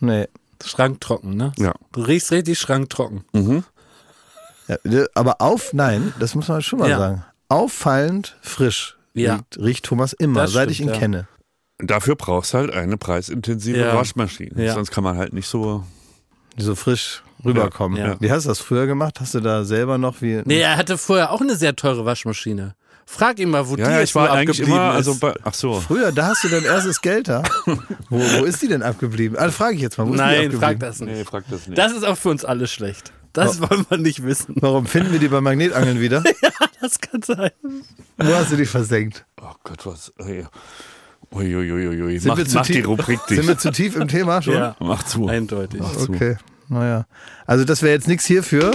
[0.00, 0.28] Nee.
[0.64, 1.52] Schranktrocken, ne?
[1.58, 1.74] Ja.
[1.92, 3.24] Du riechst richtig schranktrocken.
[4.68, 6.98] Ja, d- aber auf, nein, das muss man schon mal Ja.
[6.98, 7.24] sagen.
[7.48, 9.34] Auffallend frisch Ja.
[9.34, 11.00] riecht, riecht Thomas immer, Das seit ich stimmt, ihn ja.
[11.00, 11.28] kenne.
[11.78, 13.94] Dafür brauchst du halt eine preisintensive Ja.
[13.94, 14.64] Waschmaschine.
[14.64, 14.74] Ja.
[14.74, 15.84] Sonst kann man halt nicht so.
[16.56, 17.98] Die so frisch rüberkommen.
[17.98, 18.16] Ja.
[18.20, 19.20] Wie hast du das früher gemacht?
[19.20, 20.40] Hast du da selber noch wie.
[20.44, 22.74] Nee, er hatte vorher auch eine sehr teure Waschmaschine.
[23.06, 24.96] Frag ihn mal, wo Ja, die ja, jetzt ich war eigentlich abgeblieben immer, ist.
[24.96, 25.80] also bei, ach so.
[25.80, 27.42] Früher, da hast du dein erstes Geld da.
[27.66, 27.76] wo,
[28.18, 29.36] wo ist die denn abgeblieben?
[29.38, 30.60] Also frage ich jetzt mal, wo ist die Nein, abgeblieben?
[30.60, 31.14] frag das nicht.
[31.14, 31.78] Nee, frag das nicht.
[31.78, 33.12] Das ist auch für uns alle schlecht.
[33.32, 34.54] Das wollen wir nicht wissen.
[34.60, 36.22] Warum finden wir die beim Magnetangeln wieder?
[36.80, 37.50] Das kann sein.
[38.18, 39.24] Wo hast du die versenkt?
[39.40, 40.12] oh Gott, was.
[41.32, 42.18] Uiuiuiui.
[42.18, 44.54] Sind Mach, wir zu mach die tief- Rubrik Sind wir zu tief im Thema schon?
[44.54, 45.26] Ja, Mach zu.
[45.26, 45.80] eindeutig.
[45.80, 46.12] Mach zu.
[46.12, 46.36] Okay,
[46.68, 47.06] naja.
[47.46, 48.72] Also das wäre jetzt nichts hierfür.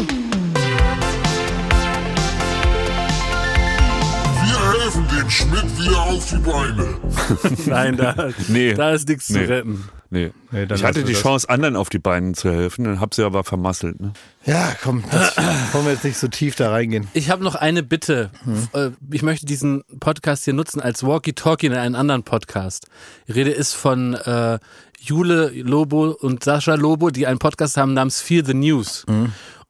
[5.29, 6.87] Dem Schmidt wieder auf die Beine.
[7.67, 8.73] Nein, da, Nee.
[8.73, 9.45] da ist nichts Nee.
[9.45, 9.87] zu retten.
[10.09, 10.31] Nee.
[10.49, 11.21] Nee, dann ich hatte die das.
[11.21, 13.99] Chance, anderen auf die Beine zu helfen, dann hab sie aber vermasselt.
[13.99, 14.13] Ne?
[14.45, 15.37] Ja, komm, das
[15.73, 17.07] wollen wir jetzt nicht so tief da reingehen.
[17.13, 18.31] Ich habe noch eine Bitte.
[18.73, 22.87] Äh, Ich möchte diesen Podcast hier nutzen als Walkie-Talkie in einen anderen Podcast.
[23.27, 24.57] Die Rede ist von äh,
[24.99, 29.05] Jule Lobo und Sascha Lobo, die einen Podcast haben namens Fear the News.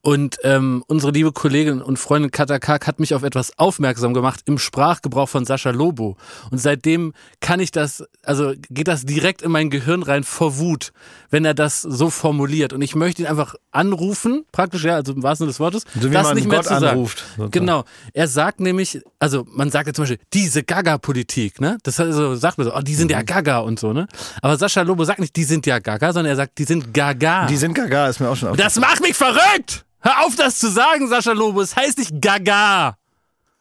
[0.02, 4.58] Und ähm, unsere liebe Kollegin und Freundin Katakak hat mich auf etwas aufmerksam gemacht im
[4.58, 6.16] Sprachgebrauch von Sascha Lobo.
[6.52, 10.94] Und seitdem kann ich das, also geht das direkt in mein Gehirn rein vor Wut,
[11.32, 12.72] wenn er das so formuliert.
[12.72, 16.08] Und ich möchte ihn einfach anrufen, praktisch, ja, also im wahrsten Sinne des Wortes, So
[16.08, 16.86] das nicht mehr Gott zu sagen.
[16.88, 17.52] anruft, sozusagen.
[17.52, 17.84] Genau.
[18.14, 21.78] Er sagt nämlich, also man sagt ja zum Beispiel, diese Gaga-Politik, ne?
[21.84, 23.18] Das also, sagt man so, oh, die sind Mhm.
[23.18, 24.08] ja Gaga und so, ne?
[24.42, 27.46] Aber Sascha Lobo sagt nicht, die sind ja Gaga, sondern er sagt, die sind Gaga.
[27.48, 28.74] Die sind gaga, ist mir auch schon aufgefallen.
[28.74, 29.86] Das macht mich verrückt!
[30.02, 31.60] Hör auf, das zu sagen, Sascha Lobo.
[31.62, 32.96] Es heißt nicht Gaga.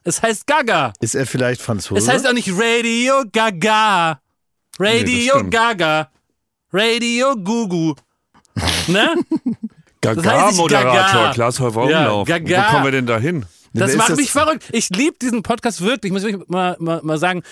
[0.04, 0.92] Es heißt Gaga.
[1.00, 1.98] Ist er vielleicht Franzose?
[2.00, 4.20] Es heißt auch nicht Radio Gaga.
[4.78, 5.50] Radio stimmt.
[5.50, 6.08] Gaga.
[6.72, 7.94] Radio Gugu.
[8.86, 9.08] Ne?
[10.06, 11.32] heißt Gaga-Moderator, nicht Gaga.
[11.34, 12.28] Klaas Häufer Ja, Umlauf.
[12.28, 12.66] Gaga.
[12.68, 13.44] Wo kommen wir denn da hin?
[13.72, 14.64] Das macht das- mich verrückt.
[14.72, 16.12] Ich liebe diesen Podcast wirklich.
[16.12, 17.42] Muss ich mal, mal, mal sagen.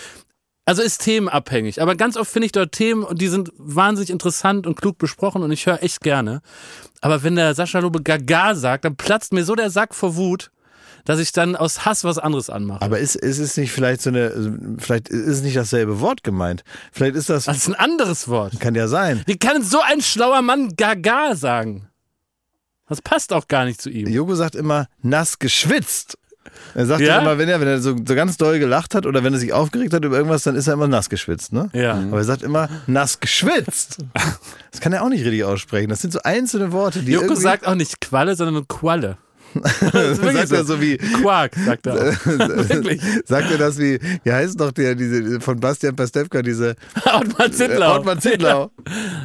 [0.68, 1.80] Also ist themenabhängig.
[1.80, 5.42] Aber ganz oft finde ich dort Themen und die sind wahnsinnig interessant und klug besprochen
[5.42, 6.40] und ich höre echt gerne.
[7.00, 10.50] Aber wenn der Sascha Lobe Gaga sagt, dann platzt mir so der Sack vor Wut,
[11.04, 12.82] dass ich dann aus Hass was anderes anmache.
[12.82, 16.64] Aber ist, ist es nicht vielleicht so eine, vielleicht ist es nicht dasselbe Wort gemeint.
[16.90, 18.58] Vielleicht ist das, Das ist ein anderes Wort.
[18.58, 19.22] kann ja sein.
[19.26, 21.86] Wie kann so ein schlauer Mann Gaga sagen?
[22.88, 24.06] Das passt auch gar nicht zu ihm.
[24.08, 26.18] Jogo sagt immer nass geschwitzt.
[26.74, 27.18] Er sagt Ja?
[27.20, 29.52] immer, wenn er, wenn er so, so ganz doll gelacht hat oder wenn er sich
[29.52, 31.68] aufgeregt hat über irgendwas, dann ist er immer nass geschwitzt, ne?
[31.72, 31.94] Ja.
[31.94, 33.98] Aber er sagt immer nass geschwitzt.
[34.72, 35.88] Das kann er auch nicht richtig aussprechen.
[35.88, 39.16] Das sind so einzelne Worte, die Joko sagt auch nicht Qualle, sondern Qualle.
[39.92, 41.94] Das ist sagt wirklich er so wie, Quark, sagt er.
[42.24, 43.00] Wirklich.
[43.24, 47.92] sagt er das wie, wie heißt doch der, diese, von Bastian Pastewka, diese Ortmann Zittlau.
[47.92, 48.70] Ortmann Zittlau.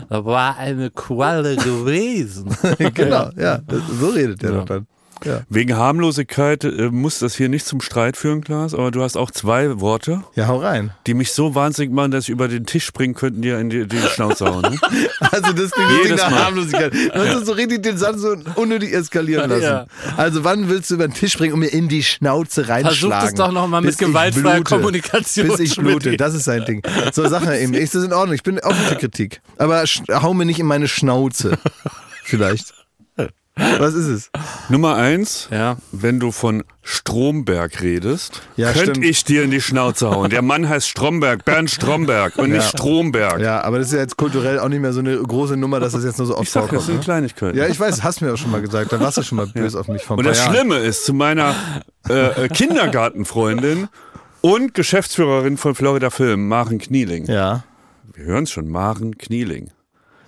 [0.10, 2.50] Ja, war eine Qualle gewesen.
[2.94, 4.88] genau, ja, das, so redet er doch dann.
[5.26, 5.42] Ja.
[5.50, 9.32] Wegen Harmlosigkeit äh, muss das hier nicht zum Streit führen, Klaas, aber du hast auch
[9.32, 10.92] zwei Worte, ja, hau rein.
[11.08, 13.70] die mich so wahnsinnig machen, dass ich über den Tisch springen könnte und dir in
[13.70, 14.62] die, die Schnauze hauen.
[14.62, 14.78] Ne?
[15.32, 16.46] Also das klingt nach Mal.
[16.46, 16.94] Harmlosigkeit.
[17.14, 19.64] Du hast so richtig den Satz so unnötig eskalieren lassen.
[19.64, 19.86] Ja.
[20.18, 23.12] Also wann willst du über den Tisch springen und mir in die Schnauze reinschlagen?
[23.12, 24.76] Versuch es doch noch mal mit Bis ich gewaltfreier blute.
[24.76, 26.82] Kommunikation, Bis ich blute, das ist sein Ding.
[27.14, 28.36] So, sag mal eben, ist das in Ordnung?
[28.36, 29.42] Ich bin offen für Kritik.
[29.58, 31.58] Aber hau mir nicht in meine Schnauze.
[32.24, 32.74] Vielleicht.
[33.56, 34.32] Was ist es?
[34.70, 35.76] Nummer eins, Ja.
[35.92, 40.30] wenn du von Stromberg redest, Ja, könnte ich dir in die Schnauze hauen.
[40.30, 43.40] Der Mann heißt Stromberg, Bernd Stromberg und nicht Stromberg.
[43.42, 45.94] Ja, aber das ist ja jetzt kulturell auch nicht mehr so eine große Nummer, dass
[45.94, 46.86] das jetzt nur so oft Ich sag, das vorkommt.
[46.88, 47.04] sind Ne?
[47.04, 47.58] Kleinigkeiten.
[47.58, 48.94] Ja, ich weiß, hast mir auch schon mal gesagt.
[48.94, 50.56] Da warst du schon mal böse auf mich vor ein Und paar das Jahren.
[50.56, 51.54] Schlimme ist, zu meiner
[52.10, 53.90] äh, äh, Kindergartenfreundin
[54.40, 57.26] und Geschäftsführerin von Florida Film, Maren Knieling.
[57.26, 57.64] Ja.
[58.14, 59.72] Wir hören es schon, Maren Knieling.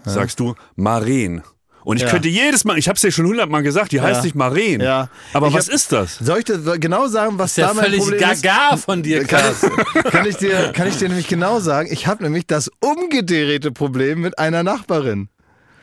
[0.06, 1.44] Sagst du Maren.
[1.86, 2.10] Und ich Ja.
[2.10, 4.80] könnte jedes Mal, ich habe es dir schon hundertmal gesagt, die heißt nicht Maren.
[4.82, 5.10] Ja.
[5.34, 6.18] Aber Ich was hab- ist das?
[6.20, 8.44] Soll ich dir genau sagen, was Ist ja da mein völlig Problem ist?
[8.44, 12.08] gaga von dir, Kann ich, kann, ich dir, kann ich dir nämlich genau sagen, ich
[12.08, 15.30] habe nämlich das umgedrehte Problem mit einer Nachbarin.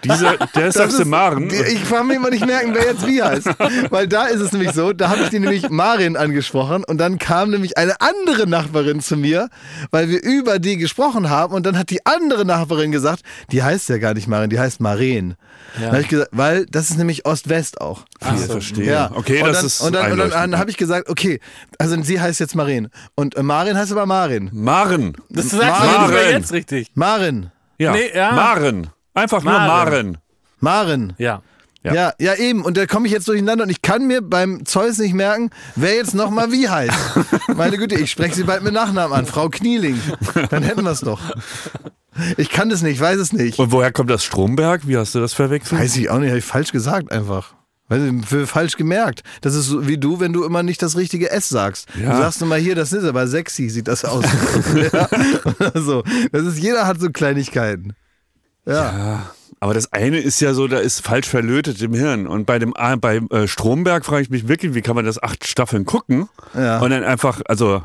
[0.05, 1.51] Diese, der sagst du Maren.
[1.51, 3.48] Ich kann mir immer nicht merken, wer jetzt wie heißt.
[3.90, 7.18] Weil da ist es nämlich so, da habe ich die nämlich Marin angesprochen und dann
[7.18, 9.48] kam nämlich eine andere Nachbarin zu mir,
[9.90, 13.22] weil wir über die gesprochen haben und dann hat die andere Nachbarin gesagt,
[13.53, 15.36] die heißt ja gar nicht Marin, die heißt Maren.
[15.78, 18.05] Dann hab ich gesagt, weil das ist nämlich Ost-West auch.
[18.20, 18.84] Ah, verstehe.
[18.90, 21.40] Ja, Okay, und das dann, ist Und dann, und dann, dann habe ich gesagt, okay,
[21.78, 24.51] also sie heißt jetzt Maren und äh, Marin heißt aber Marin.
[24.53, 25.16] Maren.
[25.28, 26.11] Das sagst du Maren.
[26.11, 26.90] mehr jetzt richtig.
[26.94, 27.92] Marin, Ja.
[27.92, 28.32] Nee, ja.
[28.32, 28.88] Maren.
[29.15, 30.19] Einfach nur Maren.
[30.61, 31.15] Maren.
[31.19, 31.43] Ja.
[31.83, 31.95] Ja.
[31.95, 32.13] Ja.
[32.19, 32.63] ja, eben.
[32.63, 35.95] Und da komme ich jetzt durcheinander und ich kann mir beim Zeus nicht merken, wer
[35.95, 36.93] jetzt nochmal wie heißt.
[37.57, 39.27] Meine Güte, ich spreche sie bald mit Nachnamen an.
[39.27, 39.99] Frau Knieling.
[40.51, 41.21] Dann hätten wir es doch.
[42.37, 43.59] Ich kann das nicht, weiß es nicht.
[43.59, 44.87] Und woher kommt das Stromberg?
[44.87, 45.81] Wie hast du das verwechselt?
[45.81, 47.55] Weiß ich auch nicht, habe ich falsch gesagt einfach.
[47.89, 49.23] Weiß ich, für falsch gemerkt.
[49.41, 51.89] Das ist so wie du, wenn du immer nicht das richtige S sagst.
[52.01, 52.13] Ja.
[52.13, 54.25] Du sagst immer hier, das ist aber sexy, sieht das aus.
[54.93, 55.09] ja.
[55.59, 56.05] Oder so.
[56.31, 57.95] Das ist, jeder hat so Kleinigkeiten.
[58.67, 59.31] Ja.
[59.63, 62.27] Aber das eine ist ja so, da ist falsch verlötet im Hirn.
[62.27, 65.47] Und bei dem bei äh, Stromberg frage ich mich wirklich, wie kann man das acht
[65.47, 66.29] Staffeln gucken?
[66.55, 66.79] Ja.
[66.81, 67.83] Und dann einfach, also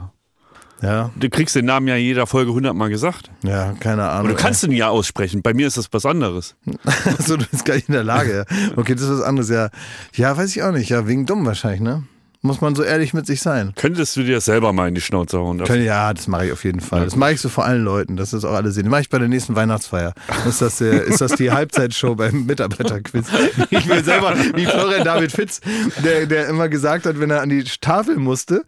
[0.81, 3.29] Ja, du kriegst den Namen ja jeder Folge hundertmal gesagt.
[3.43, 4.27] ja, keine Ahnung.
[4.31, 5.41] Und du kannst ihn ja aussprechen.
[5.41, 6.55] Bei mir ist das was anderes.
[7.19, 8.45] so, du bist gar nicht in der Lage.
[8.49, 8.67] Ja.
[8.77, 9.49] Okay, das ist was anderes.
[9.49, 9.69] Ja,
[10.13, 10.89] ja, weiß ich auch nicht.
[10.89, 12.03] Ja, wegen dumm wahrscheinlich, ne?
[12.45, 13.73] Muss man so ehrlich mit sich sein.
[13.75, 15.57] Könntest du dir das selber mal in die Schnauze hauen?
[15.63, 17.03] Können- Ja, das mache ich auf jeden Fall.
[17.03, 18.83] Das mache ich so vor allen Leuten, dass das auch alle sehen.
[18.83, 20.13] Das mache ich bei der nächsten Weihnachtsfeier.
[20.47, 23.25] Ist das, der, ist das die Halbzeitshow beim Mitarbeiterquiz?
[23.71, 25.59] Ich will selber, wie Florian David Fitz,
[26.03, 28.63] der, der immer gesagt hat, wenn er an die Tafel musste,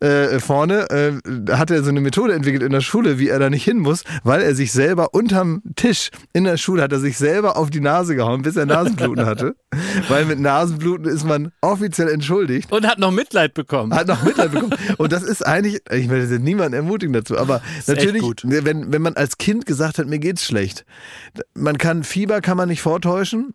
[0.00, 1.12] äh, vorne, äh,
[1.52, 4.04] hat er so eine Methode entwickelt in der Schule, wie er da nicht hin muss,
[4.24, 7.80] weil er sich selber unterm Tisch in der Schule hat er sich selber auf die
[7.80, 9.54] Nase gehauen, bis er Nasenbluten hatte.
[10.08, 12.70] Weil mit Nasenbluten ist man offiziell entschuldigt.
[12.72, 13.94] Und hat noch Mitleid bekommen.
[13.94, 14.74] Hat noch Mitleid bekommen.
[14.98, 18.42] Und das ist eigentlich, ich will jetzt niemanden ermutigen dazu, aber natürlich, gut.
[18.44, 20.84] wenn, wenn man als Kind gesagt hat, mir geht's schlecht,
[21.54, 23.54] man kann, Fieber kann man nicht vortäuschen.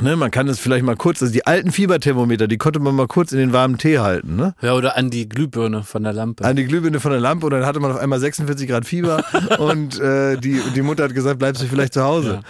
[0.00, 3.06] Ne, man kann es vielleicht mal kurz, also die alten Fieberthermometer, die konnte man mal
[3.06, 4.54] kurz in den warmen Tee halten, ne?
[4.60, 6.44] Ja, oder an die Glühbirne von der Lampe.
[6.44, 9.24] An die Glühbirne von der Lampe und dann hatte man auf einmal 46 Grad Fieber
[9.58, 12.40] und äh, die, die Mutter hat gesagt, bleibst du vielleicht zu Hause.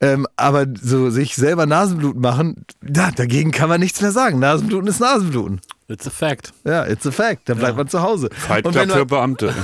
[0.00, 4.38] Ähm, aber so sich selber Nasenbluten machen, ja, dagegen kann man nichts mehr sagen.
[4.38, 5.60] Nasenbluten ist Nasenbluten.
[5.88, 6.54] It's a fact.
[6.64, 7.48] Ja, it's a fact.
[7.48, 8.30] Dann bleibt man zu Hause.
[8.32, 9.54] Fight Und Club für man, Beamte.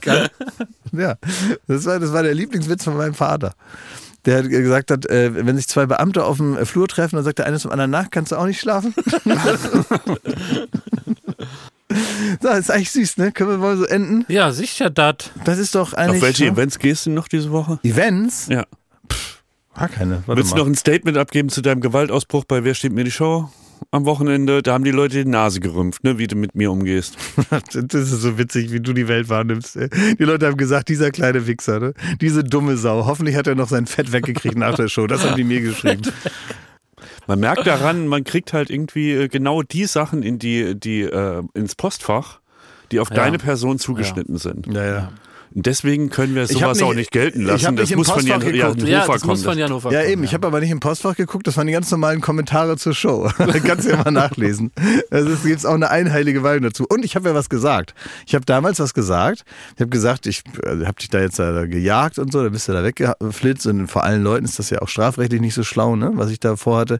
[0.00, 0.28] kann,
[0.92, 1.16] ja,
[1.66, 3.52] das war, das war der Lieblingswitz von meinem Vater.
[4.26, 7.38] Der hat gesagt hat, äh, wenn sich zwei Beamte auf dem Flur treffen, dann sagt
[7.38, 8.92] der eine zum anderen nach, kannst du auch nicht schlafen?
[12.42, 13.30] so, ist eigentlich süß, ne?
[13.30, 14.24] Können wir mal so enden?
[14.28, 15.30] Ja, sicher dat.
[15.44, 16.22] Das ist doch eigentlich.
[16.22, 16.50] Auf welche ne?
[16.50, 17.78] Events gehst du noch diese Woche?
[17.84, 18.48] Events?
[18.48, 18.66] Ja.
[19.76, 20.22] War keine.
[20.26, 20.62] Warte Willst du mal.
[20.62, 23.48] noch ein Statement abgeben zu deinem Gewaltausbruch bei Wer steht mir die Show?
[23.90, 27.16] Am Wochenende, da haben die Leute die Nase gerümpft, ne, wie du mit mir umgehst.
[27.50, 29.76] Das ist so witzig, wie du die Welt wahrnimmst.
[29.76, 31.94] Die Leute haben gesagt, dieser kleine Wichser, ne?
[32.20, 33.06] diese dumme Sau.
[33.06, 35.06] Hoffentlich hat er noch sein Fett weggekriegt nach der Show.
[35.06, 36.02] Das haben die mir geschrieben.
[37.28, 41.42] Man merkt daran, man kriegt halt irgendwie äh, genau die Sachen in die, die äh,
[41.54, 42.38] ins Postfach,
[42.92, 43.16] die auf Ja.
[43.16, 44.66] deine Person zugeschnitten sind.
[44.68, 45.12] Ja, ja.
[45.58, 47.76] Deswegen können wir sowas nicht- auch nicht gelten ich lassen.
[47.76, 48.42] das muss von Jan.
[48.54, 48.68] Ja,
[49.02, 50.24] Hofer das muss von Jan Hofer Ja, kommen, eben.
[50.24, 51.46] Ich habe aber nicht im Postfach geguckt.
[51.46, 53.30] Das waren die ganz normalen Kommentare zur Show.
[53.64, 54.70] Kannst du ja mal nachlesen.
[55.10, 56.84] Also es gibt auch eine einheilige Meinung dazu.
[56.86, 57.94] Und ich habe ja was gesagt.
[58.26, 59.44] Ich habe damals was gesagt.
[59.76, 62.42] Ich habe gesagt, ich äh, habe dich da jetzt äh, gejagt und so.
[62.42, 63.66] Da bist du da weggeflitzt.
[63.66, 66.10] Und vor allen Leuten ist das ja auch strafrechtlich nicht so schlau, ne?
[66.16, 66.98] was ich da vorhatte.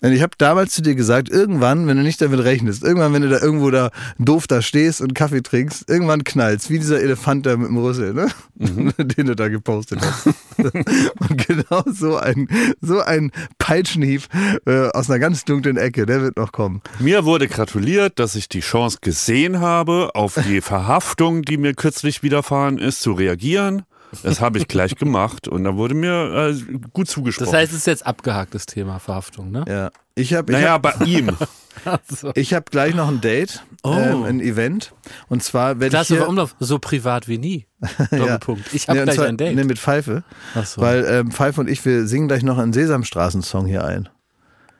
[0.00, 3.20] Und ich habe damals zu dir gesagt, irgendwann, wenn du nicht damit rechnest, irgendwann, wenn
[3.22, 7.44] du da irgendwo da doof da stehst und Kaffee trinkst, irgendwann knallst, wie dieser Elefant
[7.44, 8.28] da mit dem Rüssel, ne?
[8.98, 10.26] den du da gepostet hast.
[10.58, 12.48] und genau so ein,
[12.80, 14.22] so ein Peitschenhieb
[14.66, 16.82] äh, aus einer ganz dunklen Ecke, der wird noch kommen.
[16.98, 22.22] Mir wurde gratuliert, dass ich die Chance gesehen habe, auf die Verhaftung, die mir kürzlich
[22.22, 23.82] widerfahren ist, zu reagieren.
[24.22, 27.52] Das habe ich gleich gemacht und da wurde mir äh, gut zugesprochen.
[27.52, 29.64] Das heißt, es ist jetzt abgehakt, das Thema Verhaftung, ne?
[29.68, 29.90] Ja.
[30.20, 31.30] Ich habe ich naja, hab, bei ihm.
[31.84, 32.32] Also.
[32.34, 33.94] ich hab gleich noch ein Date, Oh.
[33.94, 34.92] ähm, ein Event.
[35.30, 37.66] Und zwar werde ich Klasse hier, Umlauf, so privat wie nie.
[38.10, 38.74] Doppelpunkt.
[38.74, 39.54] Ich habe Nee, gleich zwar- ein Date.
[39.56, 40.22] Nee, mit Pfeife.
[40.54, 40.82] Ach so.
[40.82, 44.10] Weil ähm, Pfeife und ich, wir singen gleich noch einen Sesamstraßen-Song hier ein.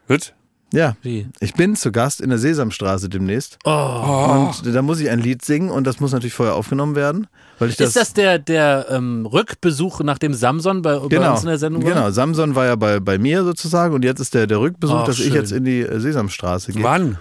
[0.08, 0.34] Hüt?
[0.72, 0.96] Ja.
[1.02, 1.26] Wie?
[1.40, 3.58] Ich bin zu Gast in der Sesamstraße demnächst.
[3.64, 3.70] Oh.
[4.52, 7.26] Und da muss ich ein Lied singen und das muss natürlich vorher aufgenommen werden.
[7.58, 11.32] Weil ich das, ist das der, der ähm, Rückbesuch nach dem Samson bei, bei genau,
[11.32, 11.84] uns in der Sendung?
[11.84, 11.92] war?
[11.92, 15.06] Genau, Samson war ja bei, bei mir sozusagen und jetzt ist der, der Rückbesuch, Ach,
[15.06, 15.34] dass ich schön.
[15.34, 16.82] jetzt in die äh, Sesamstraße gehe.
[16.82, 17.18] Wann?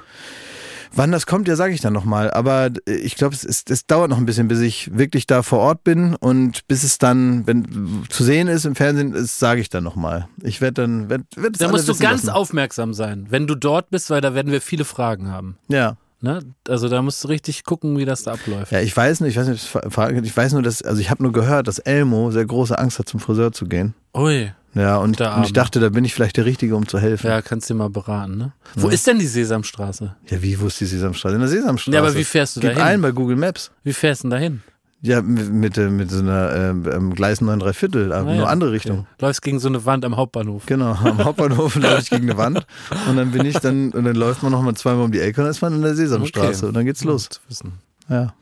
[0.93, 2.31] Wann das kommt, ja, sage ich dann nochmal.
[2.31, 5.43] Aber äh, ich glaube, es, ist- es dauert noch ein bisschen, bis ich wirklich da
[5.43, 9.69] vor Ort bin und bis es dann, wenn zu sehen ist im Fernsehen, sage ich
[9.69, 10.27] dann nochmal.
[10.41, 12.29] Ich werde dann, werd, werd es Da musst du ganz lassen.
[12.35, 15.57] aufmerksam sein, wenn du dort bist, weil da werden wir viele Fragen haben.
[15.67, 15.95] Ja.
[16.21, 16.39] Ne?
[16.67, 18.73] Also da musst du richtig gucken, wie das da abläuft.
[18.73, 21.31] Ja, ich weiß nicht, ich weiß nicht, ich weiß nur, dass, also ich habe nur
[21.31, 23.93] gehört, dass Elmo sehr große Angst hat, zum Friseur zu gehen.
[24.13, 27.25] Ui, Ja, und, und ich dachte, da bin ich vielleicht der Richtige, um zu helfen.
[27.27, 28.53] ja, kannst du dir mal beraten, ne?
[28.75, 30.15] Wo ist denn die Sesamstraße?
[30.29, 31.33] Ja, wie, wo ist die Sesamstraße?
[31.35, 31.95] In der Sesamstraße.
[31.95, 32.83] Ja, aber wie fährst du Gib dahin?
[32.83, 33.71] ein bei Google Maps.
[33.83, 34.61] Wie fährst du denn dahin?
[35.01, 38.43] Ja, mit, mit, äh, mit so einer ähm, Gleis 9 3 Viertel, aber Ah, nur
[38.43, 38.75] ja, andere okay.
[38.75, 39.07] Richtung.
[39.19, 40.65] Läufst gegen so eine Wand am Hauptbahnhof.
[40.65, 42.67] Genau, am Hauptbahnhof laufe ich gegen eine Wand
[43.07, 45.45] und dann bin ich dann, und dann läuft man nochmal zweimal um die Ecke und
[45.45, 46.65] dann ist man in der Sesamstraße Okay.
[46.67, 47.29] und dann geht's los.
[47.47, 47.73] Wissen.
[48.09, 48.33] Ja,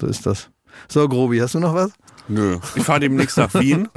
[0.00, 0.50] so ist das.
[0.88, 1.90] So, Grobi, hast du noch was?
[2.28, 2.58] Nö.
[2.76, 3.88] Ich fahre demnächst nach Wien.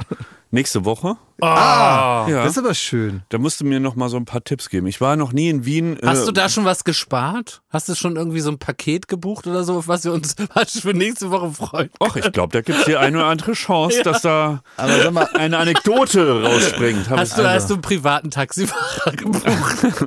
[0.50, 1.16] Nächste Woche.
[1.40, 2.42] Ah, Ja.
[2.44, 3.22] Das ist aber schön.
[3.28, 4.86] Da musst du mir noch mal so ein paar Tipps geben.
[4.86, 5.98] Ich war noch nie in Wien.
[6.04, 7.62] Hast äh, du da schon was gespart?
[7.70, 10.80] Hast du schon irgendwie so ein Paket gebucht oder so, auf was wir uns was
[10.80, 11.90] für nächste Woche freuen?
[12.00, 15.12] Ach, ich glaube, da gibt es die eine oder andere Chance, dass da Aber sag
[15.12, 17.10] mal, eine Anekdote rausspringt.
[17.10, 20.06] Hast ich- du, hast du einen privaten Taxifahrer gebucht?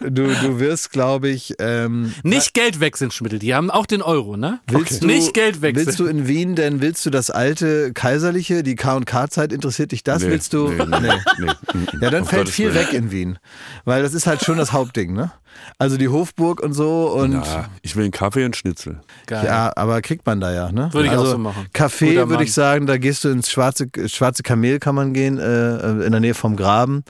[0.00, 3.38] du, du wirst, glaube ich, ähm, Nicht Geld wechseln, Schmittel.
[3.38, 4.60] Die haben auch den Euro, ne?
[4.68, 5.86] Willst du, Nicht Geld wechseln.
[5.86, 10.22] Willst du in Wien denn, willst du das alte Kaiserliche, die K&K-Zeit, interessiert dich das?
[10.22, 10.68] Nee, willst du?
[10.68, 11.86] nee, nee, nee.
[12.00, 12.86] Ja, dann Auf fällt Gottes viel Willen.
[12.86, 13.38] weg in Wien.
[13.84, 15.32] Weil das ist halt schon das Hauptding, ne?
[15.78, 19.00] Also die Hofburg und so und Ja, ich will einen Kaffee und Schnitzel.
[19.26, 19.44] Geil.
[19.44, 20.88] ja, aber kriegt man da ja, ne?
[20.92, 21.66] Würde ich auch also so machen.
[21.72, 26.04] Guter würde ich sagen, da gehst du ins schwarze, schwarze Kamel kann man gehen, äh,
[26.04, 27.04] in der Nähe vom Graben.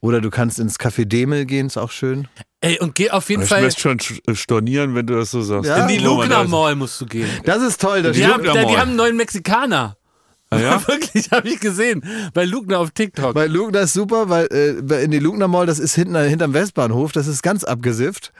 [0.00, 2.28] Oder du kannst ins Café Demel gehen, ist auch schön.
[2.60, 5.40] Ey, und geh auf jeden Ich Fall möchte schon sch- stornieren, wenn du das so
[5.42, 5.68] sagst.
[5.68, 5.78] Ja.
[5.78, 7.28] in die Lugner das- Mall musst du gehen.
[7.44, 9.96] Das ist toll, das Die haben, die haben einen neuen Mexikaner.
[10.50, 10.80] Ah, ja?
[10.88, 12.04] Wirklich, habe ich gesehen.
[12.32, 13.34] Bei Lugner auf TikTok.
[13.34, 17.10] Bei Lugner ist super, weil äh, in die Lugner Mall, das ist hinten, hinterm Westbahnhof,
[17.10, 18.32] das ist ganz abgesifft.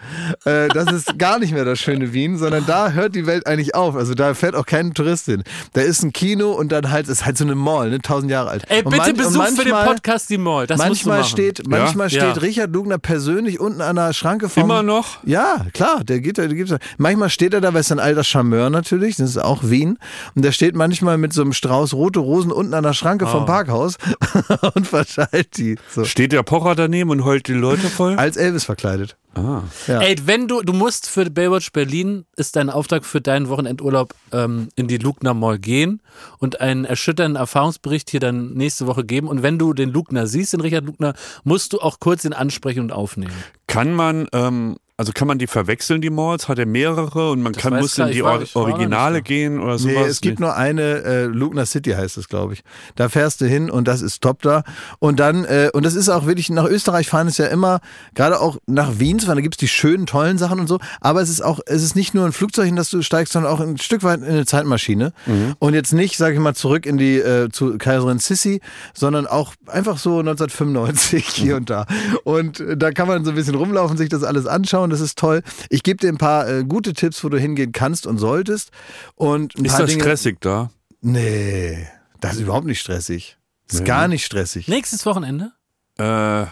[0.45, 3.75] Äh, das ist gar nicht mehr das schöne Wien, sondern da hört die Welt eigentlich
[3.75, 3.97] auf.
[3.97, 5.43] Also da fährt auch kein Tourist hin.
[5.73, 8.51] Da ist ein Kino und dann halt, ist halt so eine Mall, ne, tausend Jahre
[8.51, 8.65] alt.
[8.69, 10.67] Ey, und bitte und Besuch für den manchmal- Podcast die Mall.
[10.69, 12.21] Das Manchmal steht, manchmal Ja.
[12.21, 12.43] steht Ja.
[12.43, 14.63] Richard Lugner persönlich unten an der Schranke vom.
[14.63, 15.19] Immer noch?
[15.25, 16.73] Ja, klar, der geht da, der gibt's.
[16.99, 19.99] Manchmal steht er da, weil es ein alter Charmeur natürlich, das ist auch Wien.
[20.37, 23.47] Und der steht manchmal mit so einem Strauß rote Rosen unten an der Schranke vom
[23.47, 23.97] Parkhaus
[24.75, 25.77] und verteilt die.
[25.91, 26.05] So.
[26.05, 28.17] Steht der Pocher daneben und heult die Leute voll?
[28.17, 29.17] Als Elvis verkleidet.
[29.37, 29.63] Ah.
[29.87, 30.01] Ja.
[30.01, 34.69] Ey, wenn du, du musst für Baywatch Berlin, ist dein Auftrag für deinen Wochenendurlaub ähm,
[34.77, 36.01] in die Lugner Mall gehen
[36.39, 39.29] und einen erschütternden Erfahrungsbericht hier dann nächste Woche geben.
[39.29, 42.81] Und wenn du den Lugner siehst, den Richard Lugner, musst du auch kurz ihn ansprechen
[42.81, 43.35] und aufnehmen.
[43.67, 46.49] Kann man, ähm, also kann man die verwechseln, die Malls?
[46.49, 49.79] Hat er mehrere und man kann, weiß muss klar, in die war- Originale gehen oder
[49.79, 49.95] sowas?
[49.95, 52.63] Nee, es gibt nur eine, äh, Lugner City heißt es, glaube ich.
[52.95, 54.63] Da fährst du hin und das ist top da.
[54.99, 57.81] Und dann, äh, und das ist auch wirklich, nach Österreich fahren ist ja immer,
[58.15, 61.29] gerade auch nach Wien, zwar da gibt's die schönen, tollen Sachen und so, aber es
[61.29, 63.77] ist auch, es ist nicht nur ein Flugzeug, in das du steigst, sondern auch ein
[63.77, 65.13] Stück weit in eine Zeitmaschine.
[65.59, 68.61] Und jetzt nicht, sage ich mal, zurück in die, äh, zu Kaiserin Sissi,
[68.95, 71.87] sondern auch einfach so 1995 hier und da.
[72.25, 75.19] Und äh, da kann man so ein bisschen rumlaufen, sich das alles anschauen, das ist
[75.19, 75.43] toll.
[75.71, 78.71] Ich gebe dir ein paar äh, gute Tipps, wo du hingehen kannst und solltest.
[79.15, 80.71] Und ein Ist paar das Dinge, stressig da?
[81.01, 81.87] Nee,
[82.21, 83.37] das ist überhaupt nicht stressig.
[83.69, 83.87] Das ist Nee.
[83.87, 84.69] gar nicht stressig.
[84.69, 85.53] Nächstes Wochenende?
[85.99, 86.47] Äh,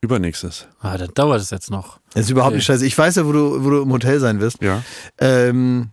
[0.00, 0.66] übernächstes.
[0.80, 2.00] Ah, dann dauert es jetzt noch.
[2.12, 2.86] Das ist überhaupt nicht stressig.
[2.88, 4.62] Ich weiß ja, wo du, wo du im Hotel sein wirst.
[4.62, 4.82] Ja.
[5.18, 5.90] Ähm,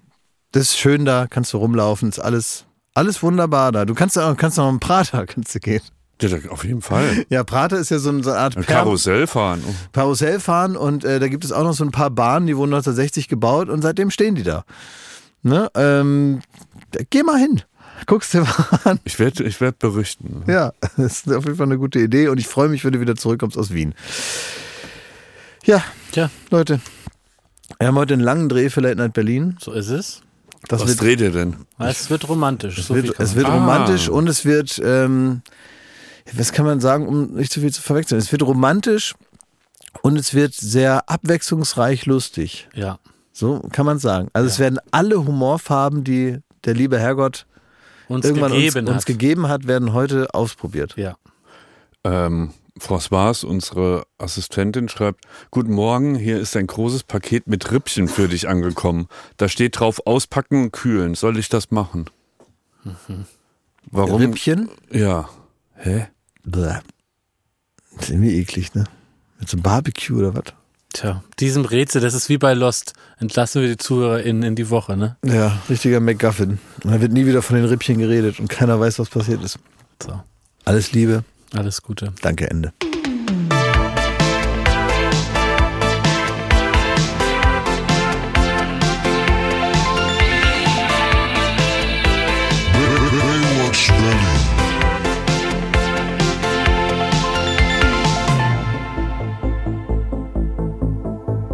[0.51, 3.85] das ist schön da, kannst du rumlaufen, ist alles, alles wunderbar da.
[3.85, 5.81] Du kannst auch, kannst auch im Prater kannst du gehen.
[6.29, 7.25] Ja, auf jeden Fall.
[7.29, 9.61] Ja, Prater ist ja so, ein- so eine Art Ein Perm- Karussell fahren.
[9.67, 9.73] Oh.
[9.91, 12.73] Karussell fahren und äh, da gibt es auch noch so ein paar Bahnen, die wurden
[12.73, 14.65] 1960 gebaut und seitdem stehen die da.
[15.41, 15.69] Ne?
[15.75, 16.41] Ähm,
[17.09, 17.61] geh mal hin.
[18.05, 18.55] Guckst dir mal
[18.85, 18.99] an.
[19.03, 20.43] Ich werde ich werd berichten.
[20.47, 22.99] Ja, das ist auf jeden Fall eine gute Idee und ich freue mich, wenn du
[22.99, 23.93] wieder zurückkommst aus Wien.
[25.65, 26.79] Ja, Tja, Leute.
[27.79, 29.57] Wir haben heute einen langen Dreh für Late Night Berlin.
[29.59, 30.21] so ist es.
[30.67, 31.55] Das Was wird, dreht ihr denn?
[31.79, 32.77] Es wird romantisch.
[32.77, 33.55] es so wird, es wird Ah.
[33.55, 35.41] romantisch und es wird, ähm,
[36.31, 38.19] was kann man sagen, um nicht zu viel zu verwechseln?
[38.19, 39.13] Es wird romantisch
[40.01, 42.69] und es wird sehr abwechslungsreich lustig.
[42.73, 42.99] Ja.
[43.31, 44.29] So kann man sagen.
[44.33, 47.45] Also es werden alle Humorfarben, die der liebe Herrgott
[48.07, 48.95] Uns irgendwann gegeben uns, hat.
[48.95, 50.95] uns gegeben hat, werden heute ausprobiert.
[50.97, 51.15] ja.
[52.05, 58.27] Ähm, Françoise, unsere Assistentin, schreibt: Guten Morgen, hier ist ein großes Paket mit Rippchen für
[58.27, 59.07] dich angekommen.
[59.37, 61.13] Da steht drauf: Auspacken und kühlen.
[61.15, 62.05] Soll ich das machen?
[63.91, 64.21] Warum?
[64.21, 64.69] Rippchen?
[64.91, 65.29] Ja.
[65.75, 66.07] Hä?
[66.45, 66.79] Bäh.
[67.95, 68.83] Das ist irgendwie eklig, ne?
[69.39, 70.43] Mit so einem Barbecue oder was?
[70.93, 72.93] Tja, diesem Rätsel, das ist wie bei Lost.
[73.19, 75.17] Entlassen wir die ZuhörerInnen in die Woche, ne?
[75.25, 76.59] Ja, richtiger McGuffin.
[76.83, 79.57] Und da wird nie wieder von den Rippchen geredet und keiner weiß, was passiert ist.
[80.03, 80.21] So,
[80.65, 81.23] Alles Liebe.
[81.53, 82.13] alles Gute.
[82.21, 82.73] Danke, Ende.